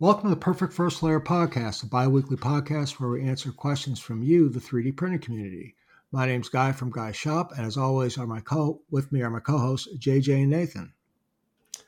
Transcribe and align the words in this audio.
Welcome 0.00 0.28
to 0.28 0.34
the 0.36 0.40
Perfect 0.40 0.72
First 0.72 1.02
Layer 1.02 1.18
Podcast, 1.18 1.82
a 1.82 1.86
bi 1.86 2.06
weekly 2.06 2.36
podcast 2.36 3.00
where 3.00 3.10
we 3.10 3.28
answer 3.28 3.50
questions 3.50 3.98
from 3.98 4.22
you, 4.22 4.48
the 4.48 4.60
3D 4.60 4.96
printing 4.96 5.18
community. 5.18 5.74
My 6.12 6.24
name's 6.24 6.48
Guy 6.48 6.70
from 6.70 6.92
Guy 6.92 7.10
Shop, 7.10 7.50
and 7.56 7.66
as 7.66 7.76
always, 7.76 8.16
are 8.16 8.24
my 8.24 8.38
co 8.38 8.80
with 8.92 9.10
me 9.10 9.22
are 9.22 9.30
my 9.30 9.40
co-hosts 9.40 9.88
JJ 9.98 10.42
and 10.42 10.50
Nathan. 10.50 10.92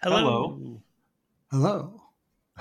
Hello. 0.02 0.80
Hello. 1.52 2.02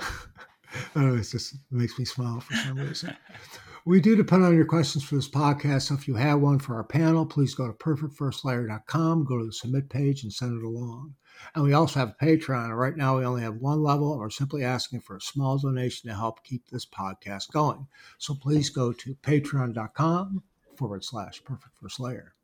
oh, 0.94 1.16
it 1.16 1.24
just 1.24 1.56
makes 1.72 1.98
me 1.98 2.04
smile 2.04 2.38
for 2.38 2.54
some 2.54 2.78
reason. 2.78 3.16
we 3.84 4.00
do 4.00 4.16
depend 4.16 4.44
on 4.44 4.54
your 4.54 4.66
questions 4.66 5.04
for 5.04 5.14
this 5.16 5.28
podcast. 5.28 5.82
So 5.82 5.94
if 5.94 6.06
you 6.06 6.14
have 6.16 6.40
one 6.40 6.58
for 6.58 6.76
our 6.76 6.84
panel, 6.84 7.24
please 7.24 7.54
go 7.54 7.66
to 7.66 7.72
perfectfirstlayer.com, 7.72 9.24
go 9.24 9.38
to 9.38 9.46
the 9.46 9.52
submit 9.52 9.88
page, 9.88 10.22
and 10.22 10.32
send 10.32 10.60
it 10.60 10.64
along. 10.64 11.14
And 11.54 11.64
we 11.64 11.72
also 11.72 12.00
have 12.00 12.14
a 12.20 12.24
Patreon. 12.24 12.76
Right 12.76 12.96
now, 12.96 13.18
we 13.18 13.24
only 13.24 13.42
have 13.42 13.56
one 13.56 13.82
level, 13.82 14.12
and 14.12 14.20
we're 14.20 14.30
simply 14.30 14.62
asking 14.62 15.00
for 15.00 15.16
a 15.16 15.20
small 15.20 15.58
donation 15.58 16.08
to 16.10 16.16
help 16.16 16.44
keep 16.44 16.68
this 16.68 16.84
podcast 16.84 17.50
going. 17.50 17.86
So 18.18 18.34
please 18.34 18.68
go 18.68 18.92
to 18.92 19.14
patreon.com 19.14 20.42
forward 20.76 21.04
slash 21.04 21.42
perfect 21.44 21.74
first 21.80 22.00
layer. 22.00 22.34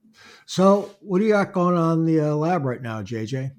So, 0.46 0.90
what 1.00 1.18
do 1.18 1.26
you 1.26 1.32
got 1.32 1.52
going 1.52 1.76
on 1.76 2.00
in 2.00 2.04
the 2.06 2.30
uh, 2.30 2.34
lab 2.34 2.64
right 2.64 2.80
now, 2.80 3.02
JJ? 3.02 3.52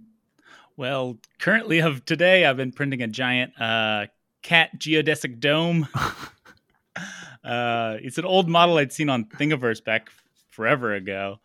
Well, 0.76 1.20
currently 1.40 1.80
of 1.80 2.06
today, 2.06 2.46
I've 2.46 2.58
been 2.58 2.72
printing 2.72 3.02
a 3.02 3.08
giant 3.08 3.60
uh, 3.60 4.08
cat 4.42 4.80
geodesic 4.80 5.40
dome. 5.40 5.88
uh, 7.48 7.98
it's 8.02 8.18
an 8.18 8.26
old 8.26 8.50
model 8.50 8.78
I'd 8.78 8.92
seen 8.92 9.10
on 9.10 9.26
Thingiverse 9.26 9.84
back 9.84 10.10
forever 10.50 10.94
ago 10.94 11.40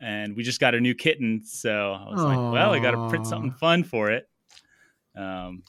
and 0.00 0.36
we 0.36 0.42
just 0.42 0.60
got 0.60 0.74
a 0.74 0.80
new 0.80 0.94
kitten. 0.94 1.42
So 1.44 1.92
I 1.92 2.10
was 2.10 2.20
Aww. 2.20 2.24
like, 2.24 2.52
well, 2.52 2.72
I 2.72 2.78
got 2.78 2.92
to 2.92 3.08
print 3.08 3.26
something 3.26 3.52
fun 3.52 3.84
for 3.84 4.10
it. 4.10 4.28
Um, 5.16 5.62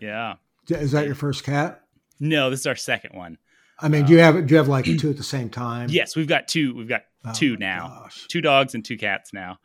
yeah. 0.00 0.34
Is 0.68 0.92
that 0.92 1.06
your 1.06 1.14
first 1.14 1.44
cat? 1.44 1.82
No, 2.20 2.50
this 2.50 2.60
is 2.60 2.66
our 2.66 2.76
second 2.76 3.16
one. 3.16 3.38
I 3.78 3.88
mean, 3.88 4.02
um, 4.02 4.06
do 4.06 4.12
you 4.14 4.20
have 4.20 4.46
do 4.46 4.54
you 4.54 4.58
have 4.58 4.68
like 4.68 4.84
two 4.84 5.10
at 5.10 5.16
the 5.16 5.22
same 5.22 5.50
time? 5.50 5.88
Yes, 5.90 6.14
we've 6.16 6.28
got 6.28 6.48
two. 6.48 6.74
We've 6.74 6.88
got 6.88 7.02
oh 7.26 7.32
two 7.32 7.56
now. 7.56 7.88
Gosh. 7.88 8.26
Two 8.28 8.40
dogs 8.40 8.74
and 8.74 8.84
two 8.84 8.96
cats 8.96 9.32
now. 9.32 9.58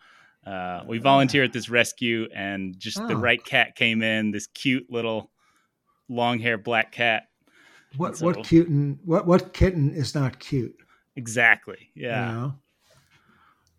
Uh, 0.45 0.81
we 0.87 0.97
volunteer 0.97 1.43
at 1.43 1.53
this 1.53 1.69
rescue, 1.69 2.27
and 2.33 2.77
just 2.77 2.99
oh. 2.99 3.07
the 3.07 3.15
right 3.15 3.43
cat 3.43 3.75
came 3.75 4.01
in. 4.01 4.31
This 4.31 4.47
cute 4.47 4.89
little 4.89 5.31
long 6.09 6.39
hair 6.39 6.57
black 6.57 6.91
cat. 6.91 7.28
What 7.97 8.17
so, 8.17 8.25
what 8.25 8.43
kitten? 8.43 8.99
What 9.03 9.25
what 9.25 9.53
kitten 9.53 9.93
is 9.93 10.15
not 10.15 10.39
cute? 10.39 10.75
Exactly. 11.15 11.89
Yeah. 11.95 12.29
You 12.29 12.35
know? 12.35 12.53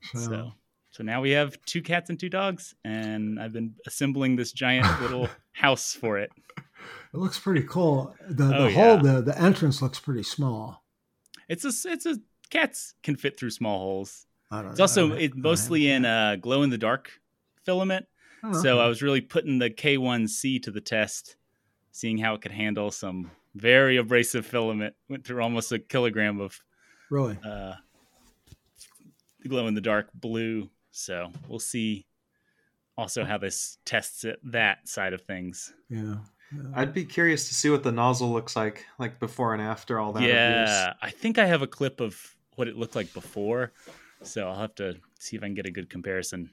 So. 0.03 0.19
so. 0.19 0.53
so 0.91 1.03
now 1.03 1.21
we 1.21 1.31
have 1.31 1.57
two 1.65 1.83
cats 1.83 2.11
and 2.11 2.19
two 2.19 2.29
dogs, 2.29 2.75
and 2.85 3.41
I've 3.41 3.53
been 3.53 3.75
assembling 3.87 4.37
this 4.37 4.53
giant 4.53 5.01
little 5.03 5.29
house 5.53 5.95
for 5.95 6.19
it. 6.19 6.31
It 7.13 7.17
looks 7.19 7.39
pretty 7.39 7.63
cool. 7.63 8.15
The 8.29 8.45
the 8.45 8.57
oh, 8.57 8.71
hole, 8.71 8.97
yeah. 8.97 9.03
the 9.03 9.23
the 9.23 9.41
entrance 9.41 9.83
looks 9.83 9.99
pretty 10.01 10.23
small. 10.23 10.83
It's 11.49 11.65
a 11.65 11.91
it's 11.91 12.07
a 12.07 12.19
cats 12.51 12.95
can 13.03 13.17
fit 13.17 13.39
through 13.39 13.51
small 13.51 13.79
holes. 13.79 14.27
I 14.51 14.63
don't 14.63 14.71
it's 14.73 14.79
know. 14.79 14.85
also 14.85 15.13
it's 15.13 15.35
mostly 15.37 15.91
in 15.91 16.05
uh, 16.05 16.37
glow 16.37 16.63
in 16.63 16.71
the 16.71 16.79
dark 16.79 17.11
filament. 17.65 18.07
Oh, 18.43 18.53
so. 18.53 18.79
I 18.79 18.87
was 18.87 19.03
really 19.03 19.21
putting 19.21 19.59
the 19.59 19.71
K1C 19.71 20.63
to 20.63 20.71
the 20.71 20.81
test, 20.81 21.37
seeing 21.93 22.19
how 22.19 22.35
it 22.35 22.41
could 22.41 22.53
handle 22.53 22.91
some 22.91 23.31
very 23.55 23.97
abrasive 23.97 24.47
filament. 24.47 24.95
Went 25.09 25.25
through 25.25 25.43
almost 25.43 25.73
a 25.73 25.79
kilogram 25.79 26.41
of 26.41 26.61
really 27.11 27.39
uh, 27.45 27.75
glow 29.47 29.67
in 29.67 29.75
the 29.75 29.81
dark 29.81 30.09
blue. 30.15 30.71
So 30.91 31.31
we'll 31.49 31.59
see 31.59 32.07
also 32.97 33.25
how 33.25 33.39
this 33.39 33.79
tests 33.85 34.25
it 34.25 34.39
that 34.45 34.89
side 34.89 35.13
of 35.13 35.23
things. 35.23 35.73
Yeah. 35.89 36.17
yeah. 36.53 36.61
I'd 36.75 36.93
be 36.93 37.05
curious 37.05 37.49
to 37.49 37.55
see 37.55 37.71
what 37.71 37.83
the 37.83 37.93
nozzle 37.93 38.31
looks 38.31 38.57
like, 38.57 38.85
like 38.99 39.19
before 39.19 39.55
and 39.55 39.63
after 39.63 39.99
all 39.99 40.13
that. 40.13 40.23
Yeah, 40.23 40.63
abuse. 40.63 40.97
I 41.03 41.11
think 41.11 41.39
I 41.39 41.47
have 41.47 41.63
a 41.63 41.67
clip 41.67 42.01
of 42.01 42.37
what 42.57 42.69
it 42.69 42.77
looked 42.77 42.97
like 42.97 43.13
before, 43.15 43.73
so 44.23 44.49
I'll 44.49 44.59
have 44.59 44.75
to 44.77 44.97
see 45.19 45.37
if 45.37 45.43
I 45.43 45.47
can 45.47 45.55
get 45.55 45.67
a 45.67 45.71
good 45.71 45.89
comparison. 45.89 46.51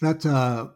That's 0.00 0.24
uh, 0.24 0.68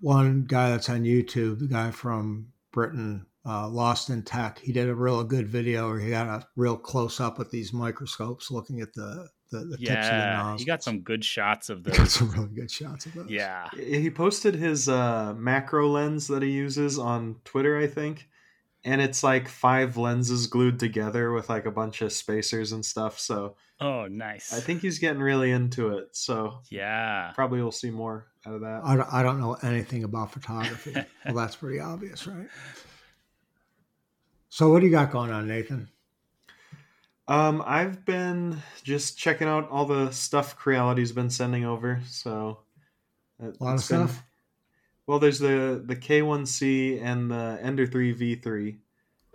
one 0.00 0.44
guy 0.48 0.70
that's 0.70 0.88
on 0.88 1.04
YouTube, 1.04 1.60
the 1.60 1.68
guy 1.68 1.92
from 1.92 2.48
Britain, 2.72 3.26
uh, 3.46 3.68
Lost 3.68 4.10
in 4.10 4.22
Tech. 4.22 4.58
He 4.58 4.72
did 4.72 4.88
a 4.88 4.94
real 4.94 5.22
good 5.24 5.48
video 5.48 5.88
where 5.88 6.00
he 6.00 6.10
got 6.10 6.26
a 6.26 6.46
real 6.56 6.76
close 6.76 7.20
up 7.20 7.38
with 7.38 7.50
these 7.50 7.72
microscopes, 7.72 8.50
looking 8.50 8.80
at 8.80 8.92
the 8.94 9.28
the, 9.50 9.58
the 9.58 9.76
yeah, 9.78 9.94
tips 9.94 10.06
of 10.06 10.12
the 10.12 10.26
nozzles. 10.26 10.60
He 10.60 10.66
got 10.66 10.82
some 10.82 11.00
good 11.00 11.24
shots 11.24 11.68
of 11.68 11.84
those. 11.84 11.96
Got 11.96 12.08
some 12.08 12.30
really 12.30 12.48
good 12.48 12.70
shots 12.70 13.06
of 13.06 13.14
those. 13.14 13.30
Yeah. 13.30 13.68
He 13.76 14.10
posted 14.10 14.56
his 14.56 14.88
uh, 14.88 15.34
macro 15.36 15.88
lens 15.88 16.26
that 16.28 16.42
he 16.42 16.50
uses 16.50 16.98
on 16.98 17.36
Twitter, 17.44 17.78
I 17.78 17.86
think. 17.86 18.28
And 18.84 19.00
it's 19.00 19.22
like 19.22 19.48
five 19.48 19.96
lenses 19.96 20.46
glued 20.46 20.78
together 20.78 21.32
with 21.32 21.48
like 21.48 21.66
a 21.66 21.70
bunch 21.70 22.02
of 22.02 22.12
spacers 22.12 22.72
and 22.72 22.84
stuff. 22.84 23.18
So 23.18 23.56
Oh, 23.80 24.06
nice. 24.06 24.54
I 24.54 24.60
think 24.60 24.80
he's 24.80 24.98
getting 24.98 25.20
really 25.20 25.50
into 25.50 25.98
it. 25.98 26.08
So 26.12 26.60
yeah, 26.70 27.32
probably 27.34 27.60
we'll 27.60 27.72
see 27.72 27.90
more 27.90 28.26
out 28.46 28.54
of 28.54 28.60
that. 28.62 28.80
I, 28.84 29.20
I 29.20 29.22
don't 29.22 29.38
know 29.38 29.54
anything 29.62 30.04
about 30.04 30.32
photography. 30.32 30.94
well, 31.26 31.34
that's 31.34 31.56
pretty 31.56 31.78
obvious, 31.78 32.26
right? 32.26 32.48
So 34.56 34.70
what 34.70 34.80
do 34.80 34.86
you 34.86 34.90
got 34.90 35.10
going 35.10 35.30
on, 35.30 35.46
Nathan? 35.46 35.86
Um, 37.28 37.62
I've 37.66 38.06
been 38.06 38.62
just 38.82 39.18
checking 39.18 39.48
out 39.48 39.68
all 39.68 39.84
the 39.84 40.10
stuff 40.12 40.56
Creality's 40.56 41.12
been 41.12 41.28
sending 41.28 41.66
over. 41.66 42.00
So 42.06 42.60
a 43.38 43.44
lot 43.44 43.52
of 43.52 43.60
been, 43.60 43.78
stuff. 43.80 44.22
Well, 45.06 45.18
there's 45.18 45.40
the 45.40 45.82
the 45.84 45.94
K1C 45.94 47.02
and 47.02 47.30
the 47.30 47.58
Ender 47.60 47.86
3 47.86 48.14
V3. 48.14 48.78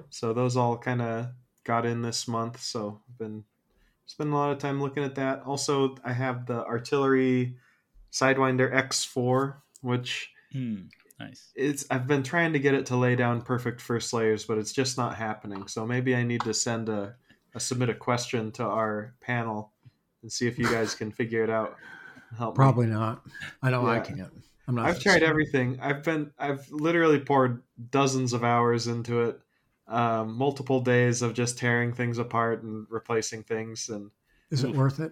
So 0.10 0.34
those 0.34 0.58
all 0.58 0.76
kind 0.76 1.04
of 1.04 1.28
got 1.66 1.86
in 1.86 2.02
this 2.02 2.28
month. 2.28 2.60
So 2.60 3.00
I've 3.08 3.20
been 3.20 3.44
spending 4.08 4.34
a 4.34 4.38
lot 4.38 4.52
of 4.52 4.58
time 4.58 4.82
looking 4.82 5.04
at 5.04 5.14
that. 5.14 5.44
Also, 5.46 5.98
I 6.04 6.14
have 6.14 6.48
the 6.48 6.66
Artillery 6.66 7.58
Sidewinder 8.12 8.74
X4, 8.74 9.54
which 9.82 10.32
hmm, 10.52 10.78
nice. 11.24 11.52
It's 11.56 11.86
I've 11.90 12.08
been 12.08 12.24
trying 12.24 12.54
to 12.54 12.60
get 12.60 12.74
it 12.74 12.86
to 12.88 12.96
lay 12.96 13.16
down 13.16 13.42
perfect 13.42 13.82
first 13.82 14.14
layers, 14.14 14.46
but 14.46 14.58
it's 14.58 14.72
just 14.72 14.98
not 14.98 15.16
happening. 15.16 15.68
So 15.68 15.86
maybe 15.86 16.16
I 16.16 16.24
need 16.24 16.42
to 16.42 16.54
send 16.54 16.90
a 16.90 17.16
uh, 17.56 17.60
submit 17.60 17.90
a 17.90 17.94
question 17.94 18.52
to 18.54 18.64
our 18.64 19.14
panel 19.22 19.74
and 20.22 20.32
see 20.32 20.48
if 20.48 20.58
you 20.58 20.66
guys 20.66 20.96
can 20.96 21.12
figure 21.12 21.44
it 21.44 21.50
out. 21.50 21.76
Help 22.38 22.56
Probably 22.56 22.88
me. 22.88 22.94
not. 22.94 23.26
I 23.62 23.70
know 23.72 23.86
yeah. 23.86 23.92
I 23.92 24.00
can't. 24.00 24.32
I'm 24.68 24.76
not. 24.76 24.86
I've 24.86 25.00
tried 25.00 25.24
everything. 25.24 25.80
I've 25.82 26.04
been. 26.04 26.32
I've 26.40 26.70
literally 26.72 27.20
poured 27.20 27.62
dozens 27.90 28.34
of 28.34 28.44
hours 28.44 28.88
into 28.88 29.24
it. 29.24 29.40
Um, 29.88 30.38
multiple 30.38 30.80
days 30.80 31.22
of 31.22 31.34
just 31.34 31.58
tearing 31.58 31.92
things 31.92 32.18
apart 32.18 32.64
and 32.64 32.86
replacing 32.90 33.44
things. 33.44 33.90
And 33.90 34.10
is 34.50 34.64
it 34.64 34.74
worth 34.74 35.02
it? 35.02 35.12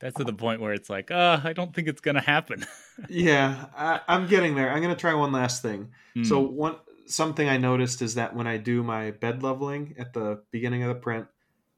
That's 0.00 0.16
to 0.16 0.24
the 0.24 0.32
point 0.32 0.60
where 0.60 0.72
it's 0.72 0.88
like, 0.88 1.10
uh, 1.10 1.40
I 1.44 1.52
don't 1.52 1.74
think 1.74 1.86
it's 1.86 2.00
gonna 2.00 2.22
happen. 2.22 2.66
yeah, 3.08 3.66
I, 3.76 4.00
am 4.08 4.26
getting 4.26 4.54
there. 4.54 4.70
I'm 4.70 4.82
gonna 4.82 4.96
try 4.96 5.14
one 5.14 5.30
last 5.32 5.62
thing. 5.62 5.90
Mm. 6.16 6.26
So 6.26 6.40
one 6.40 6.76
something 7.06 7.48
I 7.48 7.56
noticed 7.56 8.02
is 8.02 8.14
that 8.14 8.34
when 8.34 8.46
I 8.46 8.56
do 8.56 8.82
my 8.82 9.10
bed 9.10 9.42
leveling 9.42 9.94
at 9.98 10.12
the 10.12 10.42
beginning 10.50 10.82
of 10.82 10.88
the 10.88 10.94
print, 10.94 11.26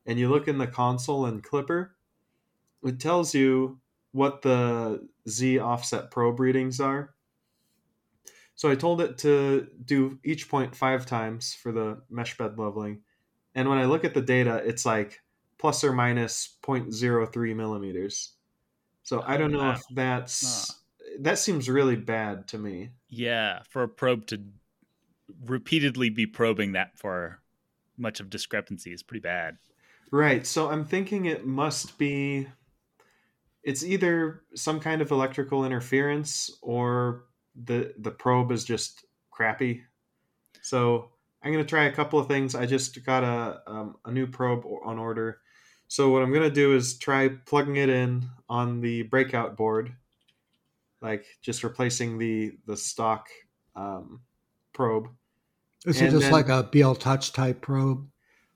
and 0.07 0.19
you 0.19 0.29
look 0.29 0.49
in 0.49 0.59
the 0.59 0.67
console 0.67 1.27
and 1.27 1.43
Klipper, 1.43 1.91
it 2.85 3.01
tells 3.01 3.35
you 3.35 3.81
what 4.13 4.43
the 4.43 5.09
Z 5.29 5.59
offset 5.59 6.11
probe 6.11 6.41
readings 6.41 6.81
are. 6.81 7.15
So 8.55 8.71
I 8.71 8.75
told 8.75 9.01
it 9.01 9.19
to 9.19 9.67
do 9.85 10.19
each 10.25 10.49
point 10.49 10.77
five 10.77 11.07
times 11.07 11.55
for 11.55 11.73
the 11.73 12.03
mesh 12.11 12.37
bed 12.37 12.59
leveling. 12.59 13.01
And 13.55 13.69
when 13.69 13.79
I 13.79 13.87
look 13.87 14.05
at 14.05 14.15
the 14.15 14.23
data, 14.23 14.63
it's 14.65 14.87
like 14.87 15.21
plus 15.63 15.85
or 15.85 15.93
minus 15.93 16.57
0.03 16.65 17.55
millimeters. 17.55 18.33
So 19.05 19.23
I 19.25 19.37
don't 19.37 19.53
know 19.53 19.61
wow. 19.61 19.73
if 19.75 19.83
that's 19.93 20.83
that 21.21 21.39
seems 21.39 21.69
really 21.69 21.95
bad 21.95 22.49
to 22.49 22.59
me. 22.59 22.91
Yeah, 23.09 23.61
for 23.71 23.85
a 23.85 23.89
probe 23.89 24.27
to 24.27 24.43
repeatedly 25.47 26.11
be 26.11 26.27
probing 26.27 26.73
that 26.73 26.99
for 26.99 27.41
much 27.97 28.19
of 28.19 28.29
discrepancy 28.29 28.93
is 28.93 29.05
pretty 29.05 29.21
bad. 29.21 29.57
Right. 30.11 30.45
So 30.45 30.69
I'm 30.69 30.85
thinking 30.85 31.27
it 31.27 31.47
must 31.47 31.97
be 31.97 32.49
it's 33.63 33.85
either 33.85 34.43
some 34.57 34.81
kind 34.81 35.01
of 35.01 35.13
electrical 35.13 35.65
interference 35.65 36.51
or 36.61 37.27
the 37.55 37.95
the 37.99 38.11
probe 38.11 38.51
is 38.51 38.65
just 38.65 39.05
crappy. 39.31 39.83
So 40.61 41.11
I'm 41.41 41.53
going 41.53 41.65
to 41.65 41.71
try 41.71 41.85
a 41.85 41.93
couple 41.93 42.19
of 42.19 42.27
things. 42.27 42.57
I 42.57 42.67
just 42.67 43.05
got 43.07 43.23
a 43.23 43.63
um, 43.71 43.97
a 44.05 44.11
new 44.11 44.27
probe 44.27 44.65
on 44.85 44.99
order. 44.99 45.39
So 45.93 46.09
what 46.09 46.23
I'm 46.23 46.31
going 46.31 46.49
to 46.49 46.51
do 46.51 46.75
is 46.75 46.97
try 46.97 47.29
plugging 47.29 47.77
it 47.77 47.91
in 47.91 48.31
on 48.49 48.81
the 48.81 49.03
breakout 49.03 49.59
board, 49.59 49.95
like 51.03 51.27
just 51.43 51.63
replacing 51.63 52.17
the 52.17 52.53
the 52.65 52.79
stock 52.79 53.29
um, 53.77 54.23
probe. 54.73 55.09
Is 55.85 56.01
and 56.01 56.09
it 56.09 56.13
just 56.13 56.23
then, 56.23 56.33
like 56.33 56.49
a 56.49 56.63
BL 56.63 56.95
Touch 56.95 57.35
type 57.35 57.61
probe? 57.61 58.09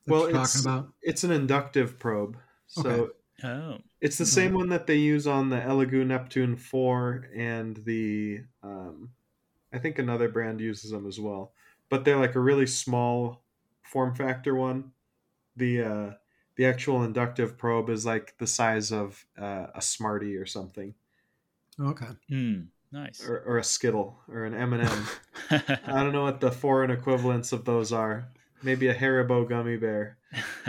well, 0.07 0.25
it's, 0.25 0.65
about? 0.65 0.89
It's 1.03 1.25
an 1.25 1.31
inductive 1.31 1.99
probe. 1.99 2.39
So 2.69 3.11
okay. 3.45 3.49
oh. 3.49 3.79
it's 4.01 4.17
the 4.17 4.25
mm-hmm. 4.25 4.31
same 4.31 4.55
one 4.55 4.71
that 4.71 4.87
they 4.87 4.97
use 4.97 5.27
on 5.27 5.51
the 5.51 5.59
Elegoo 5.59 6.07
Neptune 6.07 6.57
4 6.57 7.29
and 7.37 7.77
the 7.85 8.45
um, 8.63 9.11
I 9.75 9.79
think 9.79 9.99
another 9.99 10.31
brand 10.31 10.63
uses 10.63 10.91
them 10.91 11.07
as 11.07 11.21
well. 11.21 11.53
but 11.91 12.07
they're 12.07 12.17
like 12.17 12.35
a 12.35 12.41
really 12.41 12.67
small 12.67 13.43
form 13.83 14.15
factor 14.15 14.55
one. 14.55 14.93
The 15.55 15.83
uh, 15.83 16.11
the 16.57 16.67
actual 16.67 17.05
inductive 17.05 17.57
probe 17.57 17.91
is 17.91 18.05
like 18.05 18.35
the 18.39 18.47
size 18.47 18.91
of 18.91 19.25
uh, 19.39 19.67
a 19.75 19.83
Smartie 19.83 20.37
or 20.37 20.47
something. 20.47 20.95
Okay. 21.79 22.07
Mm, 22.31 22.69
nice. 22.91 23.27
Or, 23.27 23.43
or, 23.47 23.59
a 23.59 23.65
Skittle 23.65 24.19
or 24.29 24.45
an 24.45 24.55
M 24.55 24.73
and 24.73 24.89
m 24.89 25.07
I 25.87 26.03
don't 26.03 26.13
know 26.13 26.25
what 26.25 26.41
the 26.41 26.51
foreign 26.51 26.91
equivalents 26.91 27.53
of 27.53 27.65
those 27.65 27.93
are. 27.93 28.29
Maybe 28.63 28.89
a 28.89 28.95
Haribo 28.95 29.47
gummy 29.47 29.77
bear. 29.77 30.17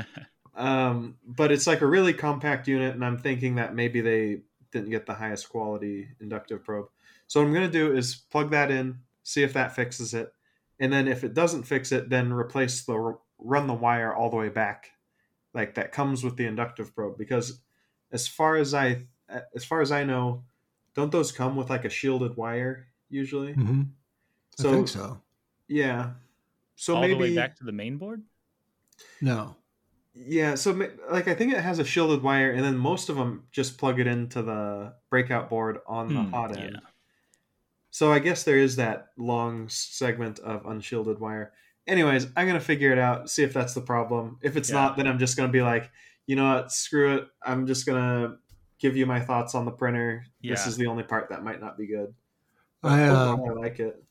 um, 0.55 1.15
but 1.25 1.51
it's 1.51 1.67
like 1.67 1.81
a 1.81 1.87
really 1.87 2.13
compact 2.13 2.67
unit, 2.67 2.93
and 2.93 3.05
I'm 3.05 3.17
thinking 3.17 3.55
that 3.55 3.73
maybe 3.73 4.01
they 4.01 4.41
didn't 4.73 4.89
get 4.89 5.05
the 5.05 5.13
highest 5.13 5.47
quality 5.49 6.09
inductive 6.19 6.65
probe. 6.65 6.89
So 7.27 7.39
what 7.39 7.47
I'm 7.47 7.53
going 7.53 7.71
to 7.71 7.71
do 7.71 7.95
is 7.95 8.15
plug 8.29 8.51
that 8.51 8.69
in, 8.71 8.99
see 9.23 9.43
if 9.43 9.53
that 9.53 9.75
fixes 9.75 10.13
it, 10.13 10.33
and 10.79 10.91
then 10.91 11.07
if 11.07 11.23
it 11.23 11.33
doesn't 11.33 11.63
fix 11.63 11.93
it, 11.93 12.09
then 12.09 12.33
replace 12.33 12.83
the 12.83 13.17
run 13.39 13.67
the 13.67 13.73
wire 13.73 14.13
all 14.13 14.29
the 14.29 14.35
way 14.35 14.49
back, 14.49 14.91
like 15.57 15.75
that 15.75 15.91
comes 15.91 16.23
with 16.23 16.37
the 16.37 16.45
inductive 16.45 16.95
probe. 16.95 17.17
Because 17.17 17.59
as 18.11 18.27
far 18.27 18.55
as 18.55 18.73
I 18.73 19.07
as 19.53 19.65
far 19.65 19.81
as 19.81 19.91
I 19.91 20.03
know, 20.03 20.43
don't 20.93 21.11
those 21.11 21.31
come 21.31 21.55
with 21.55 21.69
like 21.69 21.83
a 21.83 21.89
shielded 21.89 22.37
wire 22.37 22.87
usually? 23.09 23.53
Mm-hmm. 23.53 23.81
So, 24.57 24.69
I 24.69 24.73
think 24.73 24.87
so. 24.87 25.21
Yeah. 25.67 26.11
So 26.75 26.95
all 26.95 27.01
maybe 27.01 27.15
the 27.15 27.19
way 27.19 27.35
back 27.35 27.57
to 27.57 27.63
the 27.63 27.71
main 27.71 27.97
board. 27.97 28.23
No. 29.19 29.55
Yeah, 30.13 30.55
so 30.55 30.71
like 31.11 31.27
I 31.27 31.35
think 31.35 31.53
it 31.53 31.59
has 31.59 31.77
a 31.77 31.85
shielded 31.85 32.23
wire, 32.23 32.51
and 32.51 32.63
then 32.63 32.75
most 32.75 33.09
of 33.09 33.17
them 33.17 33.43
just 33.51 33.77
plug 33.77 33.99
it 33.99 34.07
into 34.07 34.41
the 34.41 34.93
breakout 35.11 35.47
board 35.47 35.79
on 35.85 36.07
the 36.07 36.21
mm, 36.21 36.31
hot 36.31 36.57
end. 36.57 36.71
Yeah. 36.73 36.89
So 37.91 38.11
I 38.11 38.19
guess 38.19 38.43
there 38.43 38.57
is 38.57 38.77
that 38.77 39.09
long 39.17 39.69
segment 39.69 40.39
of 40.39 40.65
unshielded 40.65 41.19
wire. 41.19 41.53
Anyways, 41.87 42.27
I'm 42.35 42.47
gonna 42.47 42.59
figure 42.59 42.91
it 42.91 42.99
out, 42.99 43.29
see 43.29 43.43
if 43.43 43.53
that's 43.53 43.73
the 43.73 43.81
problem. 43.81 44.37
If 44.41 44.57
it's 44.57 44.69
yeah. 44.69 44.75
not, 44.75 44.97
then 44.97 45.07
I'm 45.07 45.19
just 45.19 45.37
gonna 45.37 45.51
be 45.51 45.61
like, 45.61 45.89
you 46.25 46.35
know 46.35 46.55
what, 46.55 46.71
screw 46.71 47.15
it. 47.15 47.27
I'm 47.41 47.65
just 47.65 47.85
gonna 47.85 48.37
give 48.79 48.97
you 48.97 49.05
my 49.05 49.21
thoughts 49.21 49.55
on 49.55 49.65
the 49.65 49.71
printer. 49.71 50.25
Yeah. 50.41 50.53
This 50.53 50.67
is 50.67 50.77
the 50.77 50.87
only 50.87 51.03
part 51.03 51.29
that 51.29 51.43
might 51.43 51.61
not 51.61 51.77
be 51.77 51.87
good. 51.87 52.13
I, 52.83 53.03
uh, 53.03 53.37
I 53.37 53.51
like 53.53 53.79
it. 53.79 54.03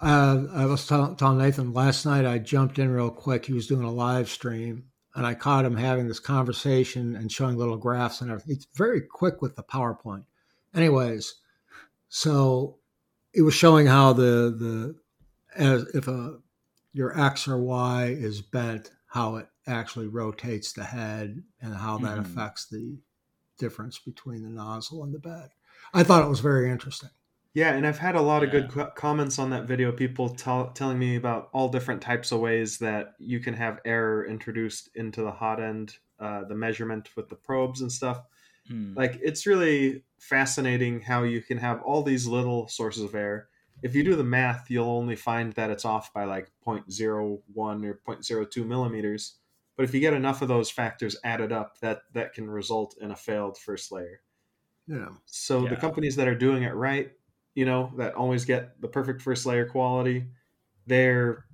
Uh, 0.00 0.44
I 0.52 0.66
was 0.66 0.86
telling 0.86 1.38
Nathan 1.38 1.72
last 1.72 2.06
night. 2.06 2.24
I 2.24 2.38
jumped 2.38 2.78
in 2.78 2.90
real 2.90 3.10
quick. 3.10 3.44
He 3.44 3.52
was 3.52 3.66
doing 3.66 3.84
a 3.84 3.90
live 3.90 4.28
stream, 4.28 4.84
and 5.14 5.26
I 5.26 5.34
caught 5.34 5.64
him 5.64 5.76
having 5.76 6.08
this 6.08 6.20
conversation 6.20 7.16
and 7.16 7.30
showing 7.30 7.56
little 7.56 7.76
graphs 7.76 8.20
and 8.20 8.30
everything. 8.30 8.56
It's 8.56 8.68
very 8.74 9.00
quick 9.00 9.42
with 9.42 9.56
the 9.56 9.62
PowerPoint. 9.62 10.24
Anyways, 10.74 11.34
so 12.08 12.78
it 13.34 13.42
was 13.42 13.54
showing 13.54 13.86
how 13.86 14.12
the 14.12 14.54
the 14.58 14.96
as 15.56 15.82
if 15.94 16.06
a 16.06 16.38
your 16.92 17.18
X 17.18 17.46
or 17.48 17.58
Y 17.58 18.16
is 18.18 18.40
bent, 18.40 18.90
how 19.06 19.36
it 19.36 19.48
actually 19.66 20.06
rotates 20.06 20.72
the 20.72 20.84
head 20.84 21.42
and 21.60 21.74
how 21.74 21.98
that 21.98 22.18
mm-hmm. 22.18 22.20
affects 22.20 22.66
the 22.66 22.98
difference 23.58 23.98
between 23.98 24.42
the 24.42 24.50
nozzle 24.50 25.04
and 25.04 25.14
the 25.14 25.18
bed. 25.18 25.50
I 25.92 26.02
thought 26.02 26.24
it 26.24 26.28
was 26.28 26.40
very 26.40 26.70
interesting. 26.70 27.10
Yeah, 27.54 27.72
and 27.72 27.86
I've 27.86 27.98
had 27.98 28.14
a 28.14 28.20
lot 28.20 28.44
of 28.44 28.50
good 28.50 28.70
co- 28.70 28.90
comments 28.94 29.38
on 29.38 29.50
that 29.50 29.64
video. 29.64 29.90
People 29.90 30.28
tell, 30.28 30.70
telling 30.70 30.98
me 30.98 31.16
about 31.16 31.48
all 31.52 31.68
different 31.68 32.02
types 32.02 32.30
of 32.30 32.40
ways 32.40 32.78
that 32.78 33.14
you 33.18 33.40
can 33.40 33.54
have 33.54 33.80
error 33.84 34.26
introduced 34.26 34.90
into 34.94 35.22
the 35.22 35.30
hot 35.32 35.60
end, 35.60 35.96
uh, 36.20 36.44
the 36.44 36.54
measurement 36.54 37.08
with 37.16 37.28
the 37.28 37.34
probes 37.34 37.80
and 37.80 37.90
stuff. 37.90 38.20
Hmm. 38.68 38.94
Like 38.94 39.18
it's 39.22 39.46
really 39.46 40.04
fascinating 40.18 41.00
how 41.00 41.22
you 41.22 41.42
can 41.42 41.58
have 41.58 41.82
all 41.82 42.02
these 42.02 42.26
little 42.26 42.68
sources 42.68 43.02
of 43.02 43.14
error. 43.14 43.48
If 43.82 43.94
you 43.94 44.02
do 44.02 44.16
the 44.16 44.24
math, 44.24 44.70
you'll 44.70 44.88
only 44.88 45.16
find 45.16 45.52
that 45.54 45.70
it's 45.70 45.84
off 45.84 46.12
by 46.12 46.24
like 46.24 46.50
0.01 46.66 47.40
or 47.56 48.00
0.02 48.06 48.66
millimeters. 48.66 49.36
But 49.76 49.84
if 49.84 49.94
you 49.94 50.00
get 50.00 50.14
enough 50.14 50.42
of 50.42 50.48
those 50.48 50.70
factors 50.70 51.16
added 51.22 51.52
up, 51.52 51.78
that 51.80 52.02
that 52.12 52.32
can 52.32 52.50
result 52.50 52.96
in 53.00 53.12
a 53.12 53.16
failed 53.16 53.56
first 53.56 53.92
layer. 53.92 54.20
Yeah. 54.88 55.10
So 55.26 55.62
yeah. 55.62 55.70
the 55.70 55.76
companies 55.76 56.16
that 56.16 56.26
are 56.26 56.34
doing 56.34 56.64
it 56.64 56.74
right, 56.74 57.12
you 57.54 57.64
know, 57.64 57.92
that 57.96 58.14
always 58.14 58.44
get 58.44 58.80
the 58.80 58.88
perfect 58.88 59.22
first 59.22 59.46
layer 59.46 59.66
quality, 59.66 60.26
they're 60.86 61.44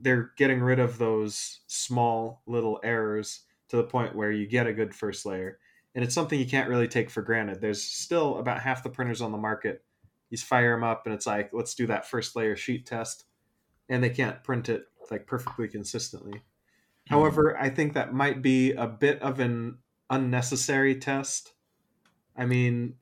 they're 0.00 0.32
getting 0.36 0.60
rid 0.60 0.80
of 0.80 0.98
those 0.98 1.60
small 1.66 2.42
little 2.46 2.80
errors 2.82 3.42
to 3.68 3.76
the 3.76 3.84
point 3.84 4.14
where 4.16 4.32
you 4.32 4.46
get 4.46 4.66
a 4.66 4.72
good 4.72 4.94
first 4.94 5.24
layer 5.24 5.58
and 5.94 6.04
it's 6.04 6.14
something 6.14 6.38
you 6.38 6.46
can't 6.46 6.68
really 6.68 6.88
take 6.88 7.08
for 7.08 7.22
granted. 7.22 7.60
There's 7.60 7.82
still 7.82 8.38
about 8.38 8.60
half 8.60 8.82
the 8.82 8.90
printers 8.90 9.22
on 9.22 9.32
the 9.32 9.38
market. 9.38 9.84
You 10.42 10.46
fire 10.46 10.74
them 10.74 10.84
up, 10.84 11.06
and 11.06 11.14
it's 11.14 11.26
like, 11.26 11.50
let's 11.52 11.74
do 11.74 11.86
that 11.86 12.08
first 12.08 12.36
layer 12.36 12.56
sheet 12.56 12.86
test, 12.86 13.24
and 13.88 14.02
they 14.02 14.10
can't 14.10 14.42
print 14.42 14.68
it 14.68 14.84
like 15.10 15.26
perfectly 15.26 15.68
consistently. 15.68 16.32
Mm-hmm. 16.32 17.14
However, 17.14 17.56
I 17.58 17.70
think 17.70 17.94
that 17.94 18.14
might 18.14 18.42
be 18.42 18.72
a 18.72 18.86
bit 18.86 19.20
of 19.22 19.40
an 19.40 19.78
unnecessary 20.10 20.96
test. 20.96 21.52
I 22.36 22.46
mean, 22.46 22.94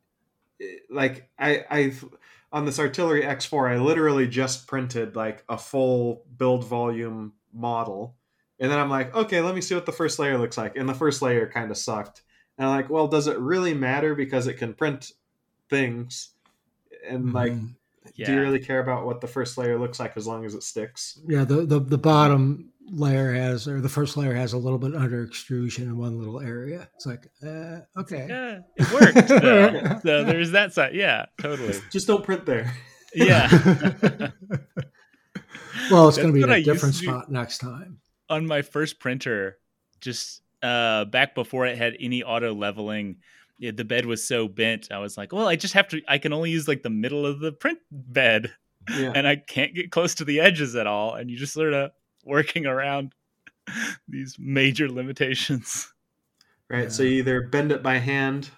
eh, 0.61 0.77
like 0.91 1.31
I, 1.39 1.65
I've 1.71 2.05
on 2.53 2.67
this 2.67 2.79
artillery 2.79 3.23
X4, 3.23 3.73
I 3.73 3.77
literally 3.79 4.29
just 4.29 4.67
printed 4.67 5.17
like 5.17 5.43
a 5.49 5.57
full 5.57 6.25
build 6.37 6.65
volume 6.65 7.33
model, 7.53 8.17
and 8.59 8.71
then 8.71 8.79
I'm 8.79 8.91
like, 8.91 9.15
okay, 9.15 9.41
let 9.41 9.55
me 9.55 9.61
see 9.61 9.75
what 9.75 9.87
the 9.87 9.93
first 9.93 10.19
layer 10.19 10.39
looks 10.39 10.59
like, 10.59 10.77
and 10.77 10.89
the 10.89 10.95
first 10.95 11.23
layer 11.23 11.49
kind 11.49 11.71
of 11.71 11.79
sucked 11.79 12.23
and 12.59 12.67
I'm 12.67 12.77
like, 12.77 12.91
well, 12.91 13.09
does 13.09 13.27
it 13.27 13.39
really 13.39 13.75
matter 13.75 14.15
because 14.15 14.47
it 14.47 14.55
can 14.55 14.75
print 14.75 15.13
things? 15.69 16.32
And 17.09 17.27
mm-hmm. 17.27 17.37
like, 17.37 17.53
yeah. 18.15 18.27
do 18.27 18.35
you 18.35 18.41
really 18.41 18.59
care 18.59 18.81
about 18.81 19.07
what 19.07 19.21
the 19.21 19.27
first 19.27 19.59
layer 19.59 19.79
looks 19.79 20.01
like 20.01 20.17
as 20.17 20.27
long 20.27 20.45
as 20.45 20.55
it 20.55 20.63
sticks? 20.63 21.21
Yeah, 21.27 21.45
the, 21.45 21.67
the, 21.67 21.81
the 21.81 21.99
bottom 21.99 22.73
layer 22.91 23.33
has, 23.33 23.69
or 23.69 23.81
the 23.81 23.89
first 23.89 24.17
layer 24.17 24.35
has 24.35 24.53
a 24.53 24.59
little 24.59 24.79
bit 24.79 24.95
under 24.95 25.23
extrusion 25.25 25.85
in 25.85 25.97
one 25.97 26.19
little 26.19 26.41
area. 26.41 26.89
It's 26.95 27.07
like, 27.07 27.29
uh, 27.45 27.81
okay. 28.01 28.27
Yeah, 28.29 28.61
it 28.77 28.93
worked. 28.93 29.29
so, 29.29 30.01
so 30.03 30.25
there's 30.25 30.51
that 30.53 30.73
side. 30.73 30.95
Yeah, 30.95 31.27
totally. 31.41 31.79
Just 31.93 32.07
don't 32.07 32.25
print 32.25 32.47
there. 32.47 32.73
Yeah. 33.15 33.49
well, 35.91 36.09
it's 36.09 36.19
going 36.19 36.33
to 36.35 36.47
be 36.47 36.53
a 36.53 36.63
different 36.63 36.95
spot 36.95 37.31
next 37.31 37.59
time. 37.59 37.99
On 38.31 38.47
my 38.47 38.63
first 38.63 38.99
printer, 38.99 39.59
just 40.01 40.41
uh, 40.63 41.05
back 41.05 41.35
before 41.35 41.67
it 41.67 41.77
had 41.77 41.95
any 42.01 42.23
auto 42.23 42.55
leveling, 42.55 43.17
it, 43.63 43.77
the 43.77 43.85
bed 43.85 44.07
was 44.07 44.27
so 44.27 44.49
bent. 44.49 44.89
I 44.91 44.99
was 44.99 45.17
like, 45.17 45.33
well, 45.33 45.47
I 45.47 45.55
just 45.55 45.75
have 45.75 45.89
to. 45.89 46.03
I 46.09 46.19
can 46.19 46.33
only 46.33 46.51
use 46.51 46.67
like 46.67 46.83
the 46.83 46.91
middle 46.91 47.25
of 47.25 47.39
the 47.39 47.53
print 47.53 47.79
bed, 47.91 48.53
yeah. 48.91 49.13
and 49.15 49.27
I 49.27 49.37
can't 49.37 49.73
get 49.73 49.93
close 49.93 50.17
to 50.17 50.25
the 50.25 50.41
edges 50.41 50.75
at 50.75 50.89
all. 50.89 51.15
And 51.15 51.31
you 51.31 51.37
just 51.37 51.53
sort 51.53 51.73
of 51.73 51.93
working 52.25 52.67
around 52.67 53.15
these 54.09 54.37
major 54.39 54.89
limitations. 54.91 55.93
Right. 56.69 56.85
Yeah. 56.85 56.89
So 56.89 57.05
you 57.05 57.19
either 57.19 57.43
bend 57.43 57.71
it 57.71 57.83
by 57.83 57.99
hand, 57.99 58.51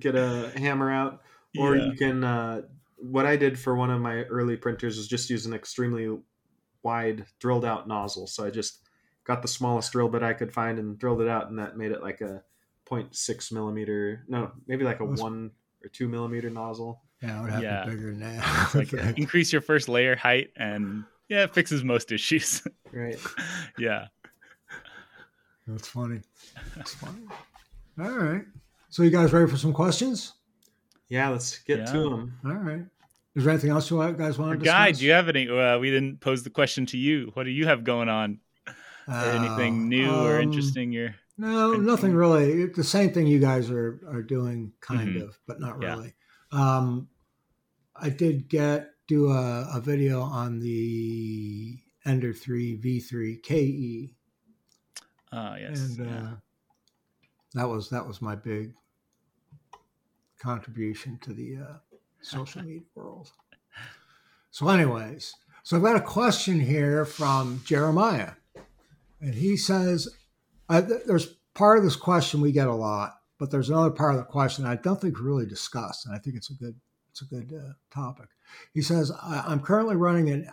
get 0.00 0.16
a 0.16 0.50
hammer 0.56 0.90
out, 0.90 1.22
or 1.56 1.76
yeah. 1.76 1.86
you 1.86 1.92
can. 1.92 2.24
Uh, 2.24 2.62
what 2.96 3.26
I 3.26 3.36
did 3.36 3.56
for 3.56 3.76
one 3.76 3.90
of 3.92 4.00
my 4.00 4.24
early 4.24 4.56
printers 4.56 4.96
was 4.96 5.06
just 5.06 5.30
use 5.30 5.46
an 5.46 5.54
extremely 5.54 6.18
wide 6.82 7.26
drilled 7.38 7.64
out 7.64 7.86
nozzle. 7.86 8.26
So 8.26 8.44
I 8.44 8.50
just 8.50 8.82
got 9.22 9.40
the 9.40 9.46
smallest 9.46 9.92
drill 9.92 10.08
bit 10.08 10.24
I 10.24 10.32
could 10.32 10.52
find 10.52 10.80
and 10.80 10.98
drilled 10.98 11.20
it 11.20 11.28
out, 11.28 11.48
and 11.48 11.60
that 11.60 11.76
made 11.76 11.92
it 11.92 12.02
like 12.02 12.22
a 12.22 12.42
0.6 12.90 13.52
millimeter, 13.52 14.24
no, 14.28 14.52
maybe 14.66 14.84
like 14.84 15.00
a 15.00 15.04
one 15.04 15.50
or 15.82 15.88
two 15.88 16.08
millimeter 16.08 16.50
nozzle. 16.50 17.02
Yeah, 17.22 17.38
it 17.38 17.42
would 17.42 17.50
have 17.50 17.62
yeah. 17.62 17.80
to 17.80 17.90
be 17.90 17.96
bigger 17.96 18.10
than 18.10 18.20
that. 18.20 18.70
like 18.74 18.92
increase 19.18 19.52
your 19.52 19.62
first 19.62 19.88
layer 19.88 20.16
height, 20.16 20.50
and 20.56 21.04
yeah, 21.28 21.44
it 21.44 21.54
fixes 21.54 21.84
most 21.84 22.12
issues. 22.12 22.62
right. 22.92 23.18
yeah. 23.78 24.06
That's 25.66 25.88
funny. 25.88 26.20
That's 26.76 26.94
funny. 26.94 27.26
All 28.00 28.10
right. 28.10 28.44
So 28.88 29.02
you 29.02 29.10
guys 29.10 29.32
ready 29.32 29.50
for 29.50 29.58
some 29.58 29.72
questions? 29.72 30.34
Yeah, 31.08 31.28
let's 31.28 31.58
get 31.58 31.80
yeah. 31.80 31.84
to 31.86 31.98
them. 32.10 32.38
All 32.44 32.52
right. 32.52 32.84
Is 33.34 33.44
there 33.44 33.52
anything 33.52 33.70
else 33.70 33.90
you 33.90 33.98
guys 34.14 34.38
want 34.38 34.52
to 34.52 34.58
discuss? 34.58 34.74
Guy, 34.74 34.92
do 34.92 35.04
you 35.04 35.12
have 35.12 35.28
any? 35.28 35.48
Uh, 35.48 35.78
we 35.78 35.90
didn't 35.90 36.20
pose 36.20 36.42
the 36.42 36.50
question 36.50 36.86
to 36.86 36.96
you. 36.96 37.30
What 37.34 37.44
do 37.44 37.50
you 37.50 37.66
have 37.66 37.84
going 37.84 38.08
on? 38.08 38.40
Uh, 39.06 39.40
anything 39.42 39.88
new 39.88 40.10
um, 40.10 40.26
or 40.26 40.40
interesting 40.40 40.92
you're 40.92 41.14
no 41.38 41.72
nothing 41.72 42.14
really 42.14 42.66
the 42.66 42.84
same 42.84 43.12
thing 43.12 43.26
you 43.26 43.38
guys 43.38 43.70
are 43.70 44.00
are 44.08 44.22
doing 44.22 44.72
kind 44.80 45.10
mm-hmm. 45.10 45.22
of 45.22 45.38
but 45.46 45.60
not 45.60 45.78
really 45.78 46.12
yeah. 46.52 46.76
um 46.78 47.08
i 47.96 48.10
did 48.10 48.48
get 48.48 48.90
do 49.06 49.30
a, 49.30 49.70
a 49.74 49.80
video 49.80 50.20
on 50.20 50.60
the 50.60 51.78
ender 52.04 52.32
3 52.32 52.78
v3 52.80 53.38
ke 53.42 54.14
ah 55.32 55.52
uh, 55.52 55.56
yes 55.56 55.78
and 55.78 56.06
yeah. 56.06 56.16
uh, 56.16 56.34
that 57.54 57.68
was 57.68 57.88
that 57.90 58.06
was 58.06 58.20
my 58.20 58.34
big 58.34 58.74
contribution 60.40 61.18
to 61.22 61.32
the 61.32 61.56
uh, 61.56 61.78
social 62.20 62.62
media 62.62 62.80
world 62.94 63.30
so 64.50 64.68
anyways 64.68 65.34
so 65.62 65.76
i've 65.76 65.82
got 65.82 65.96
a 65.96 66.00
question 66.00 66.60
here 66.60 67.04
from 67.04 67.60
jeremiah 67.64 68.32
and 69.20 69.34
he 69.34 69.56
says, 69.56 70.08
I, 70.68 70.80
there's 70.80 71.34
part 71.54 71.78
of 71.78 71.84
this 71.84 71.96
question 71.96 72.40
we 72.40 72.52
get 72.52 72.68
a 72.68 72.74
lot, 72.74 73.14
but 73.38 73.50
there's 73.50 73.70
another 73.70 73.90
part 73.90 74.12
of 74.12 74.18
the 74.18 74.24
question 74.24 74.66
I 74.66 74.76
don't 74.76 75.00
think 75.00 75.18
we 75.18 75.24
really 75.24 75.46
discussed, 75.46 76.06
and 76.06 76.14
I 76.14 76.18
think 76.18 76.36
it's 76.36 76.50
a 76.50 76.54
good 76.54 76.76
it's 77.10 77.22
a 77.22 77.24
good 77.24 77.52
uh, 77.52 77.72
topic. 77.92 78.28
He 78.72 78.82
says, 78.82 79.10
I'm 79.22 79.60
currently 79.60 79.96
running 79.96 80.30
an 80.30 80.50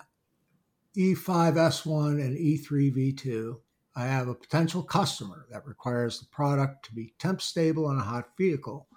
E5S1 0.97 2.21
and 2.21 2.37
E3V2, 2.37 3.57
I 3.95 4.05
have 4.05 4.27
a 4.27 4.35
potential 4.35 4.83
customer 4.83 5.45
that 5.51 5.65
requires 5.65 6.19
the 6.19 6.25
product 6.25 6.85
to 6.85 6.93
be 6.93 7.13
temp 7.17 7.41
stable 7.41 7.89
in 7.91 7.97
a 7.97 8.03
hot 8.03 8.29
vehicle. 8.37 8.87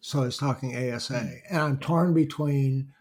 So 0.00 0.20
was 0.20 0.36
talking 0.36 0.76
ASA, 0.76 1.18
hmm. 1.18 1.28
and 1.50 1.60
I'm 1.60 1.78
torn 1.78 2.14
between 2.14 2.92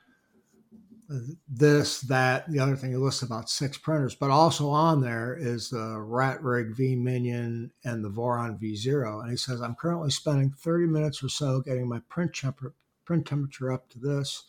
this, 1.48 2.02
that, 2.02 2.50
the 2.52 2.60
other 2.60 2.76
thing. 2.76 2.92
You 2.92 3.04
list 3.04 3.24
about 3.24 3.50
six 3.50 3.78
printers, 3.78 4.16
but 4.16 4.30
also 4.30 4.70
on 4.70 5.02
there 5.02 5.36
is 5.40 5.70
the 5.70 6.00
Rat 6.00 6.44
Rig 6.44 6.76
V 6.76 6.96
Minion 6.96 7.72
and 7.84 8.04
the 8.04 8.10
Voron 8.10 8.60
V0. 8.60 9.22
And 9.22 9.32
he 9.32 9.38
says, 9.38 9.62
I'm 9.62 9.76
currently 9.76 10.10
spending 10.10 10.52
30 10.52 10.88
minutes 10.88 11.24
or 11.24 11.30
so 11.30 11.62
getting 11.62 11.88
my 11.88 12.00
print, 12.10 12.34
temper- 12.34 12.74
print 13.06 13.26
temperature 13.26 13.72
up 13.72 13.90
to 13.90 14.00
this. 14.00 14.44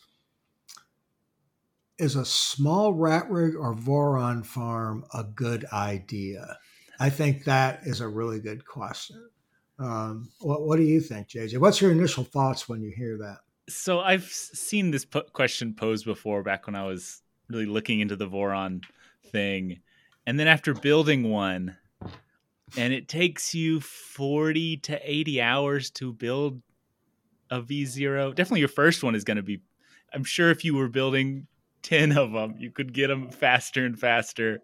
Is 1.97 2.15
a 2.15 2.25
small 2.25 2.93
Rat 2.93 3.29
Rig 3.29 3.55
or 3.55 3.73
Voron 3.73 4.45
farm 4.45 5.05
a 5.13 5.23
good 5.23 5.65
idea? 5.71 6.57
I 6.99 7.09
think 7.09 7.45
that 7.45 7.81
is 7.85 8.01
a 8.01 8.07
really 8.07 8.39
good 8.39 8.65
question. 8.65 9.29
Um, 9.79 10.29
what, 10.39 10.63
what 10.63 10.77
do 10.77 10.83
you 10.83 10.99
think, 10.99 11.27
JJ? 11.27 11.57
What's 11.59 11.81
your 11.81 11.91
initial 11.91 12.23
thoughts 12.23 12.67
when 12.67 12.81
you 12.81 12.91
hear 12.91 13.17
that? 13.17 13.39
So 13.67 13.99
I've 13.99 14.25
seen 14.25 14.91
this 14.91 15.05
po- 15.05 15.23
question 15.33 15.73
posed 15.73 16.05
before 16.05 16.43
back 16.43 16.67
when 16.67 16.75
I 16.75 16.85
was 16.85 17.21
really 17.49 17.65
looking 17.65 17.99
into 17.99 18.15
the 18.15 18.27
Voron 18.27 18.83
thing. 19.31 19.79
And 20.27 20.39
then 20.39 20.47
after 20.47 20.73
building 20.73 21.29
one, 21.29 21.77
and 22.77 22.93
it 22.93 23.07
takes 23.07 23.53
you 23.53 23.79
40 23.79 24.77
to 24.77 24.99
80 25.03 25.41
hours 25.41 25.89
to 25.91 26.13
build 26.13 26.61
a 27.49 27.61
V0. 27.61 28.35
Definitely 28.35 28.59
your 28.59 28.69
first 28.69 29.03
one 29.03 29.15
is 29.15 29.23
going 29.23 29.37
to 29.37 29.43
be, 29.43 29.61
I'm 30.13 30.23
sure 30.23 30.49
if 30.49 30.65
you 30.65 30.75
were 30.75 30.89
building 30.89 31.47
10 31.83 32.17
of 32.17 32.31
them, 32.31 32.55
you 32.57 32.71
could 32.71 32.93
get 32.93 33.07
them 33.07 33.29
faster 33.29 33.85
and 33.85 33.99
faster. 33.99 34.59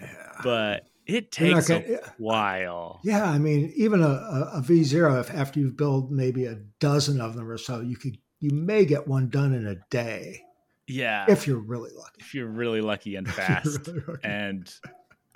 Yeah. 0.00 0.40
But 0.42 0.86
it 1.06 1.30
takes 1.30 1.68
gonna, 1.68 1.84
a 1.84 2.12
while. 2.18 3.00
Yeah, 3.04 3.24
I 3.24 3.38
mean, 3.38 3.72
even 3.76 4.02
a, 4.02 4.08
a, 4.08 4.50
a 4.54 4.62
V 4.62 4.82
zero, 4.82 5.20
if 5.20 5.32
after 5.32 5.60
you've 5.60 5.76
built 5.76 6.10
maybe 6.10 6.46
a 6.46 6.56
dozen 6.80 7.20
of 7.20 7.34
them 7.34 7.48
or 7.48 7.58
so, 7.58 7.80
you 7.80 7.96
could 7.96 8.18
you 8.40 8.50
may 8.50 8.84
get 8.84 9.06
one 9.06 9.28
done 9.28 9.54
in 9.54 9.66
a 9.66 9.76
day. 9.90 10.42
Yeah, 10.86 11.26
if 11.28 11.46
you're 11.46 11.58
really 11.58 11.90
lucky. 11.96 12.16
If 12.18 12.34
you're 12.34 12.48
really 12.48 12.80
lucky 12.80 13.16
and 13.16 13.28
fast, 13.32 13.86
really 13.86 14.18
and 14.22 14.72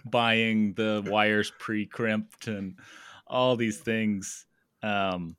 buying 0.04 0.74
the 0.74 1.04
wires 1.06 1.52
pre-crimped 1.58 2.46
and 2.46 2.76
all 3.26 3.56
these 3.56 3.78
things, 3.78 4.46
um, 4.82 5.36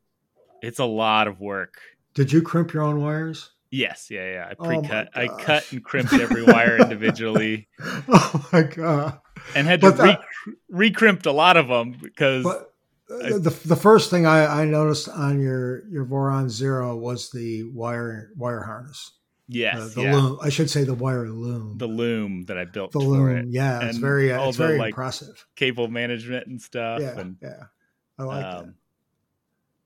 it's 0.62 0.80
a 0.80 0.86
lot 0.86 1.28
of 1.28 1.40
work. 1.40 1.82
Did 2.14 2.32
you 2.32 2.42
crimp 2.42 2.74
your 2.74 2.84
own 2.84 3.02
wires? 3.02 3.52
Yes, 3.70 4.10
yeah, 4.12 4.34
yeah. 4.34 4.48
I 4.50 4.54
oh 4.60 4.66
pre-cut. 4.66 5.10
Oh 5.16 5.22
I 5.22 5.28
cut 5.28 5.72
and 5.72 5.84
crimped 5.84 6.14
every 6.14 6.44
wire 6.44 6.78
individually. 6.78 7.68
Oh 8.14 8.50
my 8.52 8.64
god! 8.64 9.20
And 9.56 9.68
had 9.68 9.82
to 9.82 9.92
re- 9.92 10.54
re-crimped 10.70 11.26
a 11.26 11.32
lot 11.32 11.58
of 11.58 11.68
them 11.68 11.98
because. 12.02 12.46
I, 12.46 12.60
the 13.10 13.54
the 13.66 13.76
first 13.76 14.10
thing 14.10 14.26
I, 14.26 14.62
I 14.62 14.66
noticed 14.66 15.10
on 15.10 15.42
your 15.42 15.86
your 15.90 16.06
Voron 16.06 16.48
Zero 16.50 16.96
was 16.96 17.30
the 17.32 17.64
wire 17.64 18.32
wire 18.38 18.62
harness. 18.64 19.12
Yes, 19.54 19.78
uh, 19.78 19.90
the 19.96 20.02
yeah. 20.04 20.16
loom. 20.16 20.40
I 20.42 20.48
should 20.48 20.70
say 20.70 20.86
the 20.86 20.94
wire 20.94 21.28
loom. 21.28 21.78
The 21.78 21.88
loom 21.88 22.46
that 22.46 22.58
I 22.58 22.64
built. 22.64 22.94
The 22.94 23.00
loom. 23.00 23.36
It. 23.36 23.46
Yeah, 23.50 23.84
it's 23.84 23.98
very 23.98 24.32
uh, 24.32 24.48
it's 24.48 24.58
the, 24.58 24.66
very 24.66 24.80
like, 24.80 24.92
impressive. 24.92 25.46
Cable 25.58 25.90
management 25.90 26.48
and 26.48 26.62
stuff. 26.62 27.02
Yeah, 27.02 27.20
and, 27.20 27.36
yeah. 27.42 27.64
I 28.18 28.24
like 28.24 28.46
um, 28.46 28.76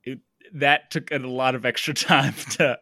that. 0.03 0.11
It, 0.11 0.19
that 0.53 0.91
took 0.91 1.09
a 1.11 1.17
lot 1.17 1.55
of 1.55 1.65
extra 1.65 1.93
time 1.95 2.35
to 2.51 2.77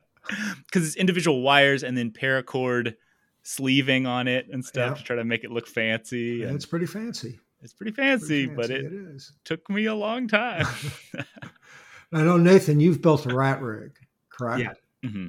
because 0.66 0.86
it's 0.86 0.98
individual 0.98 1.42
wires 1.42 1.84
and 1.84 1.98
then 1.98 2.12
paracord 2.12 2.96
sleeving 3.44 4.08
on 4.08 4.28
it 4.28 4.48
and 4.52 4.64
stuff 4.64 4.92
yeah. 4.92 4.96
to 4.96 5.04
try 5.04 5.16
to 5.18 5.24
make 5.24 5.44
it 5.44 5.52
look 5.52 5.68
fancy. 5.68 6.40
Yeah, 6.42 6.54
it's 6.54 6.66
pretty 6.66 6.86
fancy. 6.86 7.40
It's 7.62 7.74
pretty 7.74 7.92
fancy, 7.92 8.48
pretty 8.48 8.56
fancy 8.56 8.56
but 8.56 8.70
it, 8.72 8.86
it 8.86 8.94
is. 9.16 9.32
took 9.46 9.70
me 9.70 9.86
a 9.86 9.96
long 9.96 10.28
time. 10.28 10.66
I 12.14 12.24
know 12.24 12.38
Nathan, 12.38 12.80
you've 12.80 13.02
built 13.02 13.26
a 13.26 13.36
rat 13.36 13.62
rig, 13.62 13.92
correct? 14.30 14.62
Yeah. 14.62 15.10
Mm-hmm. 15.10 15.28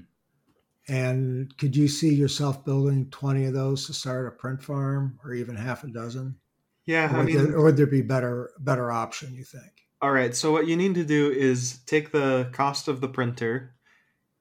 And 0.86 1.56
could 1.56 1.74
you 1.74 1.88
see 1.88 2.14
yourself 2.14 2.64
building 2.64 3.08
twenty 3.10 3.46
of 3.46 3.54
those 3.54 3.86
to 3.86 3.94
start 3.94 4.28
a 4.28 4.30
print 4.30 4.62
farm, 4.62 5.18
or 5.24 5.32
even 5.32 5.56
half 5.56 5.82
a 5.82 5.86
dozen? 5.86 6.36
Yeah, 6.84 7.14
or, 7.14 7.20
I 7.20 7.24
mean, 7.24 7.36
there, 7.36 7.56
or 7.56 7.64
would 7.64 7.78
there 7.78 7.86
be 7.86 8.02
better 8.02 8.50
better 8.58 8.92
option? 8.92 9.34
You 9.34 9.44
think? 9.44 9.72
All 10.02 10.10
right. 10.10 10.36
So 10.36 10.52
what 10.52 10.66
you 10.66 10.76
need 10.76 10.94
to 10.96 11.04
do 11.04 11.30
is 11.30 11.78
take 11.86 12.12
the 12.12 12.50
cost 12.52 12.88
of 12.88 13.00
the 13.00 13.08
printer 13.08 13.74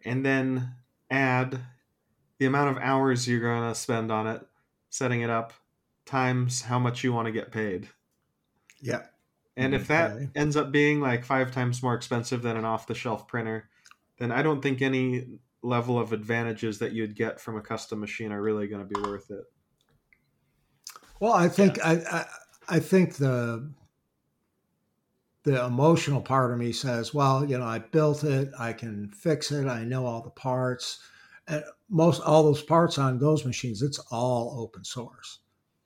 and 0.03 0.25
then 0.25 0.75
add 1.09 1.61
the 2.43 2.47
amount 2.47 2.75
of 2.75 2.83
hours 2.83 3.25
you're 3.25 3.39
going 3.39 3.69
to 3.69 3.73
spend 3.73 4.11
on 4.11 4.27
it 4.27 4.45
setting 4.89 5.21
it 5.21 5.29
up 5.29 5.53
times 6.05 6.63
how 6.63 6.77
much 6.77 7.01
you 7.01 7.13
want 7.13 7.25
to 7.25 7.31
get 7.31 7.53
paid. 7.53 7.87
Yeah. 8.81 9.03
And 9.55 9.73
if 9.73 9.87
that 9.87 10.17
ends 10.35 10.57
up 10.57 10.69
being 10.69 10.99
like 10.99 11.23
five 11.23 11.53
times 11.53 11.81
more 11.81 11.93
expensive 11.93 12.41
than 12.41 12.57
an 12.57 12.65
off 12.65 12.85
the 12.85 12.95
shelf 12.95 13.29
printer, 13.29 13.69
then 14.17 14.29
I 14.29 14.41
don't 14.41 14.61
think 14.61 14.81
any 14.81 15.25
level 15.61 15.97
of 15.97 16.11
advantages 16.11 16.79
that 16.79 16.91
you'd 16.91 17.15
get 17.15 17.39
from 17.39 17.55
a 17.55 17.61
custom 17.61 18.01
machine 18.01 18.33
are 18.33 18.41
really 18.41 18.67
going 18.67 18.85
to 18.85 18.93
be 18.93 18.99
worth 18.99 19.31
it. 19.31 19.45
Well, 21.21 21.31
I 21.31 21.47
think 21.47 21.77
yeah. 21.77 21.87
I, 21.87 22.17
I 22.17 22.25
I 22.67 22.79
think 22.81 23.15
the 23.15 23.71
the 25.43 25.63
emotional 25.65 26.19
part 26.19 26.51
of 26.51 26.57
me 26.57 26.73
says, 26.73 27.13
well, 27.13 27.45
you 27.45 27.57
know, 27.57 27.65
I 27.65 27.79
built 27.79 28.25
it, 28.25 28.51
I 28.59 28.73
can 28.73 29.11
fix 29.11 29.49
it, 29.49 29.65
I 29.65 29.85
know 29.85 30.05
all 30.05 30.21
the 30.21 30.29
parts. 30.29 30.99
And 31.47 31.63
most 31.89 32.21
all 32.21 32.43
those 32.43 32.61
parts 32.61 32.97
on 32.97 33.19
those 33.19 33.45
machines, 33.45 33.81
it's 33.81 33.99
all 34.11 34.57
open 34.59 34.83
source. 34.83 35.39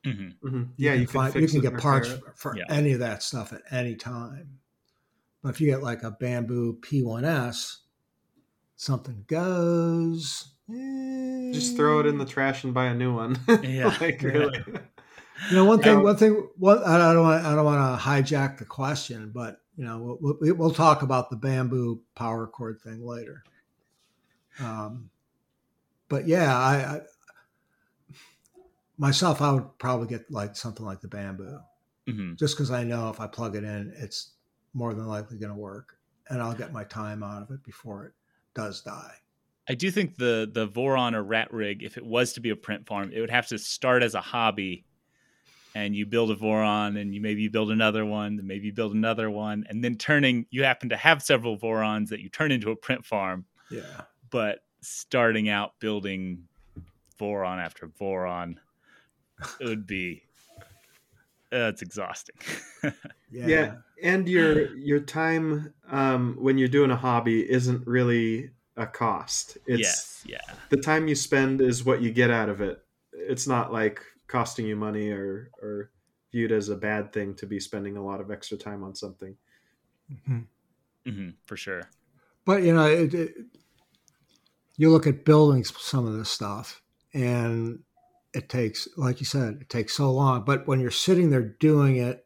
Mm-hmm. 0.05 0.47
Mm-hmm. 0.47 0.63
Yeah, 0.77 0.93
you, 0.93 1.01
you 1.01 1.07
can, 1.07 1.13
find 1.13 1.35
you 1.35 1.47
can 1.47 1.61
get 1.61 1.77
parts 1.77 2.09
for, 2.09 2.33
for 2.35 2.57
yeah. 2.57 2.65
any 2.69 2.93
of 2.93 2.99
that 2.99 3.23
stuff 3.23 3.53
at 3.53 3.61
any 3.71 3.95
time. 3.95 4.59
But 5.41 5.49
if 5.49 5.61
you 5.61 5.67
get 5.67 5.83
like 5.83 6.03
a 6.03 6.11
Bambu 6.11 6.79
P1S, 6.79 7.77
something 8.75 9.25
goes. 9.27 10.49
Eh. 10.69 11.51
Just 11.53 11.75
throw 11.75 11.99
it 11.99 12.05
in 12.05 12.17
the 12.17 12.25
trash 12.25 12.63
and 12.63 12.73
buy 12.73 12.85
a 12.85 12.93
new 12.93 13.13
one. 13.13 13.39
Yeah, 13.63 13.95
like 13.99 14.21
really. 14.21 14.63
You 15.49 15.55
know, 15.55 15.65
one 15.65 15.81
thing, 15.81 16.01
one 16.01 16.17
thing, 16.17 16.47
one, 16.57 16.83
I 16.83 17.13
don't 17.13 17.21
want, 17.21 17.45
I 17.45 17.55
don't 17.55 17.65
want 17.65 17.99
to 17.99 18.03
hijack 18.03 18.57
the 18.57 18.65
question, 18.65 19.31
but 19.33 19.61
you 19.75 19.85
know, 19.85 20.17
we'll, 20.19 20.37
we'll 20.55 20.71
talk 20.71 21.03
about 21.03 21.29
the 21.29 21.37
Bambu 21.37 21.99
power 22.15 22.47
cord 22.47 22.81
thing 22.81 23.05
later. 23.05 23.43
Um, 24.59 25.11
but 26.09 26.27
yeah, 26.27 26.57
I, 26.57 26.75
I 26.75 27.01
myself, 28.97 29.41
I 29.41 29.51
would 29.51 29.77
probably 29.77 30.07
get 30.07 30.29
like 30.31 30.55
something 30.55 30.85
like 30.85 31.01
the 31.01 31.07
Bambu, 31.07 31.61
mm-hmm. 32.07 32.35
just 32.35 32.55
because 32.55 32.71
I 32.71 32.83
know 32.83 33.09
if 33.09 33.19
I 33.19 33.27
plug 33.27 33.55
it 33.55 33.63
in, 33.63 33.93
it's 33.97 34.31
more 34.73 34.93
than 34.93 35.07
likely 35.07 35.37
going 35.37 35.51
to 35.51 35.57
work, 35.57 35.97
and 36.29 36.41
I'll 36.41 36.55
get 36.55 36.73
my 36.73 36.83
time 36.83 37.23
out 37.23 37.41
of 37.41 37.51
it 37.51 37.63
before 37.63 38.05
it 38.05 38.13
does 38.53 38.81
die. 38.81 39.15
I 39.69 39.75
do 39.75 39.91
think 39.91 40.15
the 40.15 40.49
the 40.51 40.67
Voron 40.67 41.13
or 41.13 41.23
Rat 41.23 41.51
Rig, 41.53 41.83
if 41.83 41.97
it 41.97 42.05
was 42.05 42.33
to 42.33 42.39
be 42.39 42.49
a 42.51 42.55
print 42.55 42.87
farm, 42.87 43.11
it 43.13 43.19
would 43.19 43.29
have 43.29 43.47
to 43.47 43.57
start 43.57 44.03
as 44.03 44.15
a 44.15 44.21
hobby 44.21 44.85
and 45.75 45.95
you 45.95 46.07
build 46.07 46.31
a 46.31 46.35
Voron 46.35 46.99
and 46.99 47.13
you 47.13 47.21
maybe 47.21 47.43
you 47.43 47.51
build 47.51 47.69
another 47.69 48.03
one, 48.05 48.39
and 48.39 48.47
maybe 48.47 48.65
you 48.67 48.73
build 48.73 48.93
another 48.93 49.29
one, 49.29 49.65
and 49.69 49.83
then 49.83 49.95
turning 49.95 50.45
you 50.49 50.63
happen 50.63 50.89
to 50.89 50.97
have 50.97 51.21
several 51.21 51.57
Vorons 51.57 52.09
that 52.09 52.19
you 52.19 52.29
turn 52.29 52.51
into 52.51 52.71
a 52.71 52.75
print 52.75 53.05
farm. 53.05 53.45
Yeah. 53.69 53.81
But 54.31 54.59
starting 54.87 55.49
out 55.49 55.73
building 55.79 56.47
Voron 57.19 57.57
after 57.57 57.87
Voron 57.87 58.57
it 59.59 59.65
would 59.65 59.87
be 59.87 60.23
uh, 61.53 61.71
it's 61.71 61.81
exhausting. 61.81 62.35
yeah. 63.31 63.47
yeah. 63.47 63.73
And 64.03 64.27
your 64.27 64.75
your 64.75 64.99
time 64.99 65.73
um, 65.89 66.35
when 66.39 66.57
you're 66.57 66.67
doing 66.67 66.91
a 66.91 66.95
hobby 66.95 67.49
isn't 67.49 67.87
really 67.87 68.51
a 68.75 68.85
cost. 68.85 69.57
It's 69.65 69.79
yes, 69.79 70.23
yeah. 70.25 70.53
The 70.69 70.77
time 70.77 71.07
you 71.07 71.15
spend 71.15 71.61
is 71.61 71.85
what 71.85 72.01
you 72.01 72.11
get 72.11 72.29
out 72.29 72.49
of 72.49 72.59
it. 72.61 72.83
It's 73.13 73.47
not 73.47 73.71
like 73.71 74.01
costing 74.27 74.67
you 74.67 74.75
money 74.75 75.09
or 75.09 75.51
or 75.61 75.91
viewed 76.31 76.51
as 76.51 76.67
a 76.67 76.75
bad 76.75 77.13
thing 77.13 77.33
to 77.35 77.45
be 77.45 77.59
spending 77.59 77.95
a 77.95 78.03
lot 78.03 78.19
of 78.19 78.29
extra 78.29 78.57
time 78.57 78.83
on 78.83 78.93
something. 78.93 79.35
Mm-hmm. 80.11 80.39
Mm-hmm, 81.09 81.29
for 81.45 81.55
sure. 81.55 81.83
But 82.43 82.63
you 82.63 82.73
know, 82.73 82.85
it, 82.87 83.13
it, 83.13 83.35
you 84.77 84.91
look 84.91 85.07
at 85.07 85.25
building 85.25 85.63
some 85.63 86.07
of 86.07 86.13
this 86.13 86.29
stuff, 86.29 86.81
and 87.13 87.79
it 88.33 88.49
takes, 88.49 88.87
like 88.95 89.19
you 89.19 89.25
said, 89.25 89.59
it 89.61 89.69
takes 89.69 89.95
so 89.95 90.11
long. 90.11 90.43
But 90.45 90.67
when 90.67 90.79
you're 90.79 90.91
sitting 90.91 91.29
there 91.29 91.41
doing 91.41 91.97
it 91.97 92.25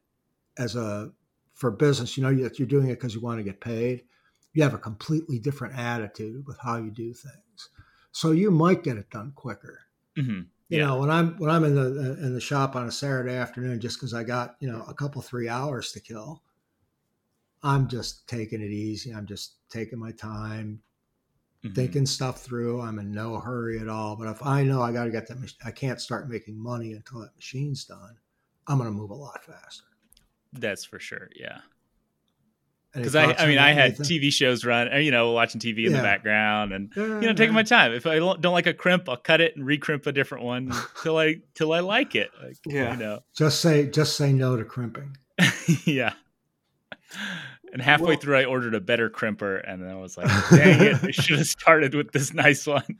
as 0.58 0.76
a 0.76 1.12
for 1.54 1.72
business, 1.72 2.18
you 2.18 2.24
know 2.24 2.34
that 2.44 2.60
you're 2.60 2.68
doing 2.68 2.90
it 2.90 2.96
because 2.96 3.16
you 3.16 3.22
want 3.22 3.40
to 3.40 3.44
get 3.44 3.62
paid. 3.62 4.04
You 4.54 4.64
have 4.64 4.74
a 4.74 4.80
completely 4.80 5.40
different 5.40 5.78
attitude 5.78 6.46
with 6.46 6.58
how 6.60 6.78
you 6.78 6.92
do 6.92 7.14
things, 7.14 7.70
so 8.12 8.32
you 8.32 8.52
might 8.52 8.84
get 8.84 8.98
it 8.98 9.10
done 9.10 9.32
quicker. 9.36 9.80
Mm-hmm 10.18 10.42
you 10.72 10.80
know 10.80 10.98
when 10.98 11.12
i'm 11.12 11.38
when 11.38 11.52
i'm 11.52 11.66
in 11.66 11.76
the 11.76 12.18
in 12.24 12.34
the 12.34 12.40
shop 12.40 12.76
on 12.76 12.88
a 12.88 12.92
saturday 12.92 13.36
afternoon 13.36 13.80
just 13.80 13.98
because 13.98 14.14
i 14.14 14.24
got 14.24 14.56
you 14.60 14.72
know 14.72 14.84
a 14.88 14.94
couple 14.94 15.22
three 15.22 15.50
hours 15.50 15.92
to 15.92 16.00
kill 16.00 16.42
i'm 17.62 17.88
just 17.88 18.28
taking 18.28 18.62
it 18.62 18.72
easy 18.72 19.12
i'm 19.12 19.28
just 19.28 19.56
taking 19.70 20.00
my 20.00 20.12
time 20.14 20.82
mm-hmm. 21.64 21.74
thinking 21.74 22.06
stuff 22.06 22.42
through. 22.42 22.82
I'm 22.82 23.00
in 23.00 23.12
no 23.12 23.40
hurry 23.40 23.80
at 23.80 23.88
all. 23.88 24.16
But 24.16 24.28
if 24.28 24.46
I 24.46 24.64
know 24.64 24.82
I 24.82 24.92
got 24.92 25.06
to 25.06 25.12
get 25.12 25.28
that, 25.28 25.54
I 25.66 25.72
can't 25.72 26.02
start 26.02 26.30
making 26.30 26.62
money 26.62 26.94
until 26.94 27.22
that 27.22 27.36
machine's 27.36 27.86
done. 27.86 28.18
I'm 28.68 28.78
going 28.78 28.90
to 28.90 28.96
move 28.96 29.10
a 29.10 29.16
lot 29.16 29.44
faster. 29.44 29.86
That's 30.54 30.86
for 30.86 31.00
sure. 31.00 31.30
Yeah. 31.36 31.60
Because 32.94 33.16
I, 33.16 33.32
I 33.34 33.48
mean, 33.48 33.58
I 33.58 33.72
had 33.72 33.96
anything? 33.96 34.06
TV 34.06 34.34
shows 34.34 34.66
run, 34.66 34.94
uh, 34.94 34.98
you 34.98 35.12
know, 35.12 35.32
watching 35.32 35.62
TV 35.62 35.86
in 35.86 35.92
yeah. 35.92 35.98
the 35.98 36.04
background, 36.04 36.74
and 36.74 36.92
yeah, 36.96 37.04
you 37.04 37.22
know, 37.22 37.34
taking 37.34 37.54
my 37.54 37.64
time. 37.64 37.94
If 37.94 38.06
I 38.06 38.20
don't 38.20 38.44
like 38.44 38.68
a 38.68 38.74
crimp, 38.74 39.08
I'll 39.08 39.16
cut 39.16 39.40
it 39.40 39.56
and 39.56 39.66
recrimp 39.66 40.08
a 40.08 40.12
different 40.12 40.44
one 40.44 40.74
till 41.02 41.18
I 41.18 41.38
till 41.54 41.72
I 41.72 41.80
like 41.80 42.16
it. 42.16 42.32
Like, 42.44 42.58
yeah, 42.66 42.92
you 42.92 43.00
know, 43.00 43.24
just 43.34 43.62
say 43.62 43.88
just 43.88 44.18
say 44.18 44.34
no 44.34 44.58
to 44.58 44.66
crimping. 44.66 45.16
yeah. 45.86 46.14
And 47.74 47.82
halfway 47.82 48.10
well, 48.10 48.18
through, 48.18 48.38
I 48.38 48.46
ordered 48.46 48.76
a 48.76 48.82
better 48.82 49.10
crimper, 49.10 49.62
and 49.66 49.82
then 49.82 49.90
I 49.90 49.96
was 49.96 50.18
like, 50.18 50.28
"Dang 50.50 50.82
it! 50.82 51.04
I 51.04 51.12
should 51.12 51.38
have 51.38 51.48
started 51.48 51.96
with 51.96 52.12
this 52.12 52.34
nice 52.34 52.68
one." 52.68 53.00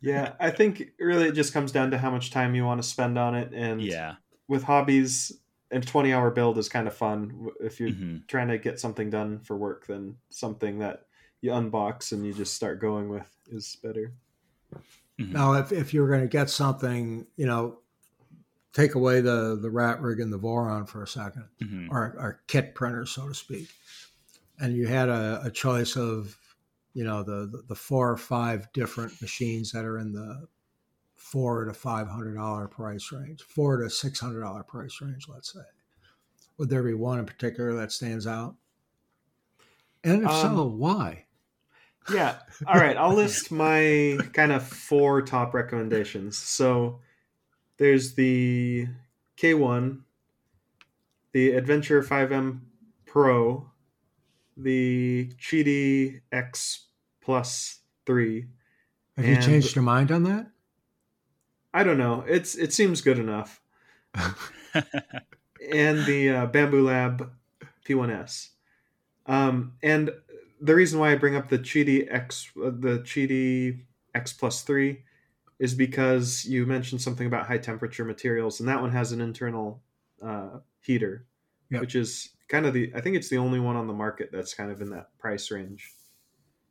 Yeah, 0.00 0.34
I 0.38 0.50
think 0.50 0.90
really 1.00 1.28
it 1.28 1.32
just 1.32 1.52
comes 1.52 1.72
down 1.72 1.90
to 1.92 1.98
how 1.98 2.10
much 2.10 2.30
time 2.30 2.54
you 2.54 2.64
want 2.64 2.82
to 2.82 2.88
spend 2.88 3.18
on 3.18 3.34
it, 3.34 3.52
and 3.54 3.82
yeah, 3.82 4.16
with 4.48 4.62
hobbies, 4.62 5.32
a 5.70 5.80
20 5.80 6.12
hour 6.12 6.30
build 6.30 6.58
is 6.58 6.68
kind 6.68 6.86
of 6.86 6.94
fun. 6.94 7.48
If 7.60 7.80
you're 7.80 7.90
mm-hmm. 7.90 8.18
trying 8.26 8.48
to 8.48 8.58
get 8.58 8.80
something 8.80 9.10
done 9.10 9.40
for 9.40 9.56
work, 9.56 9.86
then 9.86 10.16
something 10.30 10.78
that 10.80 11.04
you 11.40 11.50
unbox 11.50 12.12
and 12.12 12.26
you 12.26 12.32
just 12.32 12.54
start 12.54 12.80
going 12.80 13.08
with 13.08 13.28
is 13.50 13.76
better. 13.82 14.12
Mm-hmm. 15.18 15.32
Now, 15.32 15.54
if, 15.54 15.72
if 15.72 15.92
you're 15.92 16.08
going 16.08 16.22
to 16.22 16.28
get 16.28 16.50
something, 16.50 17.26
you 17.36 17.46
know, 17.46 17.78
take 18.78 18.94
away 18.94 19.20
the, 19.20 19.58
the 19.60 19.70
rat 19.70 20.00
rig 20.00 20.20
and 20.20 20.32
the 20.32 20.38
Voron 20.38 20.88
for 20.88 21.02
a 21.02 21.06
2nd 21.06 21.44
mm-hmm. 21.60 21.88
or, 21.90 22.14
or 22.18 22.40
kit 22.46 22.76
printer, 22.76 23.04
so 23.06 23.26
to 23.26 23.34
speak. 23.34 23.68
And 24.60 24.72
you 24.74 24.86
had 24.86 25.08
a, 25.08 25.40
a 25.44 25.50
choice 25.50 25.96
of, 25.96 26.36
you 26.94 27.02
know, 27.02 27.24
the, 27.24 27.48
the, 27.50 27.62
the 27.68 27.74
four 27.74 28.10
or 28.10 28.16
five 28.16 28.72
different 28.72 29.20
machines 29.20 29.72
that 29.72 29.84
are 29.84 29.98
in 29.98 30.12
the 30.12 30.46
four 31.16 31.64
to 31.64 31.74
five 31.74 32.08
hundred 32.08 32.36
dollar 32.36 32.68
price 32.68 33.12
range, 33.12 33.42
four 33.42 33.78
to 33.78 33.90
six 33.90 34.20
hundred 34.20 34.42
dollar 34.42 34.62
price 34.62 34.98
range, 35.00 35.26
let's 35.28 35.52
say. 35.52 35.60
Would 36.56 36.70
there 36.70 36.82
be 36.82 36.94
one 36.94 37.18
in 37.18 37.26
particular 37.26 37.74
that 37.74 37.92
stands 37.92 38.26
out? 38.26 38.56
And 40.02 40.22
if 40.22 40.28
um, 40.28 40.56
so, 40.56 40.64
why? 40.66 41.24
Yeah. 42.12 42.36
All 42.66 42.80
right. 42.80 42.96
I'll 42.96 43.14
list 43.14 43.52
my 43.52 44.18
kind 44.32 44.50
of 44.50 44.66
four 44.66 45.22
top 45.22 45.54
recommendations. 45.54 46.36
So 46.38 47.00
there's 47.78 48.14
the 48.14 48.88
K1, 49.36 50.00
the 51.32 51.52
Adventurer 51.52 52.02
5M 52.02 52.60
Pro, 53.06 53.70
the 54.56 55.30
Qidi 55.40 56.20
X 56.30 56.86
Plus 57.20 57.80
3. 58.06 58.46
Have 59.16 59.26
you 59.26 59.36
changed 59.40 59.74
your 59.74 59.82
mind 59.82 60.12
on 60.12 60.24
that? 60.24 60.50
I 61.72 61.84
don't 61.84 61.98
know. 61.98 62.24
It's 62.26 62.54
it 62.54 62.72
seems 62.72 63.00
good 63.00 63.18
enough. 63.18 63.60
and 64.14 66.04
the 66.06 66.30
uh, 66.30 66.46
Bambu 66.46 66.84
Lab 66.84 67.30
P1S. 67.86 68.50
Um, 69.26 69.74
and 69.82 70.10
the 70.60 70.74
reason 70.74 70.98
why 70.98 71.12
I 71.12 71.16
bring 71.16 71.36
up 71.36 71.48
the 71.48 71.58
Qidi 71.58 72.12
X, 72.12 72.50
uh, 72.56 72.70
the 72.70 73.00
Qidi 73.04 73.80
X 74.14 74.32
Plus 74.32 74.62
Three, 74.62 75.02
is 75.58 75.74
because 75.74 76.44
you 76.44 76.66
mentioned 76.66 77.00
something 77.00 77.26
about 77.26 77.46
high 77.46 77.58
temperature 77.58 78.04
materials, 78.04 78.60
and 78.60 78.68
that 78.68 78.80
one 78.80 78.92
has 78.92 79.12
an 79.12 79.20
internal 79.20 79.82
uh, 80.22 80.58
heater, 80.80 81.26
yep. 81.70 81.80
which 81.80 81.94
is 81.94 82.30
kind 82.48 82.66
of 82.66 82.74
the. 82.74 82.92
I 82.94 83.00
think 83.00 83.16
it's 83.16 83.28
the 83.28 83.38
only 83.38 83.60
one 83.60 83.76
on 83.76 83.86
the 83.86 83.92
market 83.92 84.30
that's 84.32 84.54
kind 84.54 84.70
of 84.70 84.80
in 84.80 84.90
that 84.90 85.16
price 85.18 85.50
range. 85.50 85.92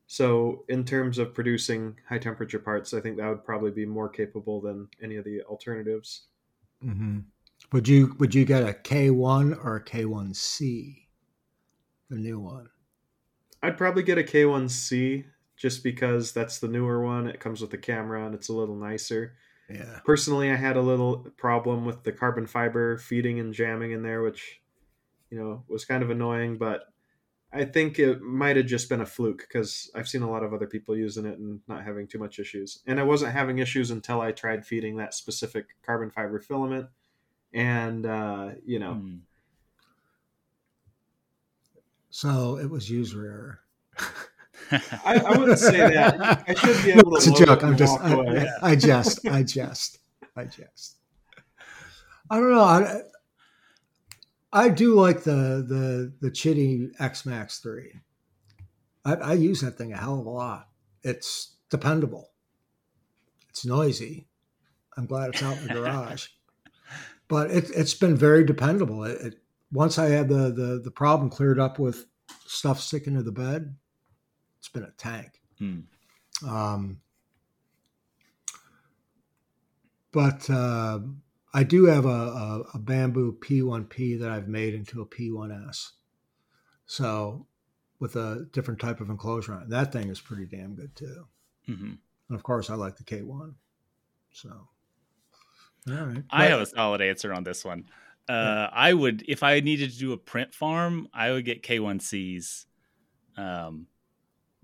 So, 0.08 0.64
in 0.70 0.86
terms 0.86 1.18
of 1.18 1.34
producing 1.34 1.98
high 2.08 2.18
temperature 2.18 2.60
parts, 2.60 2.94
I 2.94 3.02
think 3.02 3.18
that 3.18 3.28
would 3.28 3.44
probably 3.44 3.72
be 3.72 3.86
more 3.86 4.08
capable 4.08 4.62
than 4.62 4.88
any 5.04 5.18
of 5.18 5.26
the 5.26 5.42
alternatives. 5.44 6.28
Mm-hmm. 6.84 7.20
Would 7.74 7.88
you 7.88 8.16
would 8.20 8.34
you 8.34 8.46
get 8.46 8.64
a 8.64 8.74
K 8.74 9.10
one 9.10 9.54
or 9.54 9.76
a 9.78 9.84
K 9.84 10.06
one 10.06 10.34
C, 10.34 11.08
the 12.10 12.16
new 12.16 12.40
one? 12.40 12.70
I'd 13.62 13.78
probably 13.78 14.04
get 14.04 14.18
a 14.18 14.24
K 14.24 14.46
one 14.46 14.70
C 14.70 15.26
just 15.58 15.84
because 15.84 16.32
that's 16.32 16.60
the 16.60 16.68
newer 16.68 17.04
one. 17.04 17.28
It 17.28 17.40
comes 17.40 17.62
with 17.62 17.74
a 17.74 17.78
camera 17.78 18.26
and 18.26 18.36
it's 18.36 18.50
a 18.50 18.54
little 18.54 18.76
nicer. 18.76 19.34
Yeah. 19.70 20.00
Personally, 20.06 20.50
I 20.50 20.56
had 20.56 20.78
a 20.78 20.82
little 20.82 21.28
problem 21.36 21.86
with 21.86 22.04
the 22.04 22.14
carbon 22.14 22.48
fiber 22.48 22.98
feeding 22.98 23.40
and 23.40 23.54
jamming 23.54 23.92
in 23.92 24.04
there, 24.04 24.22
which 24.22 24.62
you 25.30 25.38
know 25.38 25.64
was 25.68 25.84
kind 25.84 26.04
of 26.04 26.10
annoying, 26.10 26.58
but 26.58 26.86
I 27.52 27.66
think 27.66 27.98
it 27.98 28.22
might 28.22 28.58
have 28.58 28.66
just 28.66 28.90
been 28.90 29.02
a 29.02 29.06
fluke 29.06 29.40
because 29.40 29.90
I've 29.96 30.08
seen 30.08 30.22
a 30.22 30.30
lot 30.30 30.44
of 30.44 30.54
other 30.54 30.68
people 30.68 30.96
using 30.98 31.26
it 31.26 31.40
and 31.40 31.62
not 31.68 31.84
having 31.84 32.08
too 32.08 32.20
much 32.20 32.40
issues. 32.40 32.84
And 32.86 33.00
I 33.00 33.04
wasn't 33.04 33.32
having 33.32 33.60
issues 33.60 33.90
until 33.90 34.20
I 34.20 34.32
tried 34.32 34.66
feeding 34.66 34.98
that 34.98 35.14
specific 35.14 35.68
carbon 35.82 36.12
fiber 36.12 36.40
filament. 36.40 36.88
And, 37.54 38.06
uh, 38.06 38.50
you 38.66 38.80
know. 38.80 38.96
Hmm. 38.96 39.16
So 42.10 42.58
it 42.58 42.70
was 42.70 42.90
user 42.90 43.26
error. 43.26 43.60
I, 44.72 45.22
I, 45.26 45.38
wouldn't 45.38 45.60
say 45.60 45.78
that. 45.78 46.44
I 46.48 46.54
should 46.54 46.84
be 46.84 46.92
able 46.92 47.12
no, 47.12 47.18
to. 47.18 47.30
It's 47.30 47.42
a 47.42 47.46
joke. 47.46 47.64
I'm 47.64 47.78
just. 47.78 48.00
I, 48.02 48.48
I, 48.62 48.76
jest. 48.76 49.28
I 49.28 49.44
jest. 49.44 50.00
I 50.36 50.46
jest. 50.46 50.98
I 52.30 52.40
don't 52.40 52.52
know. 52.52 52.64
I, 52.64 53.02
I 54.52 54.70
do 54.70 54.96
like 54.96 55.24
the 55.24 55.66
the 55.68 56.14
the 56.22 56.32
Qidi 56.32 56.90
X 57.00 57.26
Max 57.26 57.60
three. 57.60 57.94
I, 59.06 59.14
I 59.14 59.34
use 59.34 59.62
that 59.62 59.78
thing 59.78 59.94
a 59.94 59.98
hell 59.98 60.20
of 60.20 60.26
a 60.26 60.30
lot. 60.30 60.68
It's 61.04 61.56
dependable. 61.70 62.32
It's 63.50 63.66
noisy. 63.66 64.28
I'm 64.98 65.06
glad 65.06 65.30
it's 65.30 65.44
out 65.44 65.58
in 65.58 65.68
the 65.68 65.74
garage, 65.76 66.28
but 67.28 67.52
it, 67.52 67.74
has 67.76 67.94
been 67.94 68.16
very 68.16 68.44
dependable. 68.44 69.04
It, 69.04 69.22
it, 69.22 69.36
once 69.72 70.00
I 70.00 70.10
had 70.10 70.28
the, 70.28 70.52
the 70.52 70.82
the 70.84 70.92
problem 70.92 71.30
cleared 71.30 71.60
up 71.60 71.78
with 71.78 72.06
stuff 72.46 72.80
sticking 72.80 73.14
to 73.16 73.24
the 73.24 73.32
bed, 73.32 73.76
it's 74.58 74.70
been 74.70 74.84
a 74.84 74.92
tank. 74.92 75.42
Hmm. 75.58 75.80
Um, 76.48 77.02
but 80.12 80.50
uh, 80.50 81.00
I 81.54 81.64
do 81.64 81.86
have 81.86 82.06
a, 82.06 82.10
a, 82.10 82.64
a, 82.76 82.80
Bambu 82.80 83.40
P1P 83.40 84.20
that 84.20 84.30
I've 84.30 84.48
made 84.48 84.76
into 84.76 85.02
a 85.02 85.06
P1S. 85.06 85.92
So 86.86 87.48
with 88.00 88.16
a 88.16 88.46
different 88.52 88.80
type 88.80 89.02
of 89.02 89.10
enclosure 89.10 89.54
on 89.54 89.64
it. 89.64 89.70
That 89.70 89.92
thing 89.92 90.10
is 90.10 90.22
pretty 90.22 90.46
damn 90.46 90.76
good 90.76 90.96
too. 90.96 91.28
Mm-hmm. 91.68 91.94
And 92.30 92.36
of 92.36 92.44
course, 92.44 92.70
I 92.70 92.76
like 92.76 92.98
the 92.98 93.04
K1. 93.04 93.54
So, 94.32 94.50
all 95.90 95.94
right. 95.94 96.24
I 96.30 96.44
but, 96.44 96.52
have 96.52 96.62
a 96.62 96.66
solid 96.66 97.02
answer 97.02 97.34
on 97.34 97.44
this 97.44 97.66
one. 97.66 97.86
Uh, 98.30 98.34
yeah. 98.34 98.70
I 98.72 98.94
would, 98.94 99.24
if 99.28 99.42
I 99.42 99.60
needed 99.62 99.92
to 99.92 99.98
do 99.98 100.12
a 100.12 100.18
print 100.18 100.54
farm, 100.54 101.08
I 101.14 101.32
would 101.32 101.46
get 101.46 101.64
K1Cs. 101.64 102.66
Um, 103.38 103.88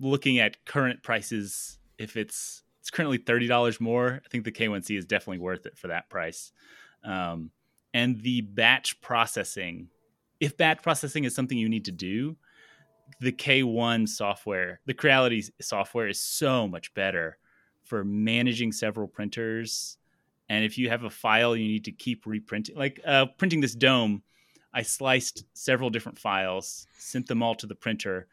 looking 0.00 0.38
at 0.38 0.64
current 0.64 1.02
prices, 1.02 1.78
if 1.98 2.16
it's 2.16 2.62
it's 2.80 2.90
currently 2.90 3.18
thirty 3.18 3.46
dollars 3.46 3.80
more, 3.80 4.20
I 4.24 4.28
think 4.28 4.44
the 4.44 4.52
K1C 4.52 4.98
is 4.98 5.04
definitely 5.04 5.38
worth 5.38 5.66
it 5.66 5.78
for 5.78 5.88
that 5.88 6.10
price. 6.10 6.52
Um, 7.02 7.50
and 7.92 8.20
the 8.20 8.40
batch 8.40 9.00
processing, 9.00 9.88
if 10.40 10.56
batch 10.56 10.82
processing 10.82 11.24
is 11.24 11.34
something 11.34 11.56
you 11.56 11.68
need 11.68 11.84
to 11.84 11.92
do, 11.92 12.36
the 13.20 13.32
K1 13.32 14.08
software, 14.08 14.80
the 14.86 14.94
Creality 14.94 15.44
software 15.60 16.08
is 16.08 16.20
so 16.20 16.66
much 16.66 16.92
better 16.94 17.38
for 17.84 18.04
managing 18.04 18.72
several 18.72 19.06
printers. 19.06 19.98
And 20.48 20.64
if 20.64 20.76
you 20.76 20.88
have 20.88 21.04
a 21.04 21.10
file 21.10 21.56
you 21.56 21.68
need 21.68 21.84
to 21.84 21.92
keep 21.92 22.26
reprinting, 22.26 22.76
like 22.76 23.00
uh, 23.06 23.26
printing 23.38 23.60
this 23.60 23.74
dome, 23.74 24.22
I 24.72 24.82
sliced 24.82 25.44
several 25.54 25.90
different 25.90 26.18
files, 26.18 26.86
sent 26.98 27.28
them 27.28 27.42
all 27.42 27.54
to 27.56 27.66
the 27.66 27.76
printer, 27.76 28.26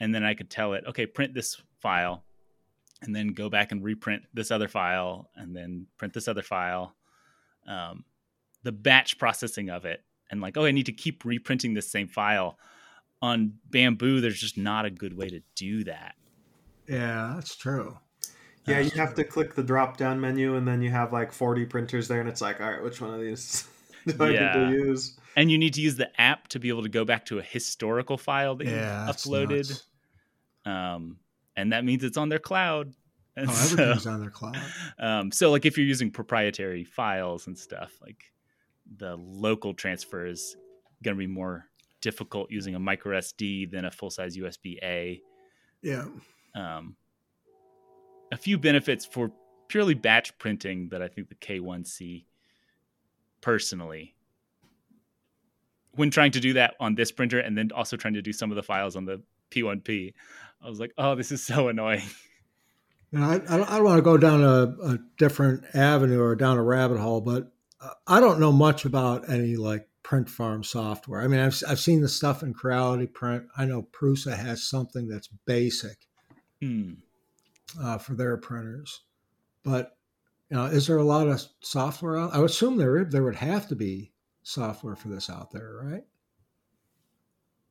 and 0.00 0.14
then 0.14 0.24
I 0.24 0.34
could 0.34 0.50
tell 0.50 0.74
it, 0.74 0.84
okay, 0.86 1.06
print 1.06 1.34
this 1.34 1.60
file, 1.80 2.24
and 3.02 3.14
then 3.14 3.28
go 3.28 3.48
back 3.48 3.72
and 3.72 3.82
reprint 3.82 4.24
this 4.34 4.50
other 4.50 4.68
file, 4.68 5.30
and 5.36 5.54
then 5.54 5.86
print 5.98 6.14
this 6.14 6.28
other 6.28 6.42
file. 6.42 6.94
Um, 7.66 8.04
the 8.62 8.72
batch 8.72 9.18
processing 9.18 9.70
of 9.70 9.84
it 9.84 10.02
and 10.30 10.40
like, 10.40 10.56
oh, 10.56 10.64
I 10.64 10.72
need 10.72 10.86
to 10.86 10.92
keep 10.92 11.24
reprinting 11.24 11.74
this 11.74 11.88
same 11.90 12.08
file. 12.08 12.58
On 13.22 13.54
Bambu, 13.70 14.20
there's 14.20 14.40
just 14.40 14.58
not 14.58 14.84
a 14.84 14.90
good 14.90 15.16
way 15.16 15.28
to 15.28 15.40
do 15.54 15.84
that. 15.84 16.14
Yeah, 16.88 17.32
that's 17.34 17.56
true. 17.56 17.98
Yeah, 18.66 18.80
you 18.80 18.90
have 18.96 19.14
to 19.14 19.24
click 19.24 19.54
the 19.54 19.62
drop 19.62 19.96
down 19.96 20.20
menu 20.20 20.56
and 20.56 20.66
then 20.66 20.82
you 20.82 20.90
have 20.90 21.12
like 21.12 21.30
40 21.32 21.66
printers 21.66 22.08
there 22.08 22.20
and 22.20 22.28
it's 22.28 22.40
like, 22.40 22.60
all 22.60 22.70
right, 22.70 22.82
which 22.82 23.00
one 23.00 23.14
of 23.14 23.20
these 23.20 23.68
do 24.06 24.16
I 24.18 24.30
yeah. 24.30 24.58
need 24.58 24.70
to 24.70 24.84
use? 24.84 25.16
And 25.36 25.50
you 25.50 25.58
need 25.58 25.74
to 25.74 25.82
use 25.82 25.96
the 25.96 26.08
app 26.20 26.48
to 26.48 26.58
be 26.58 26.70
able 26.70 26.82
to 26.82 26.88
go 26.88 27.04
back 27.04 27.26
to 27.26 27.38
a 27.38 27.42
historical 27.42 28.16
file 28.16 28.56
that 28.56 28.66
yeah, 28.66 29.06
you 29.06 29.12
uploaded. 29.12 29.82
Um, 30.64 31.18
and 31.56 31.72
that 31.72 31.84
means 31.84 32.02
it's 32.02 32.16
on 32.16 32.30
their 32.30 32.38
cloud. 32.38 32.94
And 33.36 33.50
oh, 33.50 33.52
everything's 33.52 34.04
so, 34.04 34.10
on 34.10 34.20
their 34.20 34.30
cloud. 34.30 34.56
Um, 34.98 35.30
so 35.30 35.50
like 35.50 35.66
if 35.66 35.76
you're 35.76 35.86
using 35.86 36.10
proprietary 36.10 36.84
files 36.84 37.46
and 37.46 37.58
stuff, 37.58 37.92
like 38.00 38.32
the 38.96 39.16
local 39.16 39.74
transfer 39.74 40.24
is 40.24 40.56
going 41.02 41.14
to 41.14 41.18
be 41.18 41.26
more 41.26 41.66
difficult 42.00 42.50
using 42.50 42.74
a 42.74 42.78
micro 42.78 43.18
SD 43.18 43.70
than 43.70 43.84
a 43.84 43.90
full 43.90 44.10
size 44.10 44.38
USB 44.38 44.78
A. 44.82 45.20
Yeah. 45.82 46.06
Um, 46.54 46.96
a 48.32 48.36
few 48.36 48.58
benefits 48.58 49.04
for 49.04 49.30
purely 49.68 49.94
batch 49.94 50.36
printing 50.38 50.88
that 50.88 51.02
I 51.02 51.08
think 51.08 51.28
the 51.28 51.34
K1C 51.34 52.24
personally 53.40 54.15
when 55.96 56.10
trying 56.10 56.32
to 56.32 56.40
do 56.40 56.52
that 56.54 56.74
on 56.80 56.94
this 56.94 57.10
printer 57.10 57.38
and 57.38 57.56
then 57.56 57.70
also 57.74 57.96
trying 57.96 58.14
to 58.14 58.22
do 58.22 58.32
some 58.32 58.50
of 58.50 58.56
the 58.56 58.62
files 58.62 58.96
on 58.96 59.04
the 59.04 59.22
P1P, 59.50 60.12
I 60.62 60.68
was 60.68 60.80
like, 60.80 60.92
oh, 60.98 61.14
this 61.14 61.32
is 61.32 61.44
so 61.44 61.68
annoying. 61.68 62.02
Know, 63.12 63.22
I, 63.22 63.34
I, 63.34 63.56
don't, 63.56 63.84
want 63.84 63.98
to 63.98 64.02
go 64.02 64.16
down 64.16 64.42
a, 64.42 64.74
a, 64.82 64.98
different 65.16 65.64
avenue 65.74 66.20
or 66.20 66.34
down 66.34 66.58
a 66.58 66.62
rabbit 66.62 66.98
hole, 66.98 67.20
but 67.20 67.52
I 68.06 68.20
don't 68.20 68.40
know 68.40 68.52
much 68.52 68.84
about 68.84 69.30
any 69.30 69.56
like 69.56 69.88
print 70.02 70.28
farm 70.28 70.64
software. 70.64 71.20
I 71.20 71.28
mean, 71.28 71.40
I've, 71.40 71.62
I've 71.68 71.80
seen 71.80 72.00
the 72.00 72.08
stuff 72.08 72.42
in 72.42 72.52
Creality 72.52 73.06
Print. 73.06 73.44
I 73.56 73.64
know 73.64 73.86
Prusa 73.92 74.36
has 74.36 74.68
something 74.68 75.08
that's 75.08 75.28
basic 75.46 76.08
hmm. 76.60 76.94
uh, 77.80 77.98
for 77.98 78.14
their 78.14 78.36
printers, 78.36 79.02
but 79.62 79.96
you 80.50 80.56
know, 80.56 80.66
is 80.66 80.86
there 80.86 80.98
a 80.98 81.04
lot 81.04 81.28
of 81.28 81.42
software 81.60 82.18
out? 82.18 82.34
I 82.34 82.38
would 82.38 82.50
assume 82.50 82.76
there 82.76 83.04
there 83.04 83.24
would 83.24 83.36
have 83.36 83.68
to 83.68 83.76
be 83.76 84.12
software 84.46 84.94
for 84.94 85.08
this 85.08 85.28
out 85.28 85.50
there, 85.50 85.80
right? 85.82 86.04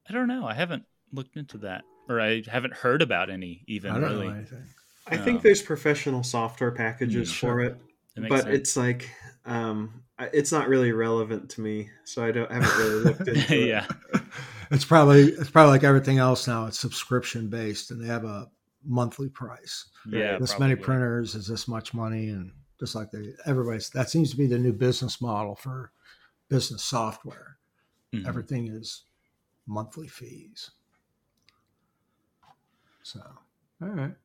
I 0.09 0.13
don't 0.13 0.27
know. 0.27 0.45
I 0.45 0.53
haven't 0.53 0.83
looked 1.11 1.37
into 1.37 1.57
that, 1.59 1.83
or 2.09 2.19
I 2.19 2.43
haven't 2.47 2.73
heard 2.73 3.01
about 3.01 3.29
any 3.29 3.63
even. 3.67 3.91
I 3.91 3.93
don't 3.95 4.03
really. 4.03 4.27
know 4.27 4.35
anything. 4.35 4.63
I 5.07 5.17
think 5.17 5.41
there's 5.41 5.61
professional 5.61 6.23
software 6.23 6.71
packages 6.71 7.31
mm, 7.31 7.35
for 7.35 7.61
it, 7.61 7.79
but 8.15 8.41
sense. 8.41 8.55
it's 8.55 8.77
like 8.77 9.09
um, 9.45 10.03
it's 10.19 10.51
not 10.51 10.67
really 10.67 10.91
relevant 10.91 11.49
to 11.51 11.61
me, 11.61 11.89
so 12.03 12.23
I 12.25 12.31
don't 12.31 12.51
I 12.51 12.55
haven't 12.55 12.77
really 12.77 13.03
looked 13.03 13.19
into 13.27 13.63
it. 13.63 13.67
yeah, 13.67 13.87
it's 14.71 14.85
probably 14.85 15.29
it's 15.29 15.49
probably 15.49 15.71
like 15.71 15.83
everything 15.83 16.17
else 16.17 16.47
now. 16.47 16.65
It's 16.65 16.79
subscription 16.79 17.49
based, 17.49 17.91
and 17.91 18.03
they 18.03 18.07
have 18.07 18.25
a 18.25 18.49
monthly 18.83 19.29
price. 19.29 19.85
Yeah, 20.09 20.37
this 20.37 20.51
probably. 20.51 20.67
many 20.67 20.81
printers 20.81 21.35
is 21.35 21.47
this 21.47 21.67
much 21.67 21.93
money, 21.93 22.29
and 22.29 22.51
just 22.79 22.95
like 22.95 23.11
they 23.11 23.33
everybody's 23.45 23.89
that 23.91 24.09
seems 24.09 24.31
to 24.31 24.37
be 24.37 24.47
the 24.47 24.59
new 24.59 24.73
business 24.73 25.21
model 25.21 25.55
for 25.55 25.91
business 26.49 26.83
software. 26.83 27.57
Mm-hmm. 28.13 28.27
Everything 28.27 28.67
is 28.67 29.03
monthly 29.67 30.07
fees. 30.07 30.71
So, 33.03 33.21
all 33.81 33.87
right. 33.89 34.15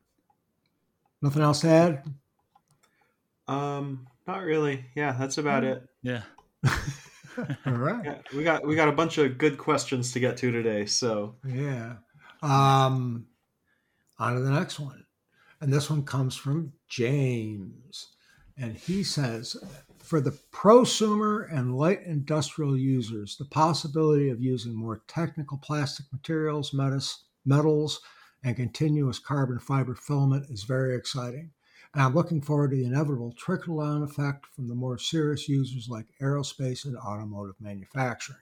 Nothing 1.21 1.43
else 1.43 1.61
to 1.61 1.69
add? 1.69 2.03
Um, 3.47 4.07
not 4.27 4.41
really. 4.41 4.85
Yeah, 4.95 5.15
that's 5.17 5.37
about 5.37 5.63
it. 5.63 5.83
Yeah. 6.03 6.23
All 7.67 7.73
right. 7.73 8.03
Yeah, 8.03 8.17
we 8.35 8.43
got 8.43 8.65
we 8.65 8.75
got 8.75 8.87
a 8.87 8.91
bunch 8.91 9.19
of 9.19 9.37
good 9.37 9.59
questions 9.59 10.11
to 10.13 10.19
get 10.19 10.35
to 10.37 10.51
today. 10.51 10.87
So 10.87 11.35
yeah. 11.47 11.97
Um, 12.41 13.27
on 14.17 14.33
to 14.33 14.41
the 14.41 14.49
next 14.49 14.79
one, 14.79 15.05
and 15.59 15.71
this 15.71 15.91
one 15.91 16.03
comes 16.03 16.35
from 16.35 16.73
James, 16.89 18.07
and 18.57 18.75
he 18.75 19.03
says, 19.03 19.55
for 20.11 20.19
the 20.19 20.37
prosumer 20.51 21.47
and 21.57 21.77
light 21.77 22.01
industrial 22.05 22.77
users, 22.77 23.37
the 23.37 23.45
possibility 23.45 24.27
of 24.29 24.41
using 24.41 24.75
more 24.75 25.03
technical 25.07 25.57
plastic 25.57 26.05
materials, 26.11 26.73
metals, 27.45 28.01
and 28.43 28.57
continuous 28.57 29.19
carbon 29.19 29.57
fiber 29.57 29.95
filament 29.95 30.47
is 30.49 30.63
very 30.63 30.97
exciting. 30.97 31.51
And 31.93 32.03
I'm 32.03 32.13
looking 32.13 32.41
forward 32.41 32.71
to 32.71 32.75
the 32.75 32.83
inevitable 32.83 33.33
trickle 33.37 33.79
down 33.79 34.03
effect 34.03 34.47
from 34.53 34.67
the 34.67 34.75
more 34.75 34.97
serious 34.97 35.47
users 35.47 35.87
like 35.87 36.07
aerospace 36.21 36.83
and 36.83 36.97
automotive 36.97 37.55
manufacturing. 37.61 38.39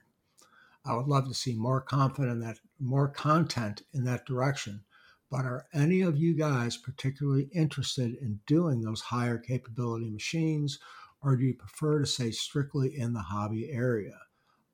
I 0.84 0.96
would 0.96 1.06
love 1.06 1.28
to 1.28 1.34
see 1.34 1.54
more 1.54 1.80
confident 1.80 2.32
in 2.32 2.40
that 2.40 2.58
more 2.80 3.06
content 3.06 3.82
in 3.94 4.02
that 4.06 4.26
direction. 4.26 4.82
But 5.30 5.44
are 5.44 5.66
any 5.72 6.00
of 6.00 6.16
you 6.18 6.34
guys 6.34 6.76
particularly 6.76 7.48
interested 7.54 8.16
in 8.20 8.40
doing 8.48 8.80
those 8.80 9.02
higher 9.02 9.38
capability 9.38 10.10
machines, 10.10 10.80
or 11.22 11.36
do 11.36 11.44
you 11.44 11.54
prefer 11.54 12.00
to 12.00 12.06
stay 12.06 12.30
strictly 12.30 12.98
in 12.98 13.12
the 13.12 13.20
hobby 13.20 13.70
area? 13.70 14.18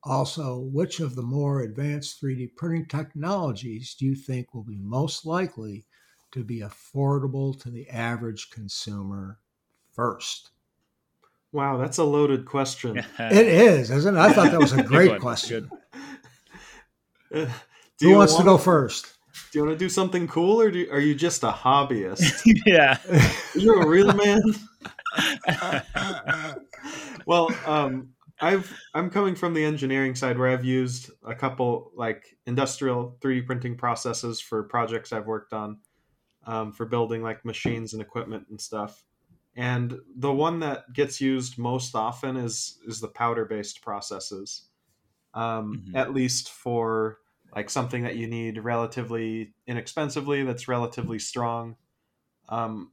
Also, 0.05 0.59
which 0.59 1.01
of 1.01 1.17
the 1.17 1.23
more 1.23 1.63
advanced 1.63 2.23
3D 2.23 2.55
printing 2.55 2.87
technologies 2.87 3.95
do 3.99 4.07
you 4.07 4.15
think 4.15 4.55
will 4.55 4.63
be 4.63 4.79
most 4.79 5.27
likely 5.27 5.85
to 6.31 6.45
be 6.45 6.61
affordable 6.61 7.59
to 7.61 7.71
the 7.71 7.89
average 7.89 8.51
consumer 8.51 9.41
first? 9.93 10.51
Wow, 11.51 11.79
that's 11.79 11.99
a 11.99 12.05
loaded 12.05 12.45
question. 12.45 12.99
it 13.19 13.47
is, 13.49 13.91
isn't 13.91 14.15
it? 14.17 14.21
I 14.21 14.33
thought 14.33 14.51
that 14.51 14.61
was 14.61 14.73
a 14.73 14.83
great 14.85 15.21
question. 15.21 15.71
Uh, 17.35 17.47
Who 18.01 18.15
wants 18.15 18.35
want, 18.35 18.45
to 18.45 18.51
go 18.51 18.59
first? 18.59 19.07
Do 19.53 19.59
you 19.59 19.65
want 19.65 19.79
to 19.79 19.85
do 19.85 19.89
something 19.89 20.29
cool, 20.29 20.61
or 20.61 20.71
do, 20.71 20.87
are 20.93 21.01
you 21.01 21.15
just 21.15 21.43
a 21.43 21.51
hobbyist? 21.51 22.43
yeah, 22.67 22.99
you're 23.55 23.83
a 23.83 23.87
real 23.87 24.13
man. 24.13 24.41
well, 27.27 27.51
um, 27.67 28.11
I've 28.41 28.73
I'm 28.95 29.11
coming 29.11 29.35
from 29.35 29.55
the 29.55 29.65
engineering 29.65 30.15
side 30.15 30.39
where 30.39 30.49
I've 30.49 30.65
used 30.65 31.11
a 31.25 31.35
couple 31.35 31.93
like 31.95 32.37
industrial 32.47 33.17
3D 33.21 33.47
printing 33.47 33.77
processes 33.77 34.41
for 34.41 34.63
projects 34.65 35.13
I've 35.13 35.27
worked 35.27 35.53
on 35.53 35.79
um, 36.47 36.73
for 36.73 36.87
building 36.87 37.23
like 37.23 37.45
machines 37.45 37.93
and 37.93 38.03
equipment 38.03 38.47
and 38.51 38.61
stuff. 38.61 39.05
And 39.57 39.99
the 40.17 40.33
one 40.33 40.61
that 40.61 40.93
gets 40.93 41.21
used 41.21 41.57
most 41.57 41.95
often 41.95 42.37
is 42.37 42.79
is 42.87 43.01
the 43.01 43.09
powder 43.09 43.47
based 43.47 43.81
processes, 43.81 44.69
um, 45.33 45.83
mm-hmm. 45.87 45.97
at 45.97 46.13
least 46.13 46.51
for 46.51 47.19
like 47.55 47.71
something 47.71 48.03
that 48.03 48.17
you 48.17 48.27
need 48.27 48.59
relatively 48.59 49.55
inexpensively 49.67 50.45
that's 50.45 50.69
relatively 50.69 51.19
strong. 51.19 51.77
Um, 52.51 52.93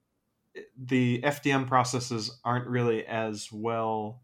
the 0.78 1.22
FDM 1.22 1.68
processes 1.68 2.40
aren't 2.44 2.68
really 2.68 3.06
as 3.06 3.52
well 3.52 4.22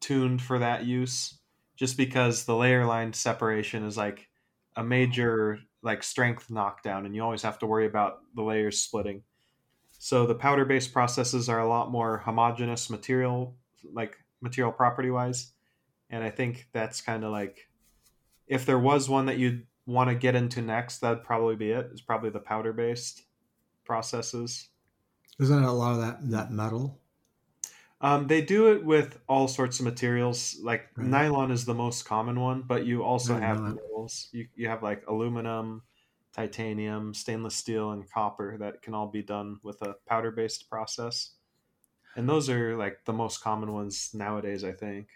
tuned 0.00 0.42
for 0.42 0.58
that 0.58 0.84
use, 0.84 1.38
just 1.76 1.96
because 1.96 2.44
the 2.44 2.56
layer 2.56 2.84
line 2.84 3.12
separation 3.12 3.84
is 3.84 3.96
like 3.96 4.28
a 4.76 4.84
major 4.84 5.58
like 5.82 6.02
strength 6.02 6.50
knockdown 6.50 7.06
and 7.06 7.14
you 7.14 7.22
always 7.22 7.42
have 7.42 7.58
to 7.58 7.66
worry 7.66 7.86
about 7.86 8.20
the 8.34 8.42
layers 8.42 8.78
splitting. 8.78 9.22
So 9.98 10.26
the 10.26 10.34
powder 10.34 10.64
based 10.64 10.92
processes 10.92 11.48
are 11.48 11.60
a 11.60 11.68
lot 11.68 11.90
more 11.90 12.18
homogeneous 12.18 12.88
material 12.88 13.56
like 13.92 14.16
material 14.40 14.72
property 14.72 15.10
wise 15.10 15.52
and 16.10 16.22
i 16.22 16.30
think 16.30 16.68
that's 16.72 17.00
kind 17.00 17.24
of 17.24 17.32
like 17.32 17.68
if 18.46 18.66
there 18.66 18.78
was 18.78 19.08
one 19.08 19.26
that 19.26 19.38
you'd 19.38 19.66
want 19.86 20.08
to 20.08 20.14
get 20.14 20.34
into 20.34 20.62
next 20.62 20.98
that'd 20.98 21.24
probably 21.24 21.56
be 21.56 21.70
it 21.70 21.88
it's 21.90 22.00
probably 22.00 22.30
the 22.30 22.38
powder 22.38 22.72
based 22.72 23.22
processes 23.84 24.68
isn't 25.42 25.62
it 25.62 25.68
a 25.68 25.72
lot 25.72 25.92
of 25.92 26.00
that 26.00 26.30
that 26.30 26.50
metal 26.50 26.98
um, 28.02 28.26
they 28.26 28.42
do 28.42 28.72
it 28.72 28.84
with 28.84 29.20
all 29.28 29.46
sorts 29.46 29.78
of 29.78 29.84
materials. 29.84 30.58
Like 30.60 30.88
right. 30.96 31.06
nylon 31.06 31.52
is 31.52 31.64
the 31.64 31.74
most 31.74 32.04
common 32.04 32.40
one, 32.40 32.62
but 32.66 32.84
you 32.84 33.04
also 33.04 33.38
have 33.38 33.60
metals. 33.60 34.28
You, 34.32 34.48
you 34.56 34.68
have 34.68 34.82
like 34.82 35.04
aluminum, 35.06 35.82
titanium, 36.34 37.14
stainless 37.14 37.54
steel, 37.54 37.92
and 37.92 38.10
copper 38.10 38.58
that 38.58 38.82
can 38.82 38.94
all 38.94 39.06
be 39.06 39.22
done 39.22 39.58
with 39.62 39.80
a 39.82 39.94
powder 40.08 40.32
based 40.32 40.68
process. 40.68 41.34
And 42.16 42.28
those 42.28 42.50
are 42.50 42.76
like 42.76 43.04
the 43.04 43.12
most 43.12 43.40
common 43.40 43.72
ones 43.72 44.10
nowadays, 44.12 44.64
I 44.64 44.72
think. 44.72 45.08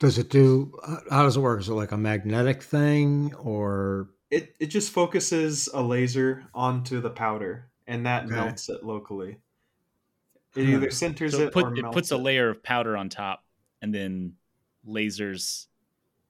Does 0.00 0.16
it 0.16 0.30
do, 0.30 0.72
how 1.10 1.24
does 1.24 1.36
it 1.36 1.40
work? 1.40 1.60
Is 1.60 1.68
it 1.68 1.74
like 1.74 1.92
a 1.92 1.98
magnetic 1.98 2.62
thing 2.62 3.34
or? 3.34 4.08
It, 4.30 4.56
it 4.58 4.66
just 4.66 4.92
focuses 4.92 5.68
a 5.72 5.82
laser 5.82 6.44
onto 6.54 7.02
the 7.02 7.10
powder 7.10 7.70
and 7.86 8.06
that 8.06 8.24
okay. 8.24 8.34
melts 8.34 8.70
it 8.70 8.82
locally. 8.82 9.36
It 10.56 10.68
either 10.68 10.88
sinters 10.88 11.32
so 11.32 11.40
it, 11.40 11.52
put, 11.52 11.64
or 11.64 11.76
it 11.76 11.92
puts 11.92 12.10
a 12.10 12.16
layer 12.16 12.48
of 12.48 12.62
powder 12.62 12.96
on 12.96 13.08
top 13.08 13.44
and 13.82 13.92
then 13.94 14.34
lasers 14.86 15.66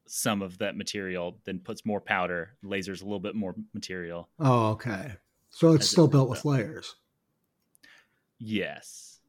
some 0.06 0.42
of 0.42 0.58
that 0.58 0.76
material, 0.76 1.38
then 1.44 1.58
puts 1.58 1.84
more 1.84 2.00
powder, 2.00 2.56
lasers 2.64 3.00
a 3.00 3.04
little 3.04 3.20
bit 3.20 3.34
more 3.34 3.54
material. 3.72 4.28
Oh, 4.38 4.68
okay. 4.68 5.12
So 5.50 5.72
it's 5.72 5.88
still 5.88 6.06
it 6.06 6.10
built 6.10 6.30
with 6.30 6.44
layers. 6.44 6.94
Yes. 8.38 9.20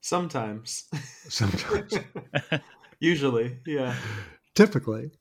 Sometimes. 0.00 0.84
Sometimes. 1.28 1.94
Usually, 3.00 3.58
yeah. 3.66 3.96
Typically. 4.54 5.12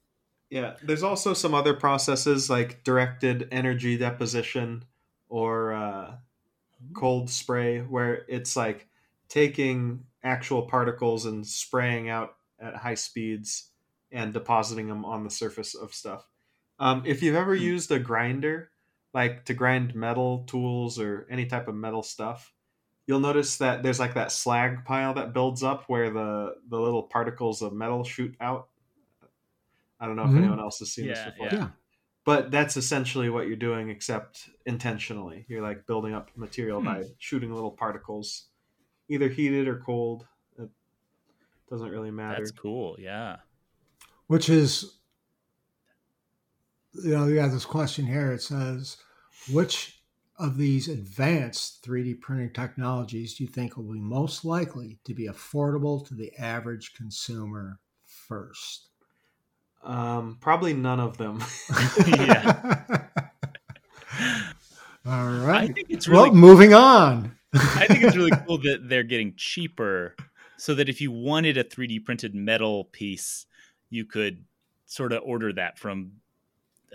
Yeah. 0.50 0.76
There's 0.84 1.04
also 1.04 1.34
some 1.34 1.54
other 1.54 1.74
processes 1.74 2.50
like 2.50 2.84
directed 2.84 3.48
energy 3.52 3.98
deposition 3.98 4.86
or 5.30 5.74
uh, 5.74 6.16
cold 6.94 7.30
spray 7.30 7.80
where 7.80 8.26
it's 8.28 8.56
like 8.56 8.88
taking 9.34 10.06
actual 10.24 10.62
particles 10.62 11.26
and 11.26 11.46
spraying 11.46 12.08
out 12.08 12.36
at 12.62 12.76
high 12.76 12.94
speeds 12.94 13.72
and 14.12 14.32
depositing 14.32 14.88
them 14.88 15.04
on 15.04 15.24
the 15.24 15.30
surface 15.32 15.74
of 15.74 15.92
stuff. 15.92 16.28
Um, 16.78 17.02
if 17.04 17.24
you've 17.24 17.36
ever 17.36 17.56
hmm. 17.56 17.64
used 17.64 17.92
a 17.92 17.98
grinder, 17.98 18.70
like 19.12 19.46
to 19.46 19.56
grind 19.56 19.96
metal 19.96 20.44
tools 20.46 21.00
or 21.00 21.26
any 21.32 21.48
type 21.48 21.68
of 21.68 21.74
metal 21.74 22.04
stuff, 22.04 22.54
you'll 23.08 23.20
notice 23.20 23.58
that 23.58 23.82
there's 23.82 24.00
like 24.00 24.14
that 24.14 24.32
slag 24.32 24.86
pile 24.86 25.16
that 25.16 25.34
builds 25.34 25.64
up 25.64 25.86
where 25.88 26.12
the 26.12 26.56
the 26.70 26.80
little 26.80 27.04
particles 27.04 27.64
of 27.64 27.74
metal 27.74 28.04
shoot 28.04 28.36
out. 28.40 28.68
I 30.00 30.06
don't 30.06 30.16
know 30.16 30.24
if 30.24 30.30
mm-hmm. 30.30 30.38
anyone 30.40 30.60
else 30.60 30.78
has 30.78 30.92
seen 30.92 31.06
yeah, 31.06 31.14
this 31.14 31.34
before. 31.34 31.60
Yeah. 31.60 31.68
but 32.24 32.52
that's 32.52 32.78
essentially 32.78 33.32
what 33.32 33.48
you're 33.48 33.56
doing, 33.56 33.90
except 33.90 34.48
intentionally. 34.68 35.46
You're 35.48 35.64
like 35.64 35.88
building 35.88 36.14
up 36.14 36.30
material 36.36 36.80
hmm. 36.80 36.86
by 36.86 37.04
shooting 37.18 37.52
little 37.52 37.72
particles, 37.72 38.50
either 39.10 39.30
heated 39.30 39.68
or 39.68 39.80
cold. 39.80 40.26
It 40.58 40.70
doesn't 41.70 41.90
really 41.90 42.12
matter. 42.12 42.40
That's 42.40 42.52
cool. 42.52 42.96
Yeah. 43.00 43.38
Which 44.28 44.50
is, 44.50 44.98
you 46.94 47.12
know, 47.12 47.28
you 47.28 47.40
have 47.40 47.52
this 47.52 47.66
question 47.66 48.06
here. 48.06 48.32
It 48.32 48.42
says, 48.42 48.98
which 49.52 50.02
of 50.38 50.58
these 50.58 50.88
advanced 50.88 51.84
3D 51.86 52.20
printing 52.20 52.52
technologies 52.52 53.36
do 53.36 53.44
you 53.44 53.50
think 53.50 53.78
will 53.78 53.92
be 53.92 54.00
most 54.00 54.44
likely 54.44 55.00
to 55.04 55.14
be 55.14 55.28
affordable 55.28 56.06
to 56.08 56.16
the 56.16 56.34
average 56.38 56.94
consumer 56.96 57.80
first? 58.06 58.90
Um, 59.84 60.38
probably 60.40 60.74
none 60.74 61.00
of 61.00 61.18
them. 61.18 61.44
yeah. 62.08 63.04
All 65.06 65.28
right. 65.28 65.70
I 65.70 65.74
think 65.74 65.88
it's 65.90 66.08
really 66.08 66.30
well, 66.30 66.40
moving 66.40 66.74
on. 66.74 67.38
I 67.54 67.88
think 67.88 68.04
it's 68.04 68.16
really 68.16 68.32
cool 68.48 68.58
that 68.60 68.90
they're 68.90 69.04
getting 69.04 69.34
cheaper 69.36 70.16
so 70.58 70.76
that 70.76 70.90
if 70.90 71.02
you 71.02 71.12
wanted 71.12 71.58
a 71.58 71.64
3D 71.64 72.04
printed 72.06 72.34
metal 72.34 72.86
piece, 72.86 73.46
you 73.90 74.06
could 74.06 74.46
sort 74.86 75.14
of 75.14 75.22
order 75.26 75.54
that 75.54 75.78
from 75.78 76.14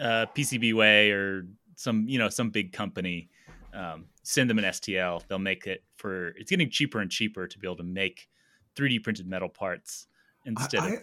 uh, 0.01 0.27
PCBWay 0.35 1.13
or 1.13 1.47
some, 1.77 2.09
you 2.09 2.19
know, 2.19 2.29
some 2.29 2.51
big 2.51 2.73
company. 2.73 3.29
Um, 3.75 4.07
send 4.23 4.49
them 4.49 4.59
an 4.59 4.65
STL. 4.65 5.23
They'll 5.29 5.39
make 5.39 5.67
it 5.67 5.85
for, 5.97 6.29
it's 6.39 6.51
getting 6.51 6.71
cheaper 6.71 7.01
and 7.01 7.11
cheaper 7.11 7.47
to 7.47 7.59
be 7.59 7.67
able 7.67 7.77
to 7.77 7.83
make 7.83 8.29
3D 8.77 9.03
printed 9.03 9.27
metal 9.27 9.49
parts 9.49 10.07
instead 10.45 10.81
I, 10.81 10.89
of 10.89 10.99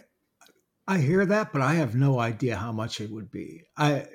I 0.88 0.98
hear 0.98 1.26
that, 1.26 1.52
but 1.52 1.62
I 1.62 1.74
have 1.74 1.96
no 1.96 2.20
idea 2.20 2.56
how 2.56 2.70
much 2.70 3.00
it 3.00 3.10
would 3.10 3.30
be. 3.30 3.64
I 3.76 4.06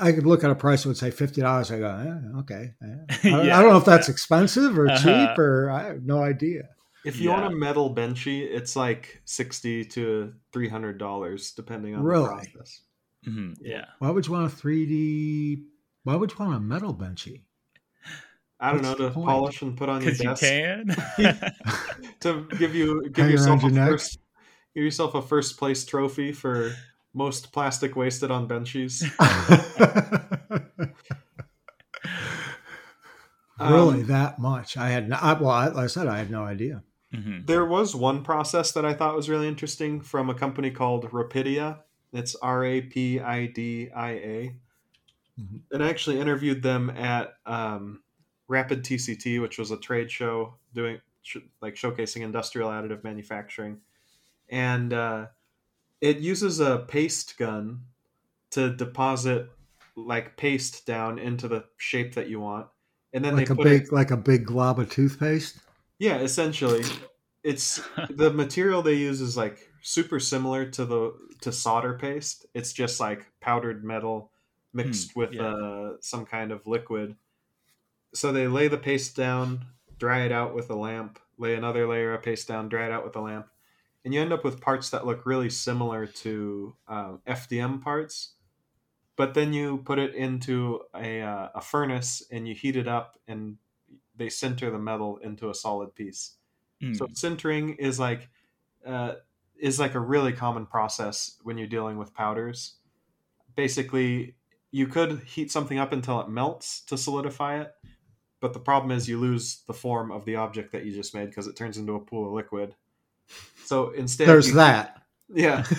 I 0.00 0.12
could 0.12 0.26
look 0.26 0.42
at 0.44 0.50
a 0.50 0.54
price 0.54 0.84
and 0.84 0.90
would 0.90 0.96
say 0.96 1.10
fifty 1.10 1.40
dollars. 1.40 1.70
I 1.70 1.78
go, 1.78 1.88
eh, 1.88 2.38
okay. 2.40 2.74
Eh. 2.82 2.96
I, 3.36 3.42
yeah, 3.42 3.58
I, 3.58 3.62
don't 3.62 3.70
know 3.70 3.78
if 3.78 3.84
that's 3.84 4.08
yeah. 4.08 4.12
expensive 4.12 4.78
or 4.78 4.88
uh-huh. 4.88 4.98
cheap, 4.98 5.38
or 5.38 5.70
I 5.70 5.84
have 5.84 6.02
no 6.02 6.22
idea. 6.22 6.68
If 7.04 7.18
you 7.18 7.30
yeah. 7.30 7.40
want 7.40 7.52
a 7.52 7.56
metal 7.56 7.94
benchy, 7.94 8.42
it's 8.42 8.76
like 8.76 9.22
sixty 9.24 9.84
to 9.86 10.34
three 10.52 10.68
hundred 10.68 10.98
dollars, 10.98 11.52
depending 11.52 11.94
on 11.94 12.02
really? 12.02 12.24
the 12.24 12.28
process. 12.28 12.82
Mm-hmm. 13.26 13.52
Yeah. 13.60 13.84
Why 13.98 14.10
would 14.10 14.26
you 14.26 14.32
want 14.32 14.46
a 14.46 14.56
three 14.56 14.86
D? 14.86 15.64
Why 16.04 16.16
would 16.16 16.32
you 16.32 16.36
want 16.38 16.56
a 16.56 16.60
metal 16.60 16.94
benchy? 16.94 17.42
I 18.58 18.72
don't 18.72 18.82
What's 18.82 19.00
know 19.00 19.08
to 19.08 19.14
polish 19.14 19.62
and 19.62 19.76
put 19.76 19.88
on 19.88 20.02
your 20.02 20.12
desk. 20.12 20.42
You 20.42 20.48
can 20.48 21.54
to 22.20 22.46
give 22.58 22.74
you 22.74 23.02
give 23.12 23.24
Hang 23.24 23.30
yourself 23.32 23.64
a 23.64 23.70
first 23.70 24.18
Give 24.74 24.84
yourself 24.84 25.14
a 25.14 25.22
first 25.22 25.58
place 25.58 25.84
trophy 25.84 26.32
for 26.32 26.74
most 27.12 27.52
plastic 27.52 27.96
wasted 27.96 28.30
on 28.30 28.46
benches. 28.46 29.04
really, 33.60 34.00
um, 34.00 34.06
that 34.06 34.38
much? 34.38 34.76
I 34.76 34.90
had 34.90 35.08
no, 35.08 35.16
I, 35.20 35.32
well, 35.34 35.50
I, 35.50 35.68
like 35.68 35.84
I 35.84 35.86
said, 35.88 36.06
I 36.06 36.18
had 36.18 36.30
no 36.30 36.44
idea. 36.44 36.82
Mm-hmm. 37.14 37.46
There 37.46 37.64
was 37.64 37.94
one 37.94 38.22
process 38.22 38.72
that 38.72 38.84
I 38.84 38.94
thought 38.94 39.16
was 39.16 39.28
really 39.28 39.48
interesting 39.48 40.00
from 40.00 40.30
a 40.30 40.34
company 40.34 40.70
called 40.70 41.10
Rapidia. 41.10 41.80
It's 42.12 42.36
R 42.36 42.64
A 42.64 42.80
P 42.80 43.20
I 43.20 43.46
D 43.46 43.90
I 43.94 44.10
A. 44.10 44.54
Mm-hmm. 45.40 45.56
And 45.72 45.84
I 45.84 45.88
actually 45.88 46.20
interviewed 46.20 46.62
them 46.62 46.90
at 46.90 47.34
um, 47.46 48.02
Rapid 48.48 48.84
TCT, 48.84 49.40
which 49.40 49.58
was 49.58 49.70
a 49.70 49.76
trade 49.76 50.10
show 50.10 50.54
doing 50.74 51.00
like 51.60 51.74
showcasing 51.74 52.22
industrial 52.22 52.70
additive 52.70 53.04
manufacturing 53.04 53.80
and 54.50 54.92
uh, 54.92 55.26
it 56.00 56.18
uses 56.18 56.60
a 56.60 56.78
paste 56.78 57.38
gun 57.38 57.82
to 58.52 58.70
deposit 58.74 59.50
like 59.96 60.36
paste 60.36 60.86
down 60.86 61.18
into 61.18 61.48
the 61.48 61.64
shape 61.76 62.14
that 62.14 62.28
you 62.28 62.40
want, 62.40 62.66
and 63.12 63.24
then 63.24 63.36
like 63.36 63.48
they 63.48 63.54
a 63.54 63.56
big 63.56 63.82
it, 63.82 63.92
like 63.92 64.10
a 64.10 64.16
big 64.16 64.46
glob 64.46 64.78
of 64.78 64.90
toothpaste. 64.90 65.58
Yeah, 65.98 66.18
essentially, 66.18 66.84
it's 67.44 67.80
the 68.10 68.30
material 68.30 68.82
they 68.82 68.94
use 68.94 69.20
is 69.20 69.36
like 69.36 69.68
super 69.82 70.20
similar 70.20 70.66
to 70.66 70.84
the 70.84 71.12
to 71.42 71.52
solder 71.52 71.94
paste. 71.98 72.46
It's 72.54 72.72
just 72.72 73.00
like 73.00 73.26
powdered 73.40 73.84
metal 73.84 74.30
mixed 74.72 75.12
hmm, 75.12 75.20
with 75.20 75.32
yeah. 75.32 75.42
uh, 75.42 75.92
some 76.00 76.24
kind 76.24 76.52
of 76.52 76.66
liquid. 76.66 77.16
So 78.14 78.32
they 78.32 78.46
lay 78.46 78.68
the 78.68 78.78
paste 78.78 79.16
down, 79.16 79.66
dry 79.98 80.22
it 80.22 80.32
out 80.32 80.54
with 80.54 80.70
a 80.70 80.74
lamp, 80.74 81.18
lay 81.38 81.54
another 81.54 81.86
layer 81.86 82.14
of 82.14 82.22
paste 82.22 82.48
down, 82.48 82.68
dry 82.68 82.86
it 82.86 82.92
out 82.92 83.04
with 83.04 83.16
a 83.16 83.20
lamp, 83.20 83.46
and 84.04 84.14
you 84.14 84.20
end 84.20 84.32
up 84.32 84.44
with 84.44 84.60
parts 84.60 84.90
that 84.90 85.06
look 85.06 85.26
really 85.26 85.50
similar 85.50 86.06
to 86.06 86.74
uh, 86.88 87.12
FDM 87.26 87.82
parts. 87.82 88.34
But 89.16 89.34
then 89.34 89.52
you 89.52 89.78
put 89.78 89.98
it 89.98 90.14
into 90.14 90.80
a, 90.94 91.20
uh, 91.20 91.48
a 91.54 91.60
furnace 91.60 92.22
and 92.30 92.48
you 92.48 92.54
heat 92.54 92.76
it 92.76 92.88
up, 92.88 93.18
and 93.28 93.56
they 94.16 94.28
sinter 94.28 94.70
the 94.70 94.78
metal 94.78 95.18
into 95.18 95.50
a 95.50 95.54
solid 95.54 95.94
piece. 95.94 96.36
Mm. 96.82 96.96
So 96.96 97.06
sintering 97.08 97.76
is 97.78 98.00
like 98.00 98.30
uh, 98.86 99.14
is 99.58 99.78
like 99.78 99.94
a 99.94 100.00
really 100.00 100.32
common 100.32 100.64
process 100.64 101.36
when 101.42 101.58
you're 101.58 101.66
dealing 101.66 101.98
with 101.98 102.14
powders. 102.14 102.76
Basically, 103.56 104.36
you 104.70 104.86
could 104.86 105.22
heat 105.24 105.50
something 105.50 105.78
up 105.78 105.92
until 105.92 106.20
it 106.20 106.30
melts 106.30 106.80
to 106.82 106.96
solidify 106.96 107.60
it, 107.60 107.72
but 108.40 108.54
the 108.54 108.60
problem 108.60 108.90
is 108.90 109.08
you 109.08 109.18
lose 109.18 109.62
the 109.66 109.74
form 109.74 110.10
of 110.10 110.24
the 110.24 110.36
object 110.36 110.72
that 110.72 110.86
you 110.86 110.92
just 110.92 111.14
made 111.14 111.26
because 111.26 111.46
it 111.46 111.56
turns 111.56 111.76
into 111.76 111.94
a 111.94 112.00
pool 112.00 112.26
of 112.26 112.32
liquid 112.32 112.74
so 113.64 113.90
instead, 113.90 114.28
there's 114.28 114.48
you, 114.48 114.54
that. 114.54 115.02
Yeah, 115.32 115.62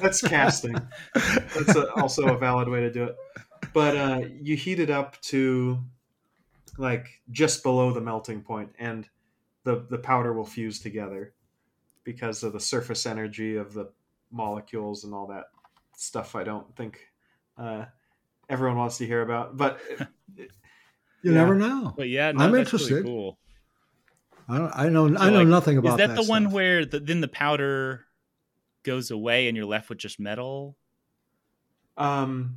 that's 0.00 0.20
casting. 0.20 0.76
That's 1.14 1.76
a, 1.76 1.92
also 1.94 2.34
a 2.34 2.38
valid 2.38 2.68
way 2.68 2.80
to 2.80 2.90
do 2.90 3.04
it. 3.04 3.16
But 3.72 3.96
uh, 3.96 4.20
you 4.40 4.56
heat 4.56 4.80
it 4.80 4.90
up 4.90 5.20
to 5.22 5.78
like 6.78 7.08
just 7.30 7.62
below 7.62 7.92
the 7.92 8.00
melting 8.00 8.42
point, 8.42 8.70
and 8.78 9.08
the 9.64 9.86
the 9.90 9.98
powder 9.98 10.32
will 10.32 10.44
fuse 10.44 10.80
together 10.80 11.34
because 12.04 12.42
of 12.42 12.52
the 12.52 12.60
surface 12.60 13.06
energy 13.06 13.56
of 13.56 13.74
the 13.74 13.90
molecules 14.32 15.04
and 15.04 15.14
all 15.14 15.26
that 15.28 15.44
stuff. 15.96 16.34
I 16.34 16.44
don't 16.44 16.74
think 16.76 16.98
uh, 17.56 17.84
everyone 18.48 18.78
wants 18.78 18.98
to 18.98 19.06
hear 19.06 19.22
about, 19.22 19.56
but 19.56 19.80
you 20.36 20.48
yeah. 21.22 21.32
never 21.32 21.54
know. 21.54 21.94
But 21.96 22.08
yeah, 22.08 22.32
no, 22.32 22.44
I'm 22.44 22.54
interested. 22.54 22.92
Really 22.92 23.04
cool. 23.04 23.38
I 24.50 24.58
don't. 24.58 24.72
I 24.74 24.88
know. 24.88 25.08
So 25.08 25.16
I 25.20 25.30
know 25.30 25.38
like, 25.38 25.48
nothing 25.48 25.78
about. 25.78 25.92
Is 25.92 25.96
that, 25.98 26.16
that 26.16 26.22
the 26.22 26.28
one 26.28 26.50
where 26.50 26.84
the, 26.84 26.98
then 26.98 27.20
the 27.20 27.28
powder 27.28 28.04
goes 28.82 29.10
away 29.10 29.46
and 29.46 29.56
you're 29.56 29.66
left 29.66 29.88
with 29.88 29.98
just 29.98 30.18
metal? 30.18 30.76
Um. 31.96 32.56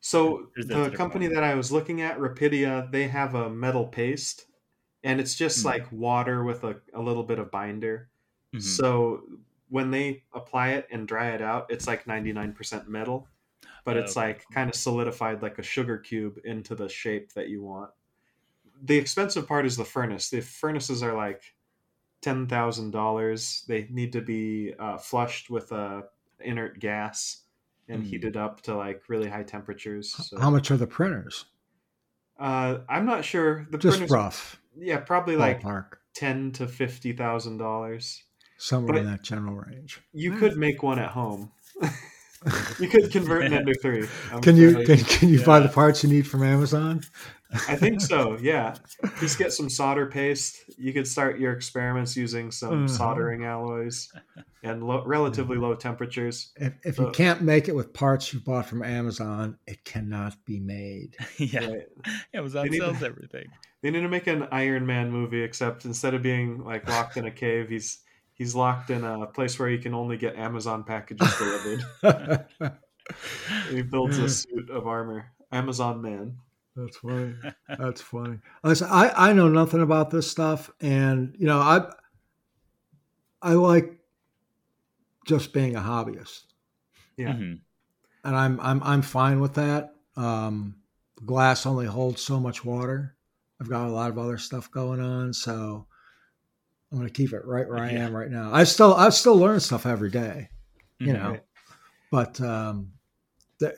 So 0.00 0.48
the 0.56 0.90
company 0.90 1.28
that 1.28 1.44
I 1.44 1.54
was 1.54 1.70
looking 1.70 2.00
at, 2.00 2.18
Rapidia, 2.18 2.90
they 2.90 3.06
have 3.06 3.36
a 3.36 3.48
metal 3.48 3.86
paste, 3.86 4.46
and 5.04 5.20
it's 5.20 5.34
just 5.36 5.58
mm-hmm. 5.58 5.68
like 5.68 5.92
water 5.92 6.42
with 6.42 6.64
a, 6.64 6.76
a 6.94 7.00
little 7.00 7.22
bit 7.22 7.38
of 7.38 7.52
binder. 7.52 8.08
Mm-hmm. 8.52 8.60
So 8.60 9.22
when 9.68 9.92
they 9.92 10.24
apply 10.34 10.70
it 10.70 10.88
and 10.90 11.06
dry 11.06 11.30
it 11.30 11.40
out, 11.40 11.66
it's 11.70 11.86
like 11.86 12.04
99% 12.04 12.88
metal, 12.88 13.28
but 13.84 13.96
it's 13.96 14.16
like 14.16 14.44
kind 14.52 14.68
of 14.68 14.74
solidified 14.74 15.40
like 15.40 15.60
a 15.60 15.62
sugar 15.62 15.98
cube 15.98 16.40
into 16.44 16.74
the 16.74 16.88
shape 16.88 17.32
that 17.34 17.48
you 17.48 17.62
want 17.62 17.90
the 18.82 18.98
expensive 18.98 19.46
part 19.46 19.64
is 19.64 19.76
the 19.76 19.84
furnace. 19.84 20.28
The 20.28 20.40
furnaces 20.40 21.02
are 21.02 21.14
like 21.14 21.42
ten 22.20 22.46
thousand 22.46 22.90
dollars. 22.90 23.64
They 23.68 23.86
need 23.90 24.12
to 24.12 24.20
be 24.20 24.74
uh, 24.78 24.98
flushed 24.98 25.50
with 25.50 25.70
a 25.72 26.02
inert 26.40 26.80
gas 26.80 27.42
and 27.88 28.02
mm. 28.02 28.06
heated 28.06 28.36
up 28.36 28.62
to 28.62 28.76
like 28.76 29.02
really 29.08 29.28
high 29.28 29.44
temperatures. 29.44 30.12
So. 30.12 30.38
How 30.38 30.50
much 30.50 30.70
are 30.70 30.76
the 30.76 30.86
printers? 30.86 31.44
Uh, 32.38 32.78
I'm 32.88 33.06
not 33.06 33.24
sure. 33.24 33.66
The 33.70 33.78
just 33.78 33.98
printers, 33.98 34.10
rough. 34.10 34.60
Yeah, 34.76 34.98
probably 34.98 35.36
like 35.36 35.62
Ballpark. 35.62 35.94
ten 36.14 36.50
to 36.52 36.66
fifty 36.66 37.12
thousand 37.12 37.58
dollars. 37.58 38.24
Somewhere 38.58 38.94
but 38.94 39.00
in 39.00 39.06
that 39.06 39.22
general 39.22 39.56
range. 39.56 40.00
You 40.12 40.36
could 40.36 40.56
make 40.56 40.82
one 40.82 40.98
at 40.98 41.10
home. 41.10 41.50
you 42.78 42.88
could 42.88 43.10
convert 43.10 43.44
an 43.44 43.52
Ender 43.52 43.74
three. 43.74 44.08
I'm 44.30 44.40
can 44.40 44.56
you 44.56 44.84
can, 44.84 44.98
can 44.98 45.28
you 45.28 45.38
yeah. 45.38 45.46
buy 45.46 45.60
the 45.60 45.68
parts 45.68 46.02
you 46.02 46.08
need 46.08 46.26
from 46.26 46.42
Amazon? 46.42 47.02
I 47.68 47.76
think 47.76 48.00
so. 48.00 48.38
Yeah, 48.42 48.74
just 49.20 49.38
get 49.38 49.52
some 49.52 49.68
solder 49.68 50.06
paste. 50.06 50.64
You 50.76 50.92
could 50.92 51.06
start 51.06 51.38
your 51.38 51.52
experiments 51.52 52.16
using 52.16 52.50
some 52.50 52.86
uh-huh. 52.86 52.96
soldering 52.96 53.44
alloys 53.44 54.10
and 54.62 54.82
lo- 54.82 55.04
relatively 55.04 55.56
low 55.56 55.74
temperatures. 55.74 56.52
If, 56.56 56.72
if 56.84 56.96
so, 56.96 57.06
you 57.06 57.12
can't 57.12 57.42
make 57.42 57.68
it 57.68 57.76
with 57.76 57.92
parts 57.92 58.32
you 58.32 58.40
bought 58.40 58.66
from 58.66 58.82
Amazon, 58.82 59.58
it 59.66 59.84
cannot 59.84 60.34
be 60.44 60.58
made. 60.60 61.16
yeah, 61.36 61.66
right. 61.66 61.86
Amazon 62.34 62.72
sells 62.72 62.98
to, 62.98 63.06
everything. 63.06 63.46
They 63.82 63.90
need 63.90 64.00
to 64.00 64.08
make 64.08 64.26
an 64.26 64.48
Iron 64.50 64.86
Man 64.86 65.10
movie, 65.10 65.42
except 65.42 65.84
instead 65.84 66.14
of 66.14 66.22
being 66.22 66.64
like 66.64 66.88
locked 66.88 67.16
in 67.16 67.26
a 67.26 67.30
cave, 67.30 67.68
he's 67.68 67.98
he's 68.34 68.54
locked 68.54 68.90
in 68.90 69.04
a 69.04 69.26
place 69.26 69.58
where 69.58 69.68
he 69.68 69.78
can 69.78 69.94
only 69.94 70.16
get 70.16 70.36
Amazon 70.36 70.84
packages 70.84 71.32
delivered. 71.36 72.46
he 73.70 73.82
builds 73.82 74.18
a 74.18 74.28
suit 74.28 74.70
of 74.70 74.86
armor. 74.86 75.32
Amazon 75.50 76.00
Man. 76.00 76.36
That's 76.74 76.96
funny. 76.96 77.34
That's 77.68 78.00
funny. 78.00 78.38
Listen, 78.64 78.88
I 78.90 79.30
I 79.30 79.32
know 79.32 79.48
nothing 79.48 79.82
about 79.82 80.10
this 80.10 80.30
stuff, 80.30 80.70
and 80.80 81.34
you 81.38 81.46
know 81.46 81.58
I 81.58 81.90
I 83.42 83.52
like 83.54 83.98
just 85.26 85.52
being 85.52 85.76
a 85.76 85.80
hobbyist. 85.80 86.44
Yeah, 87.16 87.32
mm-hmm. 87.32 87.54
and 88.24 88.36
I'm 88.36 88.58
I'm 88.60 88.82
I'm 88.82 89.02
fine 89.02 89.40
with 89.40 89.54
that. 89.54 89.94
Um, 90.16 90.76
glass 91.24 91.66
only 91.66 91.86
holds 91.86 92.22
so 92.22 92.40
much 92.40 92.64
water. 92.64 93.16
I've 93.60 93.68
got 93.68 93.86
a 93.86 93.92
lot 93.92 94.10
of 94.10 94.18
other 94.18 94.38
stuff 94.38 94.70
going 94.70 95.00
on, 95.00 95.34
so 95.34 95.86
I'm 96.92 96.98
going 96.98 97.08
to 97.08 97.14
keep 97.14 97.32
it 97.32 97.46
right 97.46 97.66
where 97.66 97.78
I 97.78 97.92
am 97.92 98.14
right 98.14 98.30
now. 98.30 98.52
I 98.52 98.64
still 98.64 98.94
I 98.94 99.08
still 99.08 99.36
learn 99.36 99.60
stuff 99.60 99.86
every 99.86 100.10
day, 100.10 100.50
you 100.98 101.14
mm-hmm. 101.14 101.22
know, 101.22 101.40
but 102.10 102.38
um, 102.42 102.92
the, 103.58 103.74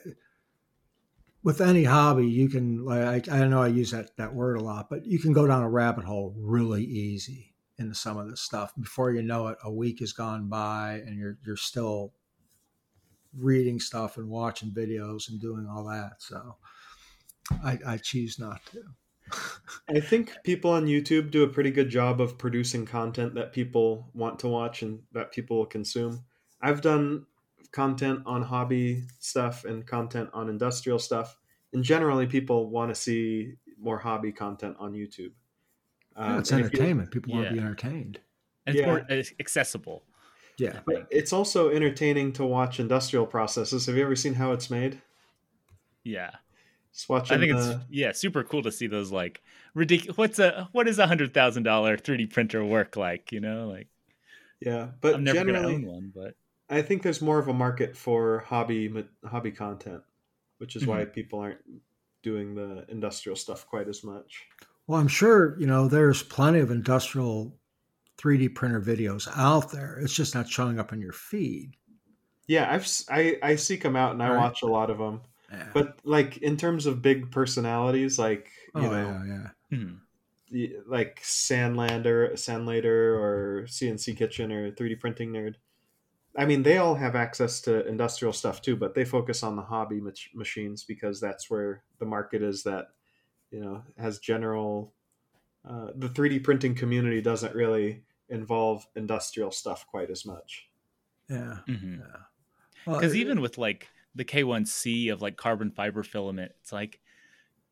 with 1.41 1.61
any 1.61 1.85
hobby, 1.85 2.27
you 2.27 2.49
can 2.49 2.83
like 2.83 3.29
I, 3.29 3.43
I 3.43 3.47
know 3.47 3.61
I 3.61 3.67
use 3.67 3.91
that 3.91 4.17
that 4.17 4.33
word 4.33 4.57
a 4.57 4.63
lot, 4.63 4.89
but 4.89 5.05
you 5.05 5.17
can 5.17 5.31
go 5.31 5.47
down 5.47 5.63
a 5.63 5.69
rabbit 5.69 6.03
hole 6.03 6.35
really 6.37 6.83
easy 6.83 7.53
into 7.77 7.95
some 7.95 8.17
of 8.17 8.29
this 8.29 8.41
stuff. 8.41 8.73
Before 8.77 9.11
you 9.11 9.21
know 9.21 9.47
it, 9.47 9.57
a 9.63 9.71
week 9.71 10.01
has 10.01 10.11
gone 10.11 10.49
by, 10.49 11.01
and 11.05 11.17
you're 11.17 11.37
you're 11.45 11.55
still 11.55 12.11
reading 13.37 13.79
stuff 13.79 14.17
and 14.17 14.29
watching 14.29 14.71
videos 14.71 15.29
and 15.29 15.39
doing 15.39 15.67
all 15.69 15.85
that. 15.85 16.15
So 16.19 16.57
I, 17.63 17.79
I 17.87 17.97
choose 17.97 18.39
not 18.39 18.59
to. 18.73 18.83
I 19.89 19.99
think 19.99 20.35
people 20.43 20.71
on 20.71 20.85
YouTube 20.85 21.31
do 21.31 21.43
a 21.43 21.47
pretty 21.47 21.71
good 21.71 21.89
job 21.89 22.21
of 22.21 22.37
producing 22.37 22.85
content 22.85 23.35
that 23.35 23.53
people 23.53 24.09
want 24.13 24.39
to 24.39 24.47
watch 24.47 24.81
and 24.81 25.01
that 25.11 25.31
people 25.31 25.57
will 25.57 25.65
consume. 25.65 26.23
I've 26.61 26.81
done 26.81 27.25
content 27.71 28.21
on 28.25 28.41
hobby 28.41 29.03
stuff 29.19 29.65
and 29.65 29.85
content 29.85 30.29
on 30.33 30.49
industrial 30.49 30.97
stuff. 30.99 31.37
And 31.73 31.83
generally, 31.83 32.25
people 32.25 32.69
want 32.69 32.89
to 32.89 32.95
see 32.95 33.53
more 33.79 33.97
hobby 33.99 34.31
content 34.31 34.77
on 34.79 34.93
YouTube. 34.93 35.31
Um, 36.15 36.39
it's 36.39 36.51
entertainment. 36.51 37.09
You, 37.13 37.19
people 37.19 37.31
yeah. 37.31 37.37
want 37.37 37.47
to 37.49 37.53
be 37.53 37.59
entertained. 37.59 38.19
And 38.65 38.75
it's 38.75 38.81
yeah. 38.81 38.87
more 38.87 39.05
accessible. 39.39 40.03
Yeah. 40.57 40.79
But 40.85 41.07
it's 41.11 41.33
also 41.33 41.69
entertaining 41.69 42.31
to 42.33 42.45
watch 42.45 42.79
industrial 42.79 43.25
processes. 43.25 43.85
Have 43.87 43.97
you 43.97 44.03
ever 44.03 44.15
seen 44.15 44.35
how 44.35 44.53
it's 44.53 44.69
made? 44.69 45.01
Yeah. 46.03 46.31
Just 46.95 47.09
watching 47.09 47.35
I 47.35 47.39
think 47.41 47.51
the... 47.51 47.71
it's 47.71 47.85
yeah, 47.89 48.11
super 48.13 48.43
cool 48.43 48.63
to 48.63 48.71
see 48.71 48.87
those 48.87 49.11
like 49.11 49.43
ridiculous. 49.73 50.17
What's 50.17 50.39
a 50.39 50.69
what 50.71 50.87
is 50.87 50.97
a 50.97 51.05
hundred 51.05 51.33
thousand 51.33 51.63
dollar 51.63 51.97
three 51.97 52.15
D 52.15 52.25
printer 52.25 52.63
work 52.63 52.95
like? 52.95 53.33
You 53.33 53.41
know, 53.41 53.67
like 53.67 53.89
yeah, 54.61 54.87
but 55.01 55.15
I'm 55.15 55.25
never 55.25 55.43
gonna 55.43 55.67
own 55.67 55.85
one. 55.85 56.13
But 56.15 56.35
I 56.69 56.81
think 56.81 57.03
there's 57.03 57.21
more 57.21 57.37
of 57.37 57.49
a 57.49 57.53
market 57.53 57.97
for 57.97 58.39
hobby 58.47 59.05
hobby 59.25 59.51
content, 59.51 60.03
which 60.59 60.77
is 60.77 60.83
mm-hmm. 60.83 60.91
why 60.91 61.05
people 61.05 61.39
aren't 61.39 61.59
doing 62.23 62.55
the 62.55 62.85
industrial 62.87 63.35
stuff 63.35 63.67
quite 63.67 63.89
as 63.89 64.01
much. 64.01 64.43
Well, 64.87 64.99
I'm 64.99 65.09
sure 65.09 65.59
you 65.59 65.67
know 65.67 65.89
there's 65.89 66.23
plenty 66.23 66.59
of 66.59 66.71
industrial 66.71 67.57
3D 68.19 68.55
printer 68.55 68.79
videos 68.79 69.27
out 69.35 69.69
there. 69.69 69.99
It's 70.01 70.13
just 70.13 70.33
not 70.33 70.47
showing 70.47 70.79
up 70.79 70.93
in 70.93 71.01
your 71.01 71.11
feed. 71.11 71.75
Yeah, 72.47 72.71
I've 72.71 72.87
I, 73.09 73.37
I 73.43 73.55
seek 73.57 73.83
them 73.83 73.97
out 73.97 74.13
and 74.13 74.23
I 74.23 74.29
right. 74.29 74.37
watch 74.37 74.61
a 74.61 74.67
lot 74.67 74.89
of 74.89 74.97
them. 74.97 75.19
Yeah. 75.51 75.67
But 75.73 75.99
like 76.03 76.37
in 76.37 76.57
terms 76.57 76.85
of 76.85 77.01
big 77.01 77.31
personalities, 77.31 78.17
like 78.17 78.49
you 78.75 78.81
oh, 78.81 78.89
know, 78.89 79.23
yeah, 79.25 79.47
yeah. 79.71 79.77
Hmm. 79.77 80.81
like 80.87 81.21
Sandlander, 81.21 82.33
Sandlater, 82.33 83.19
or 83.19 83.65
CNC 83.67 84.17
Kitchen, 84.17 84.51
or 84.51 84.71
3D 84.71 84.99
Printing 84.99 85.31
Nerd. 85.31 85.55
I 86.37 86.45
mean, 86.45 86.63
they 86.63 86.77
all 86.77 86.95
have 86.95 87.15
access 87.15 87.61
to 87.61 87.87
industrial 87.87 88.33
stuff 88.33 88.61
too, 88.61 88.75
but 88.75 88.93
they 88.93 89.05
focus 89.05 89.41
on 89.43 89.55
the 89.55 89.61
hobby 89.61 90.01
mach- 90.01 90.33
machines 90.33 90.83
because 90.83 91.21
that's 91.21 91.49
where 91.49 91.83
the 91.99 92.05
market 92.05 92.41
is. 92.41 92.63
That 92.63 92.87
you 93.51 93.61
know 93.61 93.83
has 93.97 94.19
general. 94.19 94.93
Uh, 95.67 95.87
the 95.95 96.09
3D 96.09 96.43
printing 96.43 96.75
community 96.75 97.21
doesn't 97.21 97.55
really 97.55 98.03
involve 98.29 98.85
industrial 98.95 99.49
stuff 99.49 99.87
quite 99.87 100.11
as 100.11 100.23
much. 100.23 100.69
Yeah, 101.29 101.57
mm-hmm. 101.67 101.95
yeah. 101.95 102.19
Because 102.85 103.13
well, 103.13 103.15
even 103.15 103.41
with 103.41 103.57
like 103.57 103.89
the 104.15 104.25
K1C 104.25 105.11
of 105.11 105.21
like 105.21 105.37
carbon 105.37 105.71
fiber 105.71 106.03
filament. 106.03 106.53
It's 106.61 106.71
like, 106.71 106.99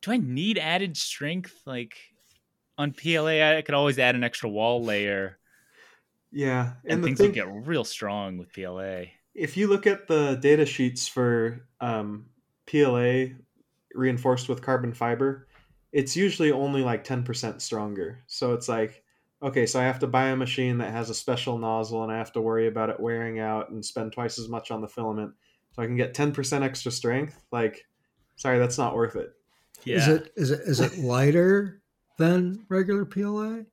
do 0.01 0.11
I 0.11 0.17
need 0.17 0.57
added 0.57 0.97
strength? 0.97 1.61
Like 1.65 1.97
on 2.77 2.93
PLA, 2.93 3.57
I 3.57 3.61
could 3.61 3.75
always 3.75 3.97
add 3.97 4.15
an 4.15 4.23
extra 4.23 4.49
wall 4.49 4.83
layer. 4.83 5.39
Yeah, 6.31 6.73
and, 6.83 6.93
and 6.93 7.03
things 7.03 7.19
thing, 7.19 7.27
would 7.27 7.35
get 7.35 7.47
real 7.67 7.83
strong 7.83 8.37
with 8.37 8.51
PLA. 8.53 9.03
If 9.33 9.55
you 9.55 9.67
look 9.67 9.87
at 9.87 10.07
the 10.07 10.35
data 10.35 10.65
sheets 10.65 11.07
for 11.07 11.67
um, 11.79 12.25
PLA 12.65 13.25
reinforced 13.93 14.49
with 14.49 14.61
carbon 14.61 14.93
fiber, 14.93 15.47
it's 15.91 16.15
usually 16.15 16.51
only 16.51 16.81
like 16.81 17.05
10% 17.05 17.61
stronger. 17.61 18.23
So 18.25 18.53
it's 18.53 18.67
like, 18.67 19.03
okay, 19.43 19.67
so 19.67 19.79
I 19.79 19.83
have 19.83 19.99
to 19.99 20.07
buy 20.07 20.29
a 20.29 20.35
machine 20.35 20.79
that 20.79 20.91
has 20.91 21.11
a 21.11 21.15
special 21.15 21.59
nozzle 21.59 22.03
and 22.03 22.11
I 22.11 22.17
have 22.17 22.31
to 22.33 22.41
worry 22.41 22.67
about 22.67 22.89
it 22.89 22.99
wearing 22.99 23.39
out 23.39 23.69
and 23.69 23.85
spend 23.85 24.11
twice 24.11 24.39
as 24.39 24.49
much 24.49 24.71
on 24.71 24.81
the 24.81 24.87
filament 24.87 25.33
so 25.75 25.81
I 25.81 25.85
can 25.85 25.95
get 25.95 26.13
10% 26.13 26.61
extra 26.61 26.91
strength, 26.91 27.43
like 27.51 27.85
sorry, 28.35 28.59
that's 28.59 28.77
not 28.77 28.95
worth 28.95 29.15
it. 29.15 29.33
Yeah. 29.83 29.97
Is 29.97 30.07
it 30.07 30.33
is 30.35 30.51
it 30.51 30.61
is 30.61 30.79
it 30.79 30.97
lighter 30.99 31.81
than 32.17 32.65
regular 32.69 33.05
PLA? 33.05 33.63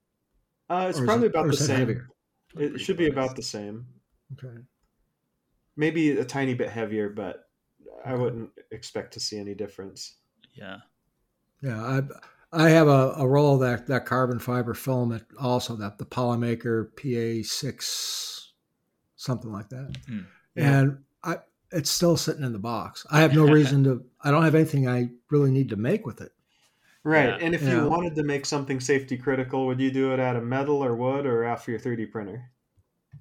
Uh, 0.68 0.86
it's 0.88 1.00
probably 1.00 1.26
it, 1.26 1.30
about 1.30 1.46
the 1.46 1.56
same. 1.56 1.78
Heavier? 1.78 2.08
It 2.56 2.80
should 2.80 2.96
be 2.96 3.08
about 3.08 3.36
the 3.36 3.42
same. 3.42 3.86
Okay. 4.32 4.56
Maybe 5.76 6.10
a 6.12 6.24
tiny 6.24 6.54
bit 6.54 6.68
heavier, 6.68 7.08
but 7.08 7.48
I 8.04 8.14
wouldn't 8.14 8.50
expect 8.70 9.12
to 9.14 9.20
see 9.20 9.38
any 9.38 9.54
difference. 9.54 10.16
Yeah. 10.54 10.78
Yeah, 11.62 11.82
I 11.82 12.02
I 12.52 12.70
have 12.70 12.88
a, 12.88 13.14
a 13.16 13.28
roll 13.28 13.54
of 13.54 13.60
that 13.60 13.86
that 13.86 14.06
carbon 14.06 14.38
fiber 14.38 14.74
filament 14.74 15.24
also 15.38 15.76
that 15.76 15.98
the 15.98 16.06
Polymaker 16.06 16.88
PA 16.96 17.46
six 17.46 18.52
something 19.16 19.52
like 19.52 19.68
that. 19.68 19.96
Mm. 20.08 20.26
And 20.56 20.98
I 21.22 21.36
it's 21.72 21.90
still 21.90 22.16
sitting 22.16 22.44
in 22.44 22.52
the 22.52 22.58
box. 22.58 23.06
I 23.10 23.20
have 23.20 23.34
no 23.34 23.44
reason 23.52 23.84
to. 23.84 24.04
I 24.22 24.30
don't 24.30 24.44
have 24.44 24.54
anything 24.54 24.88
I 24.88 25.10
really 25.30 25.50
need 25.50 25.70
to 25.70 25.76
make 25.76 26.06
with 26.06 26.20
it. 26.20 26.32
Right. 27.02 27.28
Yeah. 27.28 27.38
And 27.40 27.54
if 27.54 27.62
you 27.62 27.88
wanted 27.88 28.14
to 28.16 28.22
make 28.22 28.44
something 28.44 28.78
safety 28.78 29.16
critical, 29.16 29.66
would 29.66 29.80
you 29.80 29.90
do 29.90 30.12
it 30.12 30.20
out 30.20 30.36
of 30.36 30.44
metal 30.44 30.84
or 30.84 30.94
wood 30.94 31.24
or 31.24 31.46
off 31.46 31.66
your 31.66 31.78
3D 31.78 32.10
printer? 32.10 32.50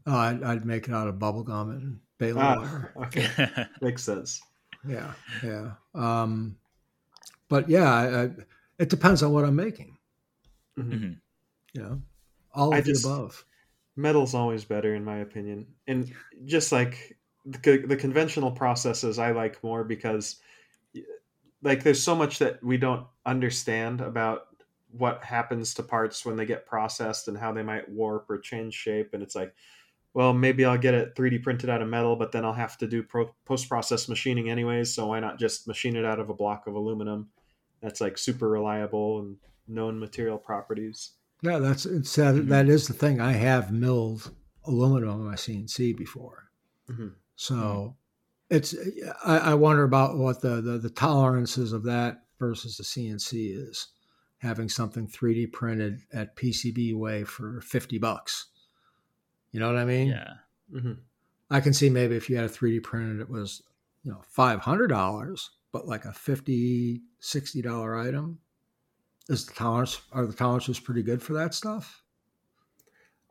Oh, 0.05 0.17
I'd, 0.17 0.43
I'd 0.43 0.65
make 0.65 0.88
it 0.88 0.93
out 0.93 1.07
of 1.07 1.17
bubble 1.17 1.43
gum 1.43 1.69
and 1.69 1.99
baling 2.17 2.43
ah, 2.43 2.57
wire. 2.57 2.93
Okay, 3.05 3.27
makes 3.81 4.03
sense. 4.03 4.41
Yeah, 4.88 5.13
yeah. 5.43 5.71
Um, 5.93 6.57
but 7.47 7.69
yeah, 7.69 7.93
I, 7.93 8.23
I, 8.23 8.29
it 8.79 8.89
depends 8.89 9.23
on 9.23 9.31
what 9.31 9.45
I'm 9.45 9.55
making. 9.55 9.97
Mm-hmm. 10.77 10.93
mm-hmm. 10.93 11.13
You 11.73 11.81
know, 11.83 12.01
all 12.53 12.69
of 12.69 12.73
I 12.73 12.81
the 12.81 12.93
just, 12.93 13.05
above. 13.05 13.45
Metal's 13.95 14.33
always 14.33 14.65
better, 14.65 14.95
in 14.95 15.05
my 15.05 15.17
opinion, 15.17 15.67
and 15.88 16.12
just 16.45 16.71
like 16.71 17.18
the, 17.49 17.85
the 17.88 17.97
conventional 17.97 18.51
processes 18.51 19.19
I 19.19 19.31
like 19.31 19.63
more 19.63 19.83
because 19.83 20.38
like 21.62 21.83
there's 21.83 22.01
so 22.01 22.15
much 22.15 22.39
that 22.39 22.63
we 22.63 22.77
don't 22.77 23.05
understand 23.25 24.01
about 24.01 24.47
what 24.91 25.23
happens 25.23 25.73
to 25.75 25.83
parts 25.83 26.25
when 26.25 26.35
they 26.35 26.45
get 26.45 26.65
processed 26.65 27.27
and 27.27 27.38
how 27.38 27.51
they 27.51 27.63
might 27.63 27.88
warp 27.89 28.29
or 28.29 28.39
change 28.39 28.73
shape 28.73 29.13
and 29.13 29.21
it's 29.21 29.35
like 29.35 29.53
well 30.13 30.33
maybe 30.33 30.65
i'll 30.65 30.77
get 30.77 30.95
it 30.95 31.15
3d 31.15 31.43
printed 31.43 31.69
out 31.69 31.81
of 31.81 31.88
metal 31.88 32.15
but 32.15 32.31
then 32.31 32.43
i'll 32.43 32.53
have 32.53 32.77
to 32.77 32.88
do 32.88 33.03
pro- 33.03 33.33
post-process 33.45 34.09
machining 34.09 34.49
anyways 34.49 34.93
so 34.93 35.05
why 35.05 35.19
not 35.19 35.38
just 35.38 35.67
machine 35.67 35.95
it 35.95 36.05
out 36.05 36.19
of 36.19 36.29
a 36.29 36.33
block 36.33 36.65
of 36.65 36.73
aluminum 36.73 37.29
that's 37.81 38.01
like 38.01 38.17
super 38.17 38.49
reliable 38.49 39.19
and 39.19 39.38
known 39.67 39.99
material 39.99 40.39
properties 40.39 41.12
yeah 41.43 41.59
that's 41.59 41.85
it's 41.85 42.15
that, 42.15 42.33
mm-hmm. 42.33 42.49
that 42.49 42.67
is 42.67 42.88
the 42.88 42.93
thing 42.93 43.21
i 43.21 43.31
have 43.31 43.71
milled 43.71 44.31
aluminum 44.65 45.09
on 45.09 45.23
my 45.23 45.35
cnc 45.35 45.95
before 45.95 46.49
mm-hmm. 46.89 47.09
So 47.39 47.56
mm. 47.56 47.93
it's 48.49 48.75
I, 49.23 49.38
I, 49.38 49.54
wonder 49.54 49.86
about 49.86 50.17
what 50.17 50.41
the, 50.41 50.60
the 50.60 50.78
the 50.78 50.89
tolerances 50.89 51.71
of 51.71 51.86
that 51.86 52.23
versus 52.38 52.75
the 52.75 52.84
CNC 52.84 53.69
is. 53.69 53.88
Having 54.39 54.67
something 54.67 55.08
3D 55.08 55.54
printed 55.54 56.02
at 56.12 56.36
PCBWay 56.36 57.25
for 57.25 57.62
50 57.62 57.97
bucks. 57.97 58.47
You 59.52 59.62
know 59.62 59.67
what 59.67 59.78
I 59.78 59.86
mean? 59.86 60.10
Yeah. 60.10 60.34
Mm-hmm. 60.73 60.93
I 61.49 61.62
can 61.62 61.73
see 61.73 61.89
maybe 61.89 62.17
if 62.17 62.30
you 62.30 62.36
had 62.36 62.45
a 62.45 62.49
3D 62.49 62.84
printed, 62.84 63.21
it 63.21 63.30
was, 63.30 63.63
you 64.04 64.12
know, 64.12 64.21
$500, 64.38 65.49
but 65.71 65.88
like 65.88 66.04
a 66.06 66.13
50 66.13 67.02
$60 67.21 68.08
item. 68.08 68.39
Is 69.30 69.45
the 69.45 69.54
tolerance, 69.54 70.02
are 70.12 70.25
the 70.25 70.33
tolerances 70.33 70.79
pretty 70.79 71.04
good 71.04 71.21
for 71.21 71.33
that 71.33 71.54
stuff? 71.54 72.04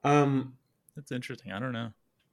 Um, 0.03 0.55
That's 0.97 1.13
interesting. 1.13 1.53
I 1.53 1.59
don't 1.59 1.73
know. 1.73 1.91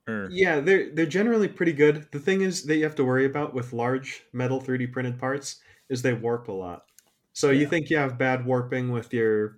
Or... 0.07 0.27
Yeah, 0.31 0.59
they're 0.59 0.93
they're 0.93 1.05
generally 1.05 1.47
pretty 1.47 1.73
good. 1.73 2.07
The 2.11 2.19
thing 2.19 2.41
is 2.41 2.63
that 2.63 2.77
you 2.77 2.83
have 2.83 2.95
to 2.95 3.03
worry 3.03 3.25
about 3.25 3.53
with 3.53 3.73
large 3.73 4.23
metal 4.33 4.61
3D 4.61 4.91
printed 4.91 5.19
parts 5.19 5.57
is 5.89 6.01
they 6.01 6.13
warp 6.13 6.47
a 6.47 6.51
lot. 6.51 6.85
So 7.33 7.49
yeah. 7.49 7.61
you 7.61 7.67
think 7.67 7.89
you 7.89 7.97
have 7.97 8.17
bad 8.17 8.45
warping 8.45 8.91
with 8.91 9.13
your, 9.13 9.57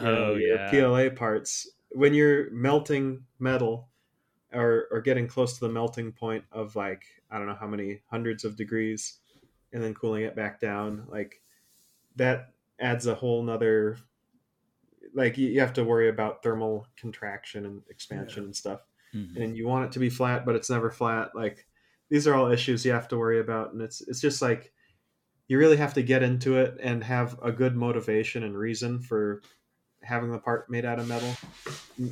you 0.00 0.06
know, 0.06 0.24
oh, 0.32 0.34
yeah. 0.36 0.70
PLA 0.70 1.10
parts 1.10 1.68
when 1.90 2.14
you're 2.14 2.50
melting 2.50 3.24
metal 3.38 3.88
or 4.52 4.86
or 4.90 5.00
getting 5.00 5.26
close 5.26 5.54
to 5.54 5.60
the 5.60 5.72
melting 5.72 6.12
point 6.12 6.44
of 6.52 6.76
like 6.76 7.04
I 7.30 7.38
don't 7.38 7.46
know 7.46 7.56
how 7.58 7.66
many 7.66 8.02
hundreds 8.10 8.44
of 8.44 8.56
degrees 8.56 9.18
and 9.72 9.82
then 9.82 9.94
cooling 9.94 10.22
it 10.22 10.36
back 10.36 10.60
down 10.60 11.06
like 11.08 11.40
that 12.16 12.50
adds 12.78 13.06
a 13.06 13.14
whole 13.14 13.42
nother 13.42 13.98
like 15.14 15.38
you, 15.38 15.60
have 15.60 15.72
to 15.72 15.84
worry 15.84 16.08
about 16.08 16.42
thermal 16.42 16.86
contraction 16.96 17.64
and 17.64 17.82
expansion 17.88 18.42
yeah. 18.42 18.46
and 18.46 18.56
stuff 18.56 18.80
mm-hmm. 19.14 19.40
and 19.40 19.56
you 19.56 19.66
want 19.66 19.86
it 19.86 19.92
to 19.92 19.98
be 19.98 20.10
flat, 20.10 20.44
but 20.44 20.54
it's 20.54 20.70
never 20.70 20.90
flat. 20.90 21.30
Like 21.34 21.66
these 22.10 22.26
are 22.26 22.34
all 22.34 22.50
issues 22.50 22.84
you 22.84 22.92
have 22.92 23.08
to 23.08 23.18
worry 23.18 23.40
about, 23.40 23.72
and 23.72 23.82
it's 23.82 24.00
it's 24.02 24.20
just 24.20 24.42
like 24.42 24.72
you 25.48 25.58
really 25.58 25.76
have 25.76 25.94
to 25.94 26.02
get 26.02 26.22
into 26.22 26.58
it 26.58 26.76
and 26.82 27.04
have 27.04 27.38
a 27.42 27.52
good 27.52 27.76
motivation 27.76 28.42
and 28.42 28.56
reason 28.56 29.00
for 29.00 29.42
having 30.02 30.30
the 30.30 30.38
part 30.38 30.68
made 30.70 30.84
out 30.84 30.98
of 30.98 31.08
metal. 31.08 31.34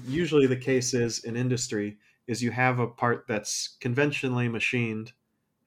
Usually, 0.07 0.47
the 0.47 0.57
case 0.57 0.95
is 0.95 1.21
in 1.21 1.37
industry 1.37 1.99
is 2.27 2.43
you 2.43 2.51
have 2.51 2.79
a 2.79 2.87
part 2.87 3.27
that's 3.29 3.77
conventionally 3.81 4.49
machined, 4.49 5.13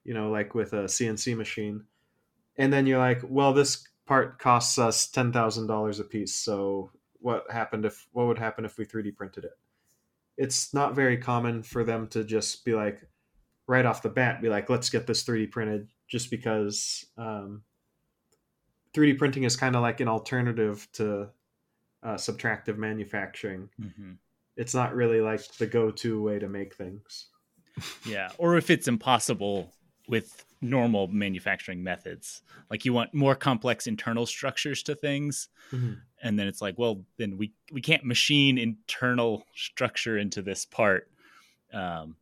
you 0.04 0.14
know, 0.14 0.32
like 0.32 0.56
with 0.56 0.74
a 0.74 0.86
CNC 0.86 1.38
machine, 1.38 1.86
and 2.58 2.72
then 2.74 2.88
you're 2.88 3.00
like, 3.00 3.22
well, 3.24 3.54
this 3.54 3.88
part 4.06 4.40
costs 4.40 4.80
us 4.80 5.08
ten 5.08 5.32
thousand 5.32 5.68
dollars 5.68 6.00
a 6.00 6.04
piece. 6.04 6.34
So 6.34 6.92
what 7.20 7.50
happened 7.52 7.86
if 7.86 8.08
what 8.12 8.28
would 8.28 8.40
happen 8.40 8.66
if 8.66 8.78
we 8.78 8.86
3D 8.86 9.16
printed 9.16 9.46
it? 9.46 9.58
It's 10.38 10.74
not 10.74 10.96
very 10.96 11.18
common 11.18 11.64
for 11.64 11.84
them 11.84 12.08
to 12.10 12.24
just 12.24 12.64
be 12.64 12.74
like, 12.74 13.02
right 13.68 13.86
off 13.86 14.02
the 14.02 14.10
bat, 14.10 14.42
be 14.42 14.50
like, 14.50 14.70
let's 14.70 14.90
get 14.90 15.08
this 15.08 15.24
3D 15.24 15.52
printed, 15.52 15.88
just 16.08 16.32
because 16.32 17.06
um, 17.18 17.64
3D 18.94 19.18
printing 19.18 19.44
is 19.44 19.56
kind 19.56 19.76
of 19.76 19.82
like 19.82 20.00
an 20.00 20.08
alternative 20.08 20.88
to 20.94 21.30
uh, 22.04 22.16
subtractive 22.16 22.78
manufacturing. 22.78 23.70
Mm-hmm. 23.82 24.14
It's 24.56 24.74
not 24.74 24.96
really 24.96 25.22
like 25.22 25.46
the 25.58 25.68
go-to 25.68 26.22
way 26.22 26.40
to 26.40 26.48
make 26.48 26.76
things. 26.76 27.28
Yeah, 28.06 28.30
or 28.40 28.58
if 28.58 28.72
it's 28.72 28.88
impossible 28.88 29.72
with 30.08 30.46
normal 30.62 31.08
manufacturing 31.08 31.84
methods, 31.84 32.42
like 32.70 32.86
you 32.86 32.94
want 32.94 33.14
more 33.14 33.36
complex 33.36 33.88
internal 33.88 34.26
structures 34.26 34.84
to 34.84 34.96
things, 34.96 35.50
mm-hmm. 35.72 35.94
and 36.22 36.40
then 36.40 36.48
it's 36.48 36.62
like, 36.62 36.78
well, 36.78 37.04
then 37.18 37.38
we 37.38 37.54
we 37.72 37.82
can't 37.82 38.04
machine 38.04 38.58
internal 38.58 39.44
structure 39.56 40.18
into 40.18 40.42
this 40.42 40.66
part. 40.66 41.10
Um, 41.74 42.16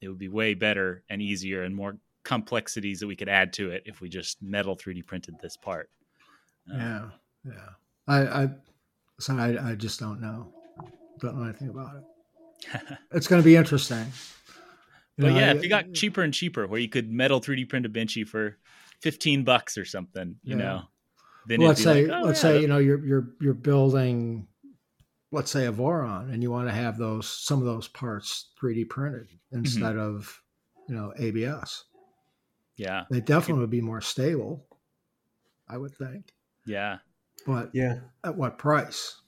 it 0.00 0.08
would 0.08 0.18
be 0.18 0.28
way 0.28 0.54
better 0.54 1.02
and 1.08 1.22
easier 1.22 1.62
and 1.62 1.74
more 1.74 1.96
complexities 2.24 3.00
that 3.00 3.06
we 3.06 3.16
could 3.16 3.28
add 3.28 3.52
to 3.54 3.70
it 3.70 3.82
if 3.86 4.00
we 4.00 4.08
just 4.08 4.42
metal 4.42 4.76
3D 4.76 5.04
printed 5.06 5.36
this 5.40 5.56
part. 5.56 5.90
Um, 6.72 6.80
yeah, 6.80 7.52
yeah. 7.52 7.68
I, 8.08 8.42
I 8.42 8.48
so 9.18 9.36
I, 9.36 9.70
I 9.70 9.74
just 9.74 10.00
don't 10.00 10.20
know. 10.20 10.52
Don't 11.20 11.36
know 11.36 11.44
anything 11.44 11.68
about 11.68 11.96
it. 11.96 12.98
it's 13.12 13.26
going 13.26 13.40
to 13.40 13.44
be 13.44 13.56
interesting. 13.56 14.04
You 15.16 15.24
but 15.24 15.32
know, 15.32 15.38
yeah, 15.38 15.48
I, 15.48 15.54
if 15.54 15.62
you 15.62 15.68
got 15.68 15.92
cheaper 15.92 16.22
and 16.22 16.32
cheaper, 16.32 16.66
where 16.66 16.80
you 16.80 16.88
could 16.88 17.10
metal 17.10 17.40
3D 17.40 17.68
print 17.68 17.86
a 17.86 17.88
benchy 17.88 18.26
for 18.26 18.56
15 19.00 19.44
bucks 19.44 19.76
or 19.76 19.84
something, 19.84 20.36
you 20.42 20.56
yeah. 20.56 20.64
know, 20.64 20.82
then 21.46 21.60
well, 21.60 21.68
let's 21.68 21.82
say, 21.82 22.06
like, 22.06 22.22
oh, 22.22 22.26
let's 22.26 22.42
yeah, 22.42 22.50
say, 22.50 22.60
you 22.60 22.68
know, 22.68 22.78
you're, 22.78 23.04
you're, 23.04 23.28
you're 23.40 23.54
building, 23.54 24.46
let's 25.30 25.50
say 25.50 25.66
a 25.66 25.72
Voron 25.72 26.32
and 26.32 26.42
you 26.42 26.50
want 26.50 26.68
to 26.68 26.74
have 26.74 26.96
those, 26.96 27.28
some 27.28 27.58
of 27.58 27.66
those 27.66 27.88
parts 27.88 28.50
3D 28.62 28.88
printed 28.88 29.28
mm-hmm. 29.28 29.58
instead 29.58 29.96
mm-hmm. 29.96 30.16
of, 30.16 30.40
you 30.88 30.94
know, 30.94 31.12
ABS. 31.18 31.84
Yeah. 32.76 33.04
They 33.10 33.20
definitely 33.20 33.60
would 33.60 33.70
be 33.70 33.80
more 33.80 34.00
stable, 34.00 34.66
I 35.68 35.76
would 35.76 35.94
think. 35.94 36.32
Yeah. 36.66 36.98
But 37.46 37.70
yeah, 37.72 37.98
at 38.24 38.36
what 38.36 38.58
price? 38.58 39.21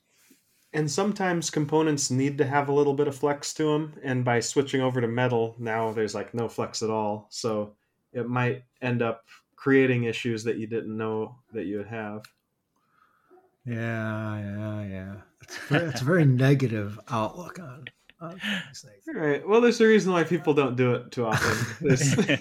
And 0.74 0.90
sometimes 0.90 1.50
components 1.50 2.10
need 2.10 2.36
to 2.38 2.44
have 2.44 2.68
a 2.68 2.72
little 2.72 2.94
bit 2.94 3.08
of 3.08 3.16
flex 3.16 3.54
to 3.54 3.64
them, 3.64 3.94
and 4.02 4.24
by 4.24 4.40
switching 4.40 4.80
over 4.80 5.00
to 5.00 5.06
metal, 5.06 5.54
now 5.58 5.92
there's 5.92 6.14
like 6.14 6.34
no 6.34 6.48
flex 6.48 6.82
at 6.82 6.90
all. 6.90 7.26
So 7.30 7.74
it 8.12 8.28
might 8.28 8.64
end 8.82 9.00
up 9.00 9.24
creating 9.54 10.04
issues 10.04 10.44
that 10.44 10.58
you 10.58 10.66
didn't 10.66 10.96
know 10.96 11.36
that 11.52 11.66
you 11.66 11.78
would 11.78 11.86
have. 11.86 12.24
Yeah, 13.64 14.38
yeah, 14.38 14.84
yeah. 14.84 15.14
It's, 15.42 15.56
very, 15.68 15.88
it's 15.88 16.00
a 16.00 16.04
very 16.04 16.24
negative 16.24 16.98
outlook 17.08 17.60
on 17.60 17.86
Right. 19.06 19.46
Well, 19.46 19.60
there's 19.60 19.80
a 19.80 19.86
reason 19.86 20.12
why 20.12 20.24
people 20.24 20.54
don't 20.54 20.76
do 20.76 20.94
it 20.94 21.10
too 21.10 21.26
often. 21.26 21.88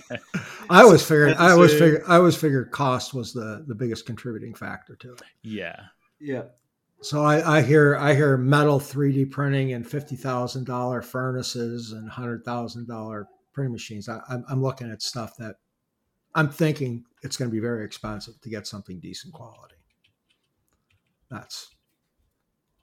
I 0.69 0.81
always 0.81 1.03
figured. 1.03 1.35
I 1.37 1.51
always 1.51 1.73
figured. 1.73 2.03
I 2.07 2.15
always 2.15 2.35
figured 2.35 2.71
cost 2.71 3.13
was 3.13 3.33
the 3.33 3.63
the 3.67 3.75
biggest 3.75 4.05
contributing 4.05 4.53
factor 4.53 4.95
to 4.97 5.13
it. 5.13 5.21
Yeah. 5.41 5.79
Yeah. 6.19 6.43
So 7.03 7.23
I, 7.23 7.57
I 7.57 7.61
hear 7.61 7.97
I 7.97 8.13
hear 8.15 8.37
metal 8.37 8.79
3D 8.79 9.29
printing 9.29 9.73
and 9.73 9.85
fifty 9.85 10.15
thousand 10.15 10.65
dollar 10.65 11.01
furnaces 11.01 11.91
and 11.91 12.09
hundred 12.09 12.45
thousand 12.45 12.87
dollar 12.87 13.27
printing 13.53 13.73
machines. 13.73 14.07
I, 14.07 14.21
I'm, 14.29 14.45
I'm 14.49 14.61
looking 14.61 14.89
at 14.89 15.01
stuff 15.01 15.35
that 15.37 15.57
I'm 16.33 16.49
thinking 16.49 17.03
it's 17.21 17.35
going 17.35 17.49
to 17.49 17.53
be 17.53 17.59
very 17.59 17.85
expensive 17.85 18.39
to 18.41 18.49
get 18.49 18.65
something 18.65 18.99
decent 18.99 19.33
quality. 19.33 19.75
That's 21.29 21.69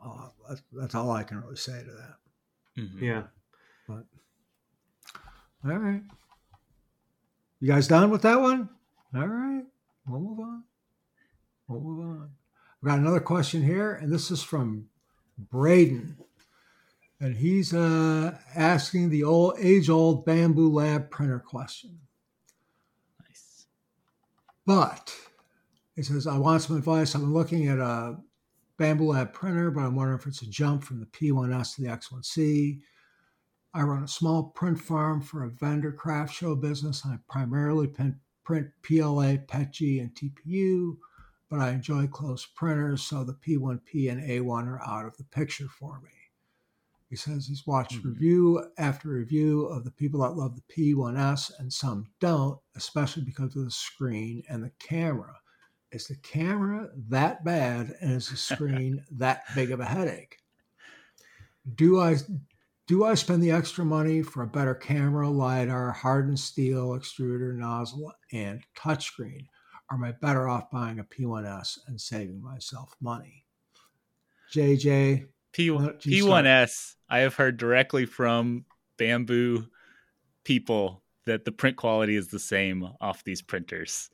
all, 0.01 0.35
that's, 0.49 0.63
that's 0.73 0.95
all 0.95 1.11
I 1.11 1.23
can 1.23 1.41
really 1.41 1.57
say 1.57 1.81
to 1.81 1.91
that. 1.91 2.83
Mm-hmm. 2.83 3.05
Yeah. 3.05 3.23
But 3.89 4.05
all 5.65 5.79
right. 5.79 6.03
You 7.61 7.69
guys 7.69 7.89
done 7.89 8.11
with 8.11 8.23
that 8.23 8.41
one? 8.41 8.69
All 9.15 9.27
right. 9.27 9.65
We'll 10.07 10.21
move 10.21 10.41
on. 10.41 10.65
We'll 11.69 11.81
move 11.81 12.01
on. 12.07 12.31
We 12.83 12.89
got 12.89 12.99
another 12.99 13.21
question 13.21 13.63
here, 13.63 13.93
and 13.93 14.11
this 14.11 14.31
is 14.31 14.43
from 14.43 14.89
Braden. 15.39 16.17
And 17.21 17.37
he's 17.37 17.75
uh, 17.75 18.39
asking 18.55 19.11
the 19.11 19.25
old 19.25 19.57
age-old 19.59 20.25
Bambu 20.25 20.73
Lab 20.73 21.11
printer 21.11 21.39
question. 21.39 21.99
Nice. 23.21 23.67
But 24.65 25.15
he 25.95 26.03
says, 26.03 26.27
I 26.27 26.39
want 26.39 26.63
some 26.63 26.79
advice. 26.79 27.15
I'm 27.15 27.35
looking 27.35 27.69
at 27.69 27.79
a 27.79 28.17
Bambu 28.79 29.13
Lab 29.13 29.35
printer, 29.35 29.71
but 29.71 29.83
I'm 29.83 29.95
wondering 29.95 30.19
if 30.19 30.27
it's 30.27 30.41
a 30.41 30.47
jump 30.47 30.83
from 30.83 31.01
the 31.01 31.07
P1S 31.07 31.77
to 31.77 31.83
the 31.83 31.89
X1C. 31.89 32.81
I 33.75 33.83
run 33.83 34.03
a 34.03 34.09
small 34.09 34.45
print 34.45 34.81
farm 34.81 35.21
for 35.21 35.45
a 35.45 35.51
vendor 35.51 35.93
craft 35.93 36.35
show 36.35 36.57
business, 36.57 37.05
and 37.05 37.13
I 37.13 37.19
primarily 37.29 37.87
print, 37.87 38.15
print 38.43 38.69
PLA, 38.83 39.37
PETG, 39.47 40.01
and 40.01 40.15
TPU, 40.15 40.97
but 41.51 41.59
I 41.59 41.71
enjoy 41.71 42.07
close 42.07 42.47
printers, 42.47 43.03
so 43.03 43.25
the 43.25 43.35
P1P 43.35 44.11
and 44.11 44.23
A1 44.23 44.69
are 44.69 44.83
out 44.87 45.05
of 45.05 45.17
the 45.17 45.25
picture 45.25 45.67
for 45.69 46.01
me. 46.01 46.11
He 47.11 47.17
says 47.17 47.47
he's 47.47 47.67
watched 47.67 47.99
mm-hmm. 47.99 48.11
review 48.11 48.65
after 48.79 49.09
review 49.09 49.67
of 49.67 49.85
the 49.85 49.91
people 49.91 50.21
that 50.21 50.37
love 50.37 50.55
the 50.55 50.95
P1S 50.95 51.51
and 51.59 51.73
some 51.73 52.07
don't, 52.21 52.61
especially 52.77 53.25
because 53.25 53.57
of 53.57 53.65
the 53.65 53.71
screen 53.71 54.45
and 54.49 54.63
the 54.63 54.71
camera. 54.79 55.35
Is 55.91 56.07
the 56.07 56.15
camera 56.15 56.89
that 57.09 57.45
bad 57.45 57.97
and 58.01 58.13
is 58.13 58.29
the 58.29 58.37
screen 58.37 59.05
that 59.11 59.43
big 59.57 59.73
of 59.73 59.81
a 59.81 59.85
headache? 59.85 60.37
Do 61.75 62.01
I 62.01 62.17
do 62.87 63.05
I 63.05 63.15
spend 63.15 63.43
the 63.43 63.51
extra 63.51 63.85
money 63.85 64.23
for 64.23 64.43
a 64.43 64.49
better 64.49 64.75
camera, 64.75 65.29
LiDAR, 65.29 65.91
hardened 65.91 66.39
steel, 66.39 66.91
extruder, 66.91 67.57
nozzle, 67.57 68.13
and 68.33 68.63
touchscreen? 68.77 69.47
Am 69.93 70.05
I 70.05 70.13
better 70.13 70.49
off 70.49 70.71
buying 70.71 71.01
a 71.01 71.05
P1S 71.05 71.81
and 71.89 72.01
saving 72.01 72.41
myself 72.41 72.95
money? 73.01 73.45
JJ, 74.53 75.27
P- 75.53 75.69
P1S, 75.71 76.95
I 77.09 77.19
have 77.19 77.35
heard 77.35 77.57
directly 77.57 78.07
from 78.07 78.65
Bambu 78.99 79.67
people 80.45 81.03
that 81.27 81.45
the 81.45 81.53
print 81.53 81.77
quality 81.77 82.17
is 82.17 82.29
the 82.29 82.39
same 82.39 82.89
off 83.01 83.25
these 83.25 83.43
printers. 83.43 84.11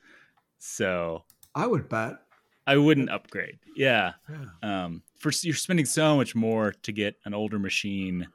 So 0.59 1.25
I 1.55 1.67
would 1.67 1.89
bet. 1.89 2.19
I 2.67 2.77
wouldn't 2.77 3.11
upgrade. 3.11 3.59
Yeah. 3.77 4.15
yeah. 4.29 4.85
Um, 4.85 5.03
for 5.19 5.31
you're 5.43 5.55
spending 5.55 5.87
so 5.87 6.17
much 6.17 6.35
more 6.35 6.73
to 6.83 6.93
get 6.93 7.17
an 7.25 7.33
older 7.33 7.59
machine. 7.59 8.27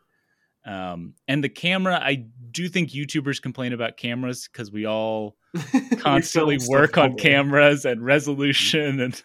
Um, 0.65 1.15
and 1.27 1.43
the 1.43 1.49
camera, 1.49 1.99
I 2.01 2.25
do 2.51 2.69
think 2.69 2.91
YouTubers 2.91 3.41
complain 3.41 3.73
about 3.73 3.97
cameras 3.97 4.47
because 4.51 4.71
we 4.71 4.85
all 4.85 5.35
constantly 5.97 6.59
work 6.67 6.97
on 6.97 7.15
cameras 7.15 7.85
and 7.85 8.03
resolution 8.03 8.99
and 8.99 9.21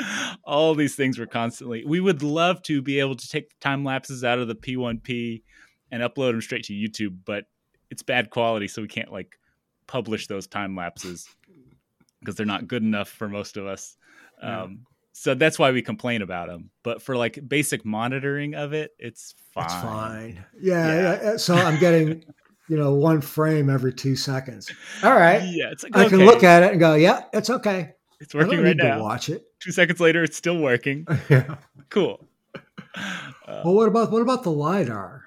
all 0.44 0.74
these 0.74 0.94
things. 0.94 1.18
We're 1.18 1.26
constantly. 1.26 1.84
We 1.84 2.00
would 2.00 2.22
love 2.22 2.62
to 2.62 2.80
be 2.80 3.00
able 3.00 3.16
to 3.16 3.28
take 3.28 3.58
time 3.60 3.84
lapses 3.84 4.24
out 4.24 4.38
of 4.38 4.48
the 4.48 4.54
P1P 4.54 5.42
and 5.90 6.02
upload 6.02 6.32
them 6.32 6.40
straight 6.40 6.64
to 6.64 6.72
YouTube, 6.72 7.18
but 7.24 7.44
it's 7.90 8.02
bad 8.02 8.30
quality, 8.30 8.68
so 8.68 8.82
we 8.82 8.88
can't 8.88 9.12
like 9.12 9.38
publish 9.86 10.26
those 10.26 10.46
time 10.46 10.76
lapses 10.76 11.26
because 12.20 12.36
they're 12.36 12.46
not 12.46 12.68
good 12.68 12.82
enough 12.82 13.08
for 13.08 13.28
most 13.28 13.56
of 13.56 13.66
us. 13.66 13.96
Um, 14.42 14.86
so 15.18 15.34
that's 15.34 15.58
why 15.58 15.72
we 15.72 15.82
complain 15.82 16.22
about 16.22 16.48
them. 16.48 16.70
But 16.84 17.02
for 17.02 17.16
like 17.16 17.40
basic 17.48 17.84
monitoring 17.84 18.54
of 18.54 18.72
it, 18.72 18.92
it's 19.00 19.34
fine. 19.52 19.64
It's 19.64 19.74
fine. 19.74 20.44
Yeah, 20.60 20.86
yeah. 20.86 21.22
yeah. 21.22 21.36
So 21.36 21.56
I'm 21.56 21.80
getting, 21.80 22.24
you 22.68 22.76
know, 22.76 22.94
one 22.94 23.20
frame 23.20 23.68
every 23.68 23.92
two 23.92 24.14
seconds. 24.14 24.70
All 25.02 25.14
right. 25.16 25.42
Yeah, 25.42 25.72
it's 25.72 25.82
like, 25.82 25.96
I 25.96 26.02
okay. 26.02 26.10
can 26.10 26.24
look 26.24 26.44
at 26.44 26.62
it 26.62 26.70
and 26.70 26.78
go, 26.78 26.94
yeah, 26.94 27.24
it's 27.32 27.50
okay. 27.50 27.94
It's 28.20 28.32
working 28.32 28.62
right 28.62 28.76
now. 28.76 29.02
watch 29.02 29.28
it. 29.28 29.44
Two 29.58 29.72
seconds 29.72 29.98
later, 29.98 30.22
it's 30.22 30.36
still 30.36 30.58
working. 30.58 31.04
yeah. 31.28 31.56
Cool. 31.90 32.24
Uh, 32.54 32.60
well, 33.64 33.74
what 33.74 33.88
about 33.88 34.12
what 34.12 34.22
about 34.22 34.44
the 34.44 34.52
lidar? 34.52 35.24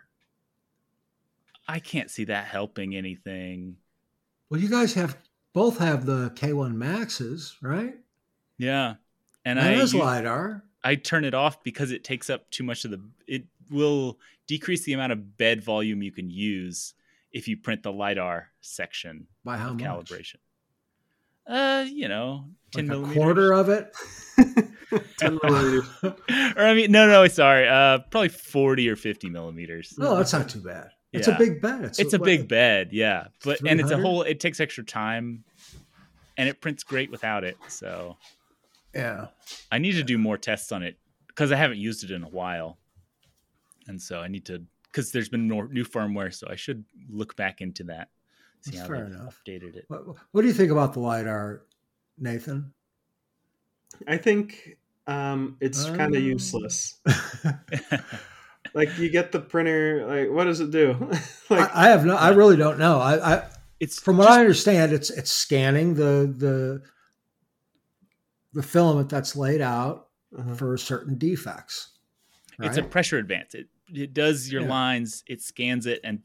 I 1.67 1.79
can't 1.79 2.09
see 2.09 2.23
that 2.25 2.45
helping 2.45 2.95
anything. 2.95 3.75
Well, 4.49 4.61
you 4.61 4.69
guys 4.69 4.93
have 4.93 5.17
both 5.53 5.79
have 5.79 6.05
the 6.05 6.29
K1 6.35 6.75
Maxes, 6.75 7.57
right? 7.61 7.95
Yeah, 8.57 8.95
and 9.45 9.57
that 9.59 9.73
I 9.73 9.81
is 9.81 9.93
lidar. 9.95 10.63
I 10.83 10.95
turn 10.95 11.25
it 11.25 11.33
off 11.33 11.63
because 11.63 11.91
it 11.91 12.03
takes 12.03 12.29
up 12.29 12.49
too 12.51 12.63
much 12.63 12.85
of 12.85 12.91
the. 12.91 13.01
It 13.27 13.43
will 13.69 14.17
decrease 14.47 14.83
the 14.83 14.93
amount 14.93 15.11
of 15.11 15.37
bed 15.37 15.63
volume 15.63 16.01
you 16.01 16.11
can 16.11 16.29
use 16.29 16.93
if 17.31 17.47
you 17.47 17.55
print 17.57 17.83
the 17.83 17.91
lidar 17.91 18.49
section 18.61 19.27
by 19.43 19.57
how 19.57 19.73
much? 19.73 19.83
calibration. 19.83 20.35
Uh, 21.47 21.85
you 21.91 22.07
know, 22.07 22.45
ten 22.71 22.87
like 22.87 22.97
millimeters. 22.97 23.15
quarter 23.23 23.53
of 23.53 23.69
it. 23.69 23.91
ten 25.17 25.39
millimeters. 25.43 25.85
or 26.03 26.13
I 26.65 26.73
mean, 26.73 26.91
no, 26.91 27.07
no, 27.07 27.27
sorry. 27.27 27.67
Uh, 27.67 27.99
probably 28.09 28.29
forty 28.29 28.87
or 28.89 28.95
fifty 28.95 29.29
millimeters. 29.29 29.97
Oh, 29.99 30.17
that's 30.17 30.33
not 30.33 30.49
too 30.49 30.61
bad. 30.61 30.89
It's 31.13 31.27
Yeah. 31.27 31.35
a 31.35 31.37
big 31.37 31.61
bed. 31.61 31.83
It's, 31.85 31.99
It's 31.99 32.13
a 32.13 32.19
big 32.19 32.47
bed, 32.47 32.89
yeah. 32.93 33.27
But 33.43 33.59
and 33.67 33.79
it's 33.81 33.91
a 33.91 33.97
whole. 33.97 34.21
It 34.21 34.39
takes 34.39 34.59
extra 34.59 34.83
time, 34.85 35.43
and 36.37 36.47
it 36.47 36.61
prints 36.61 36.83
great 36.83 37.11
without 37.11 37.43
it. 37.43 37.57
So 37.67 38.17
Yeah. 38.93 39.27
I 39.71 39.77
need 39.77 39.93
to 39.93 40.03
do 40.03 40.17
more 40.17 40.37
tests 40.37 40.71
on 40.71 40.83
it 40.83 40.97
because 41.27 41.51
I 41.51 41.55
haven't 41.55 41.77
used 41.79 42.03
it 42.03 42.11
in 42.11 42.23
a 42.23 42.29
while, 42.29 42.77
and 43.87 44.01
so 44.01 44.19
I 44.19 44.27
need 44.27 44.45
to 44.47 44.63
because 44.83 45.11
there's 45.11 45.29
been 45.29 45.47
more 45.47 45.67
new 45.69 45.85
firmware, 45.85 46.33
so 46.33 46.47
I 46.49 46.55
should 46.55 46.83
look 47.09 47.35
back 47.37 47.61
into 47.61 47.83
that. 47.85 48.09
See 48.61 48.71
That's 48.71 48.81
how 48.81 48.87
fair 48.87 49.05
enough. 49.05 49.39
updated 49.47 49.75
it. 49.75 49.85
What, 49.87 50.03
what 50.31 50.41
do 50.41 50.47
you 50.47 50.53
think 50.53 50.71
about 50.71 50.93
the 50.93 50.99
lidar, 50.99 51.61
Nathan? 52.17 52.73
I 54.07 54.17
think 54.17 54.77
um, 55.07 55.57
it's 55.61 55.85
kind 55.85 56.01
Um, 56.01 56.13
of 56.15 56.21
useless. 56.23 56.99
Like 58.73 58.97
you 58.97 59.09
get 59.09 59.31
the 59.33 59.39
printer, 59.41 60.05
like 60.07 60.29
what 60.31 60.45
does 60.45 60.61
it 60.61 60.71
do? 60.71 60.95
like 61.49 61.75
I, 61.75 61.87
I 61.87 61.89
have 61.89 62.05
no. 62.05 62.15
I 62.15 62.29
really 62.29 62.55
don't 62.55 62.79
know. 62.79 62.99
I, 62.99 63.35
I 63.35 63.49
it's 63.81 63.99
from 63.99 64.15
what 64.17 64.27
just- 64.27 64.37
I 64.37 64.39
understand, 64.39 64.93
it's 64.93 65.09
it's 65.09 65.31
scanning 65.31 65.95
the 65.95 66.33
the 66.37 66.81
the 68.53 68.63
filament 68.63 69.09
that's 69.09 69.35
laid 69.35 69.61
out 69.61 70.07
uh-huh. 70.37 70.55
for 70.55 70.77
certain 70.77 71.17
defects. 71.17 71.89
it's 72.59 72.77
a 72.77 72.83
pressure 72.83 73.17
advance. 73.17 73.55
It 73.55 73.67
it 73.93 74.13
does 74.13 74.51
your 74.51 74.61
Yeah. 74.61 74.69
lines, 74.69 75.23
it 75.27 75.41
scans 75.41 75.85
it 75.85 75.99
and 76.03 76.21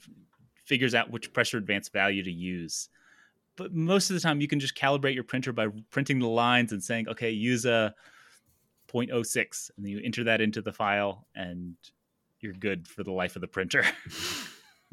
figures 0.65 0.95
out 0.95 1.11
which 1.11 1.33
pressure 1.33 1.59
advance 1.59 1.89
value 1.89 2.23
to 2.23 2.31
use. 2.31 2.89
But 3.57 3.73
most 3.73 4.11
of 4.11 4.15
the 4.15 4.21
time 4.21 4.41
you 4.41 4.49
can 4.49 4.61
just 4.61 4.77
calibrate 4.77 5.15
your 5.15 5.25
printer 5.25 5.53
by 5.53 5.69
printing 5.91 6.19
the 6.19 6.29
lines 6.29 6.73
and 6.73 6.83
saying, 6.83 7.09
okay, 7.09 7.31
use 7.31 7.65
a 7.65 7.95
0.06 8.93 9.71
and 9.77 9.85
then 9.85 9.93
you 9.93 10.01
enter 10.05 10.25
that 10.25 10.41
into 10.41 10.61
the 10.61 10.73
file 10.73 11.27
and 11.35 11.75
you're 12.41 12.53
good 12.53 12.87
for 12.87 13.03
the 13.03 13.13
life 13.13 13.35
of 13.35 13.41
the 13.41 13.49
printer. 13.49 13.85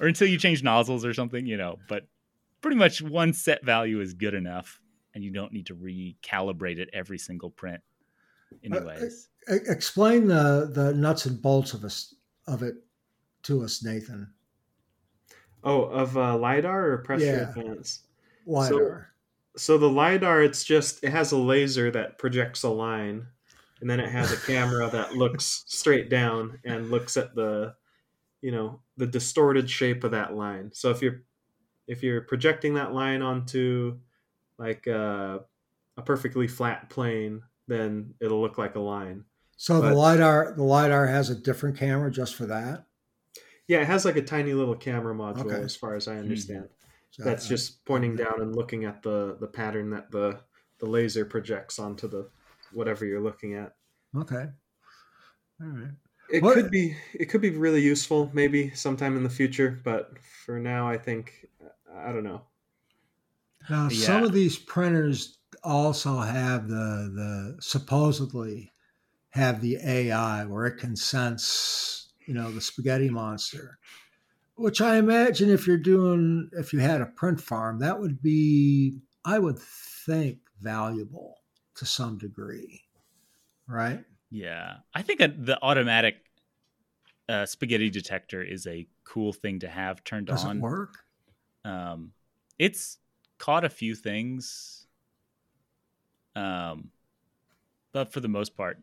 or 0.00 0.06
until 0.06 0.26
you 0.26 0.38
change 0.38 0.62
nozzles 0.62 1.04
or 1.04 1.12
something, 1.12 1.46
you 1.46 1.56
know, 1.56 1.78
but 1.88 2.06
pretty 2.60 2.76
much 2.76 3.02
one 3.02 3.32
set 3.32 3.64
value 3.64 4.00
is 4.00 4.14
good 4.14 4.34
enough 4.34 4.80
and 5.18 5.24
you 5.24 5.32
don't 5.32 5.52
need 5.52 5.66
to 5.66 5.74
recalibrate 5.74 6.78
it 6.78 6.88
every 6.92 7.18
single 7.18 7.50
print 7.50 7.80
anyways. 8.62 9.28
E- 9.52 9.56
Explain 9.66 10.28
the 10.28 10.70
the 10.72 10.94
nuts 10.94 11.26
and 11.26 11.42
bolts 11.42 11.74
of 11.74 11.82
us 11.84 12.14
of 12.46 12.62
it 12.62 12.76
to 13.42 13.64
us, 13.64 13.82
Nathan. 13.82 14.32
oh, 15.64 15.82
of 15.82 16.16
uh, 16.16 16.36
lidar 16.38 16.86
or 16.92 16.98
pressure 16.98 17.24
Yeah. 17.24 17.48
advance. 17.48 18.04
Lidar. 18.46 19.08
So 19.56 19.76
the 19.76 19.88
lidar, 19.88 20.40
it's 20.42 20.62
just 20.62 21.02
it 21.02 21.10
has 21.10 21.32
a 21.32 21.36
laser 21.36 21.90
that 21.90 22.16
projects 22.18 22.62
a 22.62 22.68
line, 22.68 23.26
and 23.80 23.90
then 23.90 23.98
it 23.98 24.08
has 24.08 24.30
a 24.30 24.36
camera 24.46 24.88
that 24.90 25.14
looks 25.16 25.64
straight 25.66 26.08
down 26.08 26.60
and 26.64 26.92
looks 26.92 27.16
at 27.16 27.34
the, 27.34 27.74
you 28.40 28.52
know, 28.52 28.80
the 28.96 29.06
distorted 29.06 29.68
shape 29.68 30.04
of 30.04 30.12
that 30.12 30.34
line. 30.36 30.70
So 30.72 30.90
if 30.90 31.02
you're 31.02 31.22
if 31.88 32.04
you're 32.04 32.20
projecting 32.20 32.74
that 32.74 32.92
line 32.94 33.20
onto 33.20 33.98
like 34.58 34.86
uh, 34.88 35.38
a 35.96 36.02
perfectly 36.02 36.48
flat 36.48 36.90
plane, 36.90 37.42
then 37.66 38.14
it'll 38.20 38.40
look 38.40 38.58
like 38.58 38.74
a 38.76 38.80
line. 38.80 39.24
so 39.56 39.80
the 39.80 39.94
lidar 39.94 40.54
the 40.56 40.62
lidar 40.64 41.06
has 41.06 41.30
a 41.30 41.34
different 41.34 41.76
camera 41.76 42.10
just 42.10 42.34
for 42.34 42.46
that. 42.46 42.84
Yeah, 43.66 43.80
it 43.82 43.86
has 43.86 44.04
like 44.04 44.16
a 44.16 44.22
tiny 44.22 44.54
little 44.54 44.74
camera 44.76 45.14
module, 45.14 45.44
Okay. 45.52 45.62
as 45.62 45.76
far 45.76 45.94
as 45.94 46.08
I 46.08 46.16
understand. 46.16 46.68
So, 47.10 47.22
That's 47.24 47.46
uh, 47.46 47.48
just 47.50 47.84
pointing 47.84 48.16
down 48.16 48.40
and 48.40 48.54
looking 48.56 48.84
at 48.84 49.02
the 49.02 49.36
the 49.40 49.46
pattern 49.46 49.90
that 49.90 50.10
the 50.10 50.40
the 50.78 50.86
laser 50.86 51.24
projects 51.24 51.78
onto 51.78 52.08
the 52.08 52.30
whatever 52.72 53.04
you're 53.04 53.20
looking 53.20 53.54
at. 53.54 53.74
okay. 54.16 54.46
All 55.60 55.66
right. 55.68 55.90
It 56.30 56.42
What- 56.42 56.54
could 56.54 56.70
be 56.70 56.96
it 57.14 57.26
could 57.26 57.40
be 57.40 57.50
really 57.50 57.80
useful 57.82 58.30
maybe 58.32 58.70
sometime 58.74 59.16
in 59.16 59.22
the 59.22 59.30
future, 59.30 59.80
but 59.84 60.18
for 60.44 60.58
now 60.58 60.88
I 60.88 60.98
think 60.98 61.46
I 61.92 62.12
don't 62.12 62.24
know. 62.24 62.42
Now, 63.68 63.88
some 63.88 64.24
of 64.24 64.32
these 64.32 64.58
printers 64.58 65.38
also 65.62 66.18
have 66.18 66.68
the 66.68 67.10
the 67.14 67.56
supposedly 67.60 68.72
have 69.30 69.60
the 69.60 69.78
AI 69.84 70.44
where 70.46 70.66
it 70.66 70.78
can 70.78 70.96
sense, 70.96 72.12
you 72.26 72.34
know, 72.34 72.50
the 72.50 72.60
spaghetti 72.60 73.10
monster. 73.10 73.78
Which 74.54 74.80
I 74.80 74.96
imagine 74.96 75.50
if 75.50 75.66
you're 75.66 75.76
doing 75.76 76.50
if 76.52 76.72
you 76.72 76.80
had 76.80 77.00
a 77.00 77.06
print 77.06 77.40
farm, 77.40 77.78
that 77.80 78.00
would 78.00 78.22
be 78.22 78.98
I 79.24 79.38
would 79.38 79.58
think 79.58 80.38
valuable 80.60 81.36
to 81.76 81.86
some 81.86 82.18
degree. 82.18 82.82
Right? 83.66 84.04
Yeah, 84.30 84.78
I 84.94 85.02
think 85.02 85.20
the 85.20 85.58
automatic 85.62 86.16
uh, 87.28 87.46
spaghetti 87.46 87.90
detector 87.90 88.42
is 88.42 88.66
a 88.66 88.86
cool 89.04 89.32
thing 89.32 89.60
to 89.60 89.68
have 89.68 90.02
turned 90.04 90.26
Does 90.26 90.44
on. 90.44 90.58
it 90.58 90.60
work? 90.60 91.04
Um, 91.64 92.12
it's 92.58 92.98
caught 93.38 93.64
a 93.64 93.70
few 93.70 93.94
things, 93.94 94.86
um, 96.36 96.90
but 97.92 98.12
for 98.12 98.20
the 98.20 98.28
most 98.28 98.56
part, 98.56 98.78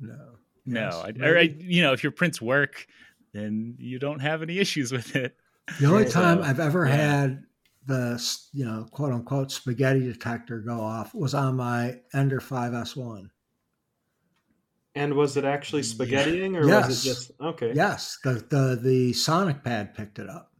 No. 0.00 0.38
no. 0.66 0.80
Yes, 0.80 1.04
I, 1.04 1.12
or 1.24 1.38
I, 1.38 1.42
you 1.42 1.82
know, 1.82 1.92
if 1.92 2.02
your 2.02 2.12
prints 2.12 2.40
work, 2.40 2.86
then 3.32 3.76
you 3.78 3.98
don't 3.98 4.20
have 4.20 4.42
any 4.42 4.58
issues 4.58 4.92
with 4.92 5.16
it. 5.16 5.36
The 5.78 5.86
only 5.86 6.04
Right. 6.04 6.10
time 6.10 6.42
I've 6.42 6.60
ever 6.60 6.86
yeah. 6.86 6.96
had 6.96 7.44
the 7.86 8.22
you 8.52 8.64
know 8.64 8.86
quote 8.90 9.12
unquote 9.12 9.50
spaghetti 9.50 10.00
detector 10.00 10.60
go 10.60 10.80
off 10.80 11.14
was 11.14 11.34
on 11.34 11.56
my 11.56 12.00
Ender 12.12 12.40
5S1. 12.40 13.30
And 14.94 15.14
was 15.14 15.36
it 15.36 15.44
actually 15.44 15.82
Yeah. 15.82 15.82
spaghettiing 15.82 16.56
or 16.56 16.68
Yes. 16.68 16.86
was 16.86 16.88
it 16.90 17.00
just 17.00 17.32
okay? 17.40 17.74
Yes, 17.74 18.18
the, 18.24 18.34
the 18.34 18.78
the 18.82 19.12
Sonic 19.12 19.62
pad 19.64 19.94
picked 19.94 20.18
it 20.18 20.28
up. 20.28 20.52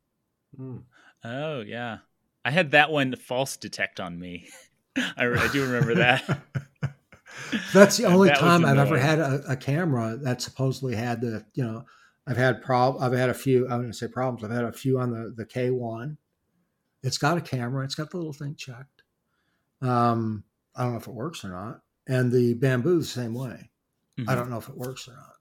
Hmm. 0.56 0.78
Oh 1.24 1.60
yeah, 1.60 1.98
I 2.44 2.50
had 2.50 2.70
that 2.72 2.90
one 2.90 3.14
false 3.16 3.56
detect 3.56 4.00
on 4.00 4.18
me. 4.18 4.48
I, 4.96 5.26
I 5.26 5.48
do 5.52 5.64
remember 5.64 5.94
that. 5.96 6.22
That's 7.72 7.96
the 7.96 8.04
only 8.06 8.28
that 8.28 8.38
time 8.38 8.64
I've 8.64 8.78
ever 8.78 8.98
had 8.98 9.18
a, 9.18 9.42
a 9.48 9.56
camera 9.56 10.16
that 10.22 10.42
supposedly 10.42 10.94
had 10.96 11.20
the 11.20 11.44
you 11.54 11.64
know 11.64 11.84
I've 12.26 12.36
had 12.36 12.62
prob 12.62 12.96
I've 13.00 13.12
had 13.12 13.30
a 13.30 13.34
few 13.34 13.68
I 13.68 13.76
wouldn't 13.76 13.96
say 13.96 14.08
problems 14.08 14.44
I've 14.44 14.50
had 14.56 14.64
a 14.64 14.72
few 14.72 14.98
on 14.98 15.10
the 15.10 15.32
the 15.36 15.44
K1. 15.46 16.16
It's 17.02 17.18
got 17.18 17.38
a 17.38 17.40
camera. 17.40 17.84
It's 17.84 17.94
got 17.94 18.10
the 18.10 18.16
little 18.18 18.32
thing 18.32 18.54
checked. 18.56 19.02
Um, 19.80 20.44
I 20.76 20.82
don't 20.82 20.92
know 20.92 20.98
if 20.98 21.08
it 21.08 21.14
works 21.14 21.44
or 21.44 21.48
not. 21.48 21.80
And 22.06 22.30
the 22.30 22.54
Bambu 22.56 22.98
the 22.98 23.04
same 23.04 23.32
way. 23.34 23.70
I 24.18 24.22
Mhm. 24.22 24.26
don't 24.36 24.50
know 24.50 24.58
if 24.58 24.68
it 24.68 24.76
works 24.76 25.08
or 25.08 25.12
not. 25.12 25.36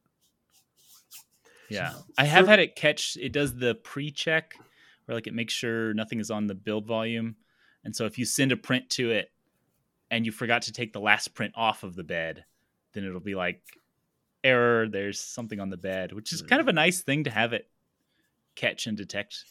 Yeah, 1.70 1.91
So- 1.91 2.06
I 2.18 2.26
have 2.26 2.47
had 2.47 2.60
it 2.60 2.76
catch. 2.76 3.18
It 3.20 3.34
does 3.34 3.56
the 3.56 3.76
pre-check, 3.76 4.56
where 5.10 5.18
like 5.18 5.26
it 5.26 5.34
makes 5.34 5.53
sure 5.53 5.91
nothing 5.95 6.20
is 6.20 6.30
on 6.30 6.45
the 6.45 6.53
build 6.53 6.86
volume, 6.86 7.36
and 7.84 7.95
so 7.95 8.05
if 8.05 8.20
you 8.20 8.26
send 8.26 8.51
a 8.51 8.57
print 8.57 8.89
to 8.91 9.10
it, 9.10 9.32
and 10.12 10.24
you 10.24 10.32
forgot 10.32 10.62
to 10.64 10.72
take 10.72 10.93
the 10.93 10.99
last 10.99 11.34
print 11.34 11.53
off 11.55 11.82
of 11.84 11.95
the 11.95 12.03
bed, 12.03 12.45
then 12.93 13.03
it'll 13.03 13.20
be 13.20 13.34
like 13.34 13.64
error. 14.43 14.88
There's 14.88 15.20
something 15.20 15.60
on 15.60 15.72
the 15.72 15.78
bed, 15.78 16.14
which 16.14 16.32
is 16.32 16.43
kind 16.43 16.60
of 16.60 16.68
a 16.68 16.74
nice 16.74 17.01
thing 17.01 17.24
to 17.24 17.32
have 17.32 17.53
it 17.53 17.68
catch 18.55 18.86
and 18.86 18.95
detect 18.95 19.43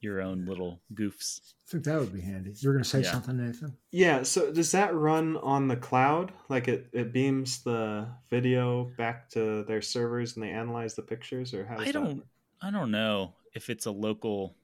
your 0.00 0.20
own 0.22 0.46
little 0.46 0.80
goofs. 0.94 1.40
I 1.66 1.72
think 1.72 1.84
that 1.84 1.98
would 1.98 2.12
be 2.12 2.20
handy. 2.20 2.54
You 2.60 2.68
were 2.68 2.72
going 2.74 2.84
to 2.84 2.88
say 2.88 3.00
Yeah. 3.00 3.10
something, 3.10 3.36
Nathan? 3.36 3.76
Yeah, 3.90 4.22
so 4.22 4.52
does 4.52 4.70
that 4.70 4.94
run 4.94 5.36
on 5.38 5.66
the 5.66 5.76
cloud? 5.76 6.32
Like 6.48 6.68
it, 6.68 6.86
it 6.92 7.12
beams 7.12 7.64
the 7.64 8.06
video 8.30 8.92
back 8.96 9.28
to 9.30 9.64
their 9.64 9.82
servers 9.82 10.36
and 10.36 10.44
they 10.44 10.50
analyze 10.50 10.94
the 10.94 11.02
pictures 11.02 11.52
or 11.52 11.66
how 11.66 11.78
does 11.78 11.88
I 11.88 11.92
don't, 11.92 12.22
I 12.62 12.70
don't 12.70 12.92
know 12.92 13.34
if 13.54 13.70
it's 13.70 13.86
a 13.86 13.90
local. 13.90 14.54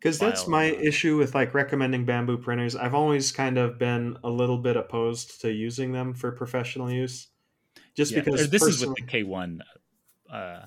Because 0.00 0.18
that's 0.18 0.48
my 0.48 0.70
or 0.70 0.80
issue 0.80 1.18
with 1.18 1.34
like 1.34 1.52
recommending 1.52 2.06
Bambu 2.06 2.42
printers. 2.42 2.74
I've 2.74 2.94
always 2.94 3.32
kind 3.32 3.58
of 3.58 3.78
been 3.78 4.16
a 4.24 4.30
little 4.30 4.56
bit 4.56 4.76
opposed 4.76 5.42
to 5.42 5.52
using 5.52 5.92
them 5.92 6.14
for 6.14 6.32
professional 6.32 6.90
use. 6.90 7.28
Just 7.94 8.12
Yeah, 8.12 8.20
because 8.20 8.48
this 8.48 8.62
is 8.62 8.80
with 8.80 8.96
the 8.96 9.04
K 9.06 9.24
one, 9.24 9.62
uh, 10.32 10.62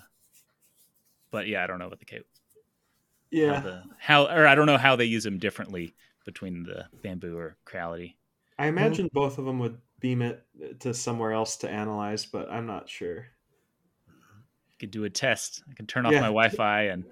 but 1.32 1.48
yeah, 1.48 1.64
I 1.64 1.68
don't 1.68 1.80
know 1.80 1.90
what 1.90 1.98
the 1.98 2.06
K 2.06 2.22
yeah, 3.32 3.56
how, 3.56 3.62
the, 3.62 3.84
how 3.98 4.26
or 4.28 4.46
I 4.46 4.54
don't 4.54 4.68
know 4.68 4.78
how 4.78 4.96
they 4.96 5.06
use 5.06 5.24
them 5.24 5.40
differently 5.40 5.96
between 6.26 6.64
the 6.64 6.86
Bambu 7.04 7.36
or 7.36 7.58
Creality. 7.66 8.18
I 8.60 8.68
imagine 8.68 9.10
both 9.12 9.40
of 9.40 9.46
them 9.46 9.58
would 9.60 9.80
beam 10.00 10.22
it 10.22 10.46
to 10.82 10.94
somewhere 10.94 11.32
else 11.32 11.58
to 11.58 11.70
analyze, 11.70 12.28
but 12.28 12.52
I'm 12.52 12.68
not 12.68 12.88
sure. 12.88 13.26
I 14.08 14.76
could 14.80 14.92
do 14.92 15.06
a 15.06 15.10
test. 15.10 15.64
I 15.70 15.74
can 15.74 15.88
turn 15.88 16.06
off 16.06 16.14
Yeah. 16.14 16.20
my 16.20 16.28
Wi-Fi 16.28 16.84
and 16.84 17.06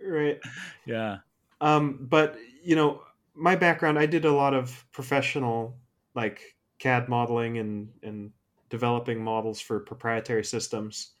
Right. 0.00 0.38
yeah, 0.86 1.18
Um, 1.60 2.06
but 2.08 2.36
you 2.62 2.76
know, 2.76 3.02
my 3.34 3.56
background, 3.56 3.98
I 3.98 4.06
did 4.06 4.24
a 4.24 4.32
lot 4.32 4.54
of 4.54 4.84
professional 4.92 5.76
like 6.14 6.56
CAD 6.78 7.08
modeling 7.08 7.58
and 7.58 7.88
and 8.02 8.32
developing 8.70 9.22
models 9.22 9.60
for 9.60 9.80
proprietary 9.80 10.44
systems, 10.44 11.12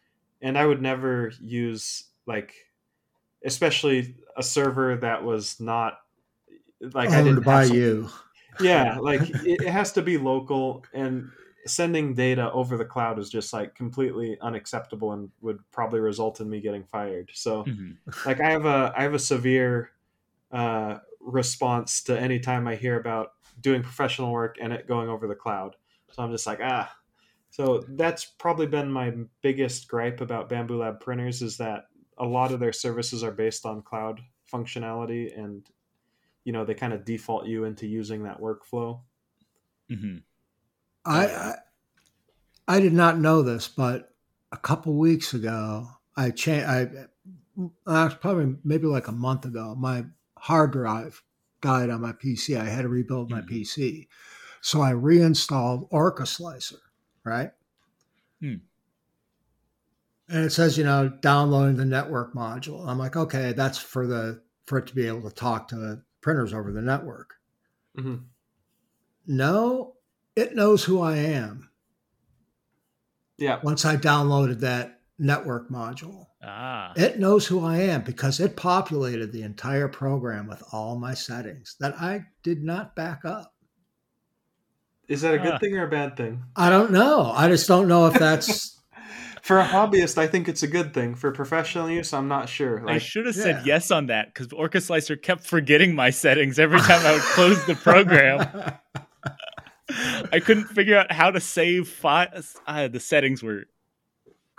and 0.42 0.58
I 0.58 0.66
would 0.66 0.82
never 0.82 1.32
use 1.40 2.04
like, 2.26 2.54
especially 3.44 4.16
a 4.36 4.42
server 4.42 4.96
that 4.96 5.22
was 5.24 5.58
not 5.60 6.00
like 6.80 7.10
I 7.10 7.22
didn't 7.22 7.44
buy 7.44 7.64
you. 7.64 8.08
Yeah, 8.60 8.98
like 9.00 9.22
it, 9.30 9.62
it 9.62 9.70
has 9.70 9.92
to 9.92 10.02
be 10.02 10.18
local 10.18 10.84
and 10.92 11.30
sending 11.66 12.14
data 12.14 12.50
over 12.52 12.76
the 12.76 12.84
cloud 12.84 13.18
is 13.18 13.28
just 13.28 13.52
like 13.52 13.74
completely 13.74 14.38
unacceptable 14.40 15.12
and 15.12 15.30
would 15.40 15.58
probably 15.70 16.00
result 16.00 16.40
in 16.40 16.48
me 16.48 16.60
getting 16.60 16.84
fired. 16.84 17.30
So 17.34 17.64
mm-hmm. 17.64 17.92
like 18.28 18.40
I 18.40 18.50
have 18.50 18.64
a 18.64 18.92
I 18.96 19.02
have 19.02 19.14
a 19.14 19.18
severe 19.18 19.90
uh, 20.52 20.98
response 21.20 22.02
to 22.04 22.18
any 22.18 22.38
time 22.38 22.66
I 22.66 22.76
hear 22.76 22.98
about 22.98 23.32
doing 23.60 23.82
professional 23.82 24.32
work 24.32 24.56
and 24.60 24.72
it 24.72 24.86
going 24.86 25.08
over 25.08 25.26
the 25.26 25.34
cloud. 25.34 25.76
So 26.12 26.22
I'm 26.22 26.32
just 26.32 26.46
like 26.46 26.60
ah. 26.62 26.92
So 27.50 27.82
that's 27.88 28.24
probably 28.24 28.66
been 28.66 28.92
my 28.92 29.14
biggest 29.42 29.88
gripe 29.88 30.20
about 30.20 30.50
Bambu 30.50 30.78
Lab 30.78 31.00
printers 31.00 31.40
is 31.42 31.56
that 31.58 31.86
a 32.18 32.26
lot 32.26 32.52
of 32.52 32.60
their 32.60 32.72
services 32.72 33.24
are 33.24 33.32
based 33.32 33.64
on 33.64 33.82
cloud 33.82 34.20
functionality 34.52 35.36
and 35.36 35.68
you 36.44 36.52
know 36.52 36.64
they 36.64 36.74
kind 36.74 36.92
of 36.92 37.04
default 37.04 37.46
you 37.46 37.64
into 37.64 37.86
using 37.86 38.24
that 38.24 38.40
workflow. 38.40 39.00
Mm-hmm. 39.90 40.18
I, 41.04 41.26
I, 41.26 41.54
I 42.66 42.80
did 42.80 42.92
not 42.92 43.18
know 43.18 43.42
this, 43.42 43.68
but 43.68 44.12
a 44.52 44.56
couple 44.56 44.94
weeks 44.94 45.34
ago, 45.34 45.88
I 46.16 46.30
changed. 46.30 46.66
I 47.86 48.08
probably 48.20 48.56
maybe 48.62 48.86
like 48.86 49.08
a 49.08 49.12
month 49.12 49.44
ago, 49.44 49.74
my 49.76 50.04
hard 50.40 50.72
drive 50.72 51.22
died 51.60 51.90
on 51.90 52.00
my 52.00 52.12
PC. 52.12 52.58
I 52.58 52.64
had 52.64 52.82
to 52.82 52.88
rebuild 52.88 53.30
my 53.30 53.40
mm. 53.40 53.48
PC, 53.48 54.08
so 54.60 54.80
I 54.80 54.90
reinstalled 54.90 55.88
Orca 55.90 56.26
Slicer, 56.26 56.80
right? 57.24 57.50
Mm. 58.42 58.60
And 60.28 60.44
it 60.44 60.52
says, 60.52 60.76
you 60.76 60.84
know, 60.84 61.08
downloading 61.08 61.76
the 61.76 61.84
network 61.84 62.34
module. 62.34 62.86
I'm 62.86 62.98
like, 62.98 63.16
okay, 63.16 63.52
that's 63.52 63.78
for 63.78 64.06
the 64.06 64.42
for 64.66 64.78
it 64.78 64.86
to 64.88 64.94
be 64.94 65.06
able 65.06 65.28
to 65.28 65.34
talk 65.34 65.68
to 65.68 66.02
printers 66.20 66.52
over 66.52 66.70
the 66.70 66.82
network. 66.82 67.34
Mm-hmm. 67.96 68.16
No, 69.26 69.94
it 70.36 70.54
knows 70.54 70.84
who 70.84 71.00
I 71.00 71.16
am. 71.16 71.70
Yeah. 73.38 73.60
Once 73.62 73.84
I 73.84 73.96
downloaded 73.96 74.60
that 74.60 75.00
network 75.18 75.70
module, 75.70 76.26
ah. 76.42 76.92
it 76.96 77.18
knows 77.18 77.46
who 77.46 77.64
I 77.64 77.78
am 77.78 78.02
because 78.02 78.40
it 78.40 78.56
populated 78.56 79.32
the 79.32 79.42
entire 79.42 79.88
program 79.88 80.46
with 80.46 80.62
all 80.72 80.98
my 80.98 81.14
settings 81.14 81.76
that 81.80 81.94
I 82.00 82.24
did 82.42 82.62
not 82.62 82.94
back 82.94 83.24
up. 83.24 83.54
Is 85.08 85.22
that 85.22 85.34
a 85.34 85.38
good 85.38 85.54
ah. 85.54 85.58
thing 85.58 85.76
or 85.76 85.84
a 85.84 85.90
bad 85.90 86.16
thing? 86.16 86.44
I 86.54 86.68
don't 86.68 86.92
know. 86.92 87.32
I 87.34 87.48
just 87.48 87.66
don't 87.66 87.88
know 87.88 88.06
if 88.06 88.14
that's. 88.14 88.76
For 89.42 89.60
a 89.60 89.64
hobbyist, 89.64 90.18
I 90.18 90.26
think 90.26 90.46
it's 90.46 90.62
a 90.62 90.66
good 90.66 90.92
thing. 90.92 91.14
For 91.14 91.30
professional 91.30 91.88
use, 91.88 92.12
I'm 92.12 92.28
not 92.28 92.50
sure. 92.50 92.82
Like, 92.82 92.96
I 92.96 92.98
should 92.98 93.24
have 93.24 93.34
yeah. 93.34 93.42
said 93.42 93.62
yes 93.66 93.90
on 93.90 94.08
that 94.08 94.26
because 94.26 94.52
Orca 94.52 94.78
Slicer 94.78 95.16
kept 95.16 95.46
forgetting 95.46 95.94
my 95.94 96.10
settings 96.10 96.58
every 96.58 96.80
time 96.80 97.06
I 97.06 97.12
would 97.12 97.22
close 97.22 97.64
the 97.64 97.74
program. 97.74 98.40
I 100.32 100.40
couldn't 100.40 100.66
figure 100.66 100.98
out 100.98 101.10
how 101.10 101.30
to 101.30 101.40
save 101.40 101.88
files. 101.88 102.56
Uh, 102.66 102.88
the 102.88 103.00
settings 103.00 103.42
were 103.42 103.64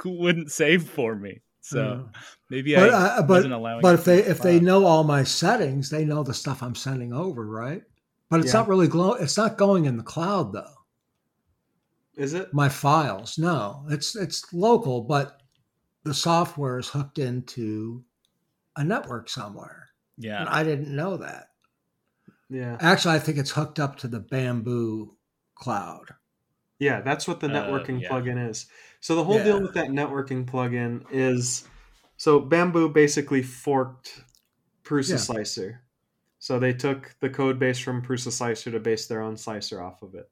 wouldn't 0.04 0.52
save 0.52 0.90
for 0.90 1.16
me. 1.16 1.42
So 1.62 2.10
maybe 2.50 2.76
but, 2.76 2.94
I 2.94 3.18
uh, 3.18 3.26
wasn't 3.28 3.54
allowing. 3.54 3.82
But 3.82 3.96
if 3.96 4.06
they 4.06 4.24
if 4.24 4.40
they 4.40 4.60
know 4.60 4.86
all 4.86 5.04
my 5.04 5.24
settings, 5.24 5.90
they 5.90 6.06
know 6.06 6.24
the 6.24 6.34
stuff 6.34 6.64
I'm 6.64 6.76
sending 6.76 7.14
over, 7.14 7.46
right? 7.46 7.84
But 8.30 8.42
it's 8.42 8.54
yeah. 8.54 8.62
not 8.62 8.70
really 8.70 8.88
glow. 8.88 9.14
It's 9.14 9.38
not 9.38 9.58
going 9.58 9.86
in 9.86 9.98
the 9.98 10.04
cloud 10.04 10.54
though. 10.54 10.76
Is 12.16 12.34
it 12.34 12.54
my 12.54 12.70
files? 12.70 13.38
No, 13.38 13.86
it's 13.90 14.16
it's 14.16 14.52
local, 14.54 15.02
but 15.02 15.42
the 16.04 16.14
software 16.14 16.80
is 16.80 16.88
hooked 16.88 17.20
into 17.20 18.04
a 18.76 18.84
network 18.84 19.30
somewhere. 19.30 19.90
Yeah, 20.18 20.42
and 20.42 20.50
I 20.50 20.64
didn't 20.64 20.96
know 20.96 21.18
that. 21.18 21.50
Yeah, 22.50 22.78
actually, 22.80 23.16
I 23.16 23.20
think 23.20 23.38
it's 23.38 23.52
hooked 23.52 23.80
up 23.80 23.98
to 24.00 24.08
the 24.08 24.20
Bambu 24.20 25.10
cloud. 25.56 26.14
Yeah, 26.80 27.02
that's 27.02 27.28
what 27.28 27.42
the 27.42 27.48
uh, 27.48 27.52
networking 27.52 27.98
uh, 27.98 28.02
yeah. 28.02 28.10
plugin 28.10 28.50
is. 28.50 28.68
So 29.02 29.16
the 29.16 29.24
whole 29.24 29.38
yeah. 29.38 29.44
deal 29.44 29.62
with 29.62 29.74
that 29.74 29.90
networking 29.90 30.46
plugin 30.46 31.06
is 31.12 31.68
so 32.18 32.42
Bambu 32.42 32.92
basically 32.92 33.44
forked 33.44 34.24
Prusa 34.84 35.12
yeah. 35.12 35.18
Slicer. 35.18 35.82
So 36.40 36.58
they 36.58 36.74
took 36.74 37.16
the 37.20 37.30
code 37.30 37.60
base 37.60 37.80
from 37.80 38.02
Prusa 38.02 38.32
Slicer 38.32 38.72
to 38.72 38.80
base 38.80 39.08
their 39.08 39.22
own 39.22 39.36
slicer 39.36 39.82
off 39.82 40.02
of 40.02 40.16
it. 40.16 40.30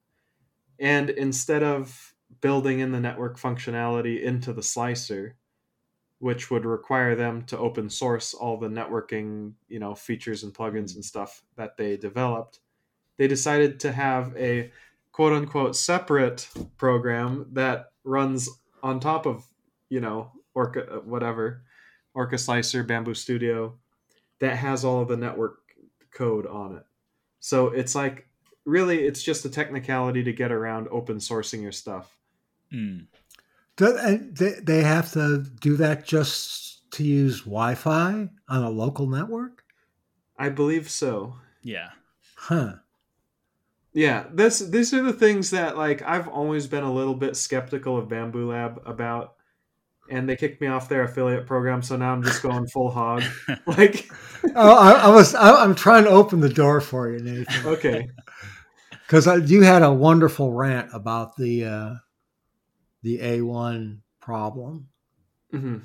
And 0.80 1.10
instead 1.10 1.64
of 1.64 2.14
building 2.42 2.80
in 2.80 2.92
the 2.92 3.00
network 3.00 3.38
functionality 3.38 4.22
into 4.22 4.54
the 4.54 4.64
slicer, 4.64 5.36
which 6.20 6.50
would 6.50 6.66
require 6.66 7.16
them 7.16 7.44
to 7.44 7.58
open 7.58 7.90
source 7.90 8.34
all 8.34 8.58
the 8.58 8.68
networking, 8.68 9.54
you 9.68 9.80
know, 9.80 9.94
features 9.94 10.44
and 10.44 10.54
plugins 10.54 10.96
and 10.96 11.06
stuff 11.06 11.44
that 11.56 11.78
they 11.78 11.98
developed, 11.98 12.60
they 13.18 13.28
decided 13.28 13.80
to 13.82 13.92
have 13.92 14.36
a 14.36 14.72
quote 15.18 15.34
unquote 15.34 15.76
separate 15.76 16.48
program 16.78 17.48
that 17.54 17.88
runs 18.04 18.48
on 18.84 19.00
top 19.00 19.26
of 19.26 19.44
you 19.90 20.00
know 20.00 20.32
orca 20.54 21.02
whatever 21.06 21.64
orca 22.14 22.38
slicer 22.38 22.84
Bambu 22.84 23.18
Studio 23.18 23.74
that 24.40 24.58
has 24.58 24.86
all 24.86 25.02
of 25.02 25.08
the 25.08 25.18
network 25.18 25.58
code 26.12 26.46
on 26.46 26.76
it. 26.78 26.84
So 27.40 27.70
it's 27.70 27.96
like 27.96 28.28
really 28.64 29.06
it's 29.08 29.24
just 29.24 29.44
a 29.44 29.50
technicality 29.50 30.24
to 30.24 30.32
get 30.32 30.52
around 30.52 30.88
open 30.92 31.18
sourcing 31.18 31.64
your 31.64 31.72
stuff. 31.72 32.16
Mm. 32.72 33.08
do, 33.76 34.56
they 34.62 34.84
have 34.84 35.12
to 35.14 35.44
do 35.60 35.78
that 35.78 36.06
just 36.06 36.92
to 36.92 37.04
use 37.04 37.40
wi-fi 37.40 38.30
on 38.50 38.64
a 38.64 38.70
local 38.70 39.08
network? 39.08 39.64
I 40.38 40.50
believe 40.50 40.92
so. 40.92 41.38
Yeah. 41.64 41.90
Huh 42.36 42.74
yeah, 43.98 44.26
this 44.32 44.60
these 44.60 44.94
are 44.94 45.02
the 45.02 45.12
things 45.12 45.50
that 45.50 45.76
like 45.76 46.04
I've 46.04 46.28
always 46.28 46.68
been 46.68 46.84
a 46.84 46.94
little 46.94 47.16
bit 47.16 47.36
skeptical 47.36 47.98
of 47.98 48.08
Bambu 48.08 48.48
Lab 48.48 48.80
about, 48.86 49.34
and 50.08 50.30
they 50.30 50.36
kicked 50.36 50.62
me 50.62 50.68
off 50.68 50.88
their 50.88 51.02
affiliate 51.02 51.48
program, 51.48 51.82
so 51.82 51.98
now 51.98 52.14
I'm 52.14 52.22
just 52.22 52.44
going 52.44 52.68
full 52.68 52.92
hog. 52.92 53.24
Like, 53.66 54.08
oh, 54.56 54.78
I, 54.78 54.92
I 54.92 55.08
was 55.08 55.34
I, 55.34 55.64
am 55.64 55.74
trying 55.74 56.04
to 56.04 56.12
open 56.12 56.42
the 56.42 56.50
door 56.50 56.80
for 56.80 57.10
you, 57.10 57.18
Nathan. 57.18 57.66
Okay, 57.66 58.08
because 58.92 59.50
you 59.50 59.64
had 59.64 59.82
a 59.82 59.92
wonderful 59.92 60.54
rant 60.54 60.92
about 60.94 61.36
the 61.36 61.66
uh, 61.66 61.96
the 63.02 63.18
A1 63.18 63.98
problem. 64.22 64.90
Mm-hmm. 65.52 65.78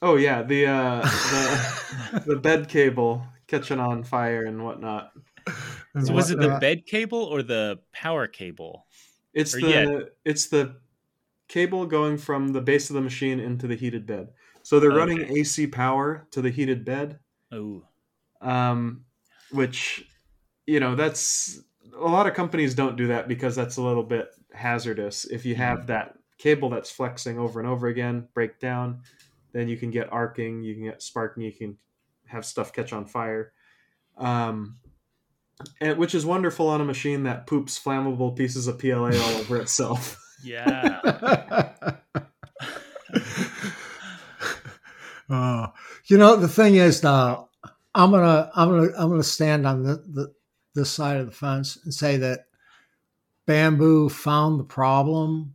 Oh 0.00 0.16
yeah, 0.16 0.42
the 0.42 0.68
uh, 0.68 1.00
the, 1.02 2.22
the 2.28 2.36
bed 2.36 2.70
cable 2.70 3.26
catching 3.46 3.78
on 3.78 4.04
fire 4.04 4.46
and 4.46 4.64
whatnot. 4.64 5.12
So 6.04 6.12
was 6.12 6.30
it 6.30 6.38
the 6.38 6.58
bed 6.60 6.86
cable 6.86 7.24
or 7.24 7.42
the 7.42 7.80
power 7.92 8.26
cable? 8.26 8.86
It's 9.34 9.54
or 9.54 9.60
the 9.60 9.68
yet? 9.68 9.88
it's 10.24 10.46
the 10.46 10.76
cable 11.48 11.84
going 11.86 12.16
from 12.16 12.52
the 12.52 12.60
base 12.60 12.90
of 12.90 12.94
the 12.94 13.00
machine 13.00 13.40
into 13.40 13.66
the 13.66 13.74
heated 13.74 14.06
bed. 14.06 14.28
So 14.62 14.78
they're 14.78 14.90
okay. 14.90 14.98
running 14.98 15.36
AC 15.36 15.66
power 15.66 16.26
to 16.30 16.42
the 16.42 16.50
heated 16.50 16.84
bed. 16.84 17.18
Oh. 17.52 17.82
Um, 18.40 19.04
which 19.50 20.06
you 20.66 20.80
know 20.80 20.94
that's 20.94 21.60
a 21.96 22.08
lot 22.08 22.26
of 22.26 22.34
companies 22.34 22.74
don't 22.74 22.96
do 22.96 23.08
that 23.08 23.26
because 23.26 23.56
that's 23.56 23.76
a 23.76 23.82
little 23.82 24.04
bit 24.04 24.30
hazardous. 24.52 25.24
If 25.24 25.44
you 25.44 25.56
have 25.56 25.88
that 25.88 26.16
cable 26.38 26.70
that's 26.70 26.90
flexing 26.90 27.38
over 27.38 27.60
and 27.60 27.68
over 27.68 27.88
again, 27.88 28.28
break 28.32 28.58
down, 28.60 29.00
then 29.52 29.68
you 29.68 29.76
can 29.76 29.90
get 29.90 30.12
arcing, 30.12 30.62
you 30.62 30.74
can 30.74 30.84
get 30.84 31.02
sparking, 31.02 31.42
you 31.42 31.52
can 31.52 31.76
have 32.26 32.44
stuff 32.44 32.72
catch 32.72 32.92
on 32.92 33.06
fire. 33.06 33.52
Um, 34.16 34.76
and, 35.80 35.98
which 35.98 36.14
is 36.14 36.26
wonderful 36.26 36.68
on 36.68 36.80
a 36.80 36.84
machine 36.84 37.24
that 37.24 37.46
poops 37.46 37.78
flammable 37.78 38.36
pieces 38.36 38.66
of 38.66 38.78
PLA 38.78 39.08
all 39.08 39.36
over 39.36 39.56
itself. 39.60 40.16
Yeah. 40.42 41.00
uh, 45.28 45.66
you 46.06 46.16
know 46.16 46.36
the 46.36 46.48
thing 46.48 46.76
is 46.76 47.02
now 47.02 47.50
I'm 47.94 48.10
gonna 48.10 48.50
I'm 48.54 48.70
gonna 48.70 48.88
I'm 48.96 49.10
gonna 49.10 49.22
stand 49.22 49.66
on 49.66 49.82
the, 49.82 49.96
the 49.96 50.32
this 50.74 50.90
side 50.90 51.18
of 51.18 51.26
the 51.26 51.32
fence 51.32 51.78
and 51.84 51.92
say 51.92 52.16
that 52.16 52.46
Bambu 53.46 54.10
found 54.10 54.58
the 54.60 54.64
problem 54.64 55.54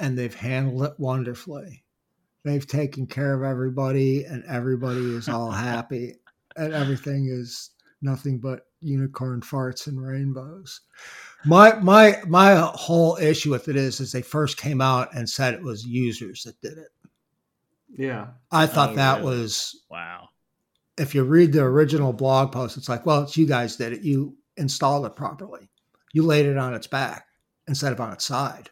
and 0.00 0.18
they've 0.18 0.34
handled 0.34 0.82
it 0.84 0.98
wonderfully. 0.98 1.84
They've 2.44 2.66
taken 2.66 3.06
care 3.06 3.34
of 3.34 3.42
everybody 3.42 4.24
and 4.24 4.44
everybody 4.44 5.14
is 5.14 5.28
all 5.28 5.50
happy 5.52 6.16
and 6.56 6.72
everything 6.72 7.28
is 7.28 7.70
nothing 8.00 8.38
but 8.38 8.65
unicorn 8.86 9.40
farts 9.40 9.86
and 9.86 10.00
rainbows. 10.00 10.80
My 11.44 11.74
my 11.76 12.18
my 12.26 12.54
whole 12.74 13.16
issue 13.16 13.50
with 13.50 13.68
it 13.68 13.76
is 13.76 14.00
is 14.00 14.12
they 14.12 14.22
first 14.22 14.56
came 14.56 14.80
out 14.80 15.14
and 15.14 15.28
said 15.28 15.54
it 15.54 15.62
was 15.62 15.84
users 15.84 16.44
that 16.44 16.60
did 16.60 16.78
it. 16.78 16.88
Yeah. 17.96 18.28
I 18.50 18.66
thought 18.66 18.90
oh, 18.90 18.96
that 18.96 19.18
really? 19.18 19.38
was 19.38 19.84
wow. 19.90 20.28
If 20.98 21.14
you 21.14 21.24
read 21.24 21.52
the 21.52 21.62
original 21.62 22.12
blog 22.12 22.52
post, 22.52 22.76
it's 22.76 22.88
like, 22.88 23.04
well, 23.04 23.22
it's 23.22 23.36
you 23.36 23.46
guys 23.46 23.76
did 23.76 23.92
it. 23.92 24.02
You 24.02 24.36
installed 24.56 25.04
it 25.06 25.14
properly. 25.14 25.68
You 26.12 26.22
laid 26.22 26.46
it 26.46 26.56
on 26.56 26.74
its 26.74 26.86
back 26.86 27.26
instead 27.68 27.92
of 27.92 28.00
on 28.00 28.12
its 28.12 28.24
side. 28.24 28.70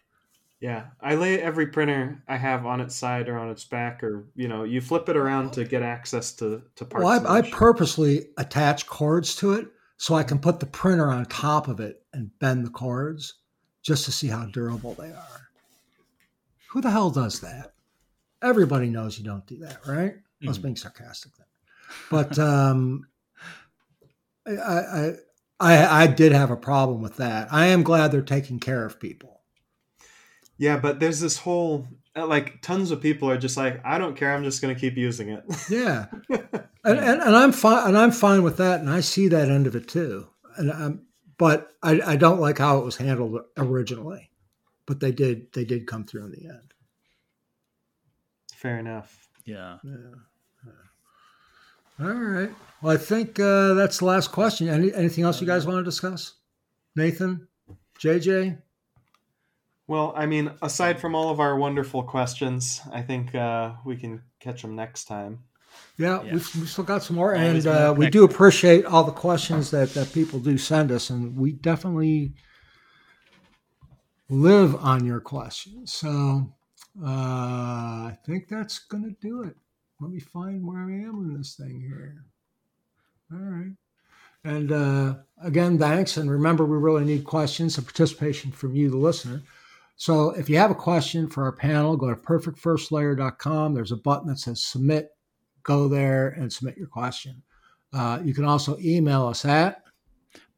Yeah, 0.61 0.85
I 1.03 1.17
lay 1.17 1.43
every 1.43 1.67
printer 1.67 2.23
I 2.27 2.39
have 2.39 2.65
on 2.65 2.81
its 2.81 2.97
side 2.97 3.29
or 3.29 3.37
on 3.37 3.51
its 3.51 3.65
back, 3.65 4.03
or 4.03 4.25
you 4.35 4.49
know, 4.49 4.65
you 4.65 4.81
flip 4.81 5.11
it 5.11 5.17
around 5.17 5.53
to 5.53 5.65
get 5.65 5.83
access 5.83 6.33
to 6.37 6.63
to 6.77 6.85
parts. 6.87 7.05
Well, 7.05 7.27
I, 7.27 7.39
I 7.39 7.51
purposely 7.51 8.29
attach 8.39 8.87
cords 8.87 9.37
to 9.37 9.53
it 9.53 9.69
so 9.97 10.15
I 10.15 10.23
can 10.23 10.39
put 10.39 10.61
the 10.61 10.67
printer 10.67 11.11
on 11.11 11.27
top 11.27 11.69
of 11.69 11.81
it 11.81 12.03
and 12.13 12.37
bend 12.39 12.67
the 12.67 12.71
cords 12.71 13.35
just 13.83 14.05
to 14.07 14.13
see 14.13 14.29
how 14.29 14.47
durable 14.47 14.95
they 14.95 15.11
are. 15.11 15.49
Who 16.71 16.81
the 16.81 16.91
hell 16.91 17.11
does 17.11 17.41
that? 17.41 17.75
Everybody 18.43 18.89
knows 18.91 19.19
you 19.19 19.25
don't 19.25 19.47
do 19.47 19.59
that, 19.59 19.87
right? 19.87 20.15
Mm-hmm. 20.15 20.47
I 20.47 20.49
was 20.49 20.59
being 20.59 20.77
sarcastic 20.77 21.33
there, 21.37 21.47
but 22.11 22.39
um, 22.39 23.07
I, 24.47 25.13
I 25.61 26.03
I 26.03 26.07
did 26.09 26.33
have 26.33 26.51
a 26.51 26.57
problem 26.57 27.01
with 27.01 27.17
that. 27.17 27.53
I 27.53 27.67
am 27.67 27.83
glad 27.83 28.11
they're 28.11 28.23
taking 28.23 28.59
care 28.59 28.85
of 28.85 29.01
people 29.01 29.35
yeah, 30.57 30.77
but 30.77 31.01
there's 31.01 31.21
this 31.21 31.39
whole 31.39 31.89
Uh, 32.17 32.27
like 32.27 32.61
tons 32.63 32.91
of 32.91 33.01
people 33.01 33.29
are 33.29 33.37
just 33.37 33.57
like, 33.57 33.81
I 33.85 33.99
don't 33.99 34.17
care. 34.17 34.35
I'm 34.35 34.45
just 34.45 34.63
going 34.63 34.75
to 34.75 34.81
keep 34.81 34.97
using 34.97 35.31
it. 35.31 35.45
yeah, 35.69 36.07
and, 36.29 36.69
and, 36.85 37.23
and 37.23 37.37
I'm 37.37 37.53
fine, 37.53 37.89
and 37.89 37.99
I'm 37.99 38.13
fine 38.13 38.43
with 38.43 38.59
that, 38.59 38.81
and 38.81 38.89
I 38.89 39.01
see 39.01 39.29
that 39.29 39.49
end 39.49 39.67
of 39.67 39.75
it 39.75 39.89
too. 39.89 40.29
And 40.57 40.73
I'm, 40.73 41.07
but 41.39 41.73
I, 41.83 42.01
I 42.05 42.17
don't 42.17 42.41
like 42.41 42.59
how 42.59 42.79
it 42.79 42.85
was 42.85 42.97
handled 42.97 43.41
originally, 43.57 44.31
but 44.87 45.01
they 45.01 45.11
did 45.11 45.53
they 45.53 45.65
did 45.65 45.87
come 45.87 46.05
through 46.05 46.27
in 46.27 46.31
the 46.31 46.49
end. 46.49 46.75
Fair 48.55 48.79
enough. 48.79 49.29
Yeah. 49.45 49.79
yeah. 49.85 50.15
All 52.01 52.13
right. 52.13 52.51
Well, 52.83 52.95
I 52.95 52.97
think 52.97 53.39
uh, 53.39 53.75
that's 53.75 53.99
the 53.99 54.07
last 54.07 54.33
question. 54.33 54.69
Any, 54.69 54.93
anything 54.93 55.25
else 55.25 55.41
you 55.41 55.47
guys 55.47 55.65
uh, 55.65 55.69
want 55.69 55.79
to 55.79 55.85
discuss? 55.85 56.35
Nathan, 56.97 57.47
JJ, 58.01 58.59
well, 59.87 60.13
I 60.17 60.27
mean, 60.27 60.51
aside 60.63 61.01
from 61.01 61.15
all 61.15 61.31
of 61.31 61.41
our 61.41 61.57
wonderful 61.57 62.03
questions, 62.03 62.81
I 62.93 63.03
think 63.03 63.35
uh, 63.35 63.73
we 63.85 63.97
can 63.97 64.23
catch 64.41 64.63
them 64.63 64.75
next 64.75 65.05
time. 65.05 65.41
Yeah, 65.99 66.23
yeah. 66.23 66.33
We've, 66.33 66.57
we've, 66.57 66.69
still 66.69 66.85
got 66.85 67.03
some 67.03 67.17
more, 67.17 67.35
and 67.35 67.67
uh, 67.67 67.95
we 67.97 68.09
do 68.09 68.25
appreciate 68.25 68.85
all 68.85 69.05
the 69.05 69.13
questions 69.13 69.71
that, 69.73 69.91
that 69.95 70.13
people 70.13 70.39
do 70.39 70.57
send 70.57 70.91
us, 70.91 71.11
and 71.11 71.37
we 71.37 71.53
definitely 71.53 72.33
live 74.29 74.75
on 74.77 75.05
your 75.05 75.21
questions. 75.21 75.93
So 75.93 76.53
uh, 77.03 77.07
I 77.07 78.19
think 78.25 78.49
that's 78.49 78.79
going 78.79 79.05
to 79.05 79.17
do 79.21 79.43
it. 79.43 79.57
Let 80.01 80.11
me 80.11 80.21
find 80.21 80.67
where 80.67 80.81
I 80.81 80.93
am 80.93 81.29
in 81.29 81.37
this 81.37 81.55
thing 81.55 81.81
here. 81.81 82.25
All 83.33 83.39
right. 83.39 83.73
And 84.45 84.73
uh, 84.73 85.15
again, 85.43 85.79
thanks. 85.79 86.17
And 86.17 86.31
remember, 86.31 86.65
we 86.65 86.77
really 86.77 87.05
need 87.05 87.25
questions 87.25 87.79
and 87.79 87.87
participation 87.87 88.53
from 88.53 88.75
you, 88.75 88.91
the 88.91 88.97
listener. 88.97 89.43
So 89.97 90.31
if 90.31 90.51
you 90.51 90.57
have 90.59 90.71
a 90.71 90.75
question 90.75 91.29
for 91.29 91.45
our 91.45 91.53
panel, 91.53 91.97
go 91.97 92.11
to 92.11 92.17
perfectfirstlayer.com. 92.17 93.75
There's 93.75 93.93
a 93.93 93.97
button 93.97 94.29
that 94.29 94.39
says 94.39 94.63
submit. 94.63 95.11
Go 95.63 95.89
there 95.89 96.29
and 96.31 96.53
submit 96.53 96.77
your 96.77 96.89
question. 96.89 97.43
Uh, 97.93 98.21
you 98.23 98.35
can 98.35 98.45
also 98.45 98.77
email 98.81 99.27
us 99.27 99.45
at 99.45 99.85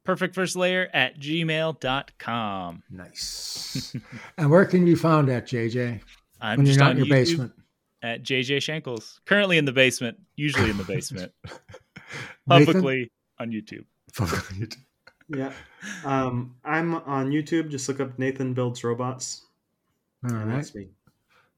perfectfirstlayer 0.07 0.87
at 0.93 1.19
gmail.com. 1.19 2.83
Nice. 2.89 3.95
and 4.37 4.49
where 4.49 4.65
can 4.65 4.87
you 4.87 4.95
be 4.95 4.99
found 4.99 5.29
at, 5.29 5.45
JJ? 5.45 6.01
I'm 6.39 6.57
when 6.57 6.65
just 6.65 6.77
you're 6.77 6.85
not 6.85 6.91
in 6.93 6.97
your 6.97 7.05
YouTube 7.07 7.09
basement. 7.09 7.53
At 8.01 8.23
JJ 8.23 8.57
Shankles. 8.57 9.19
Currently 9.25 9.57
in 9.57 9.65
the 9.65 9.73
basement, 9.73 10.17
usually 10.35 10.69
in 10.69 10.77
the 10.77 10.83
basement. 10.83 11.33
Publicly 12.47 13.11
on 13.39 13.51
YouTube. 13.51 13.85
Publicly 14.15 14.55
on 14.55 14.67
YouTube. 14.67 14.83
Yeah. 15.29 15.51
Um, 16.05 16.55
I'm 16.63 16.95
on 16.95 17.31
YouTube. 17.31 17.69
Just 17.69 17.87
look 17.87 17.99
up 17.99 18.17
Nathan 18.17 18.53
Builds 18.53 18.83
Robots. 18.83 19.45
All 20.23 20.35
and 20.35 20.49
right. 20.49 20.55
That's 20.57 20.73
me. 20.75 20.87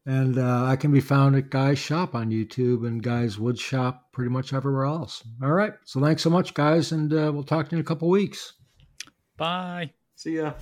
And 0.06 0.40
uh, 0.40 0.64
I 0.66 0.76
can 0.76 0.92
be 0.92 1.02
found 1.02 1.36
at 1.36 1.50
Guy's 1.50 1.78
Shop 1.78 2.16
on 2.16 2.32
YouTube 2.32 2.88
and 2.88 3.04
Guy's 3.04 3.38
Wood 3.38 3.60
Shop 3.60 4.12
pretty 4.12 4.32
much 4.32 4.54
everywhere 4.54 4.86
else. 4.86 5.24
All 5.44 5.52
right. 5.52 5.74
So 5.86 6.02
thanks 6.02 6.24
so 6.24 6.30
much, 6.30 6.54
guys. 6.54 6.92
And 6.92 7.14
uh, 7.14 7.32
we'll 7.34 7.44
talk 7.44 7.70
to 7.70 7.76
you 7.76 7.80
in 7.80 7.82
a 7.82 7.88
couple 7.88 8.10
weeks. 8.10 8.54
Bye. 9.38 9.92
See 10.16 10.38
ya. 10.38 10.54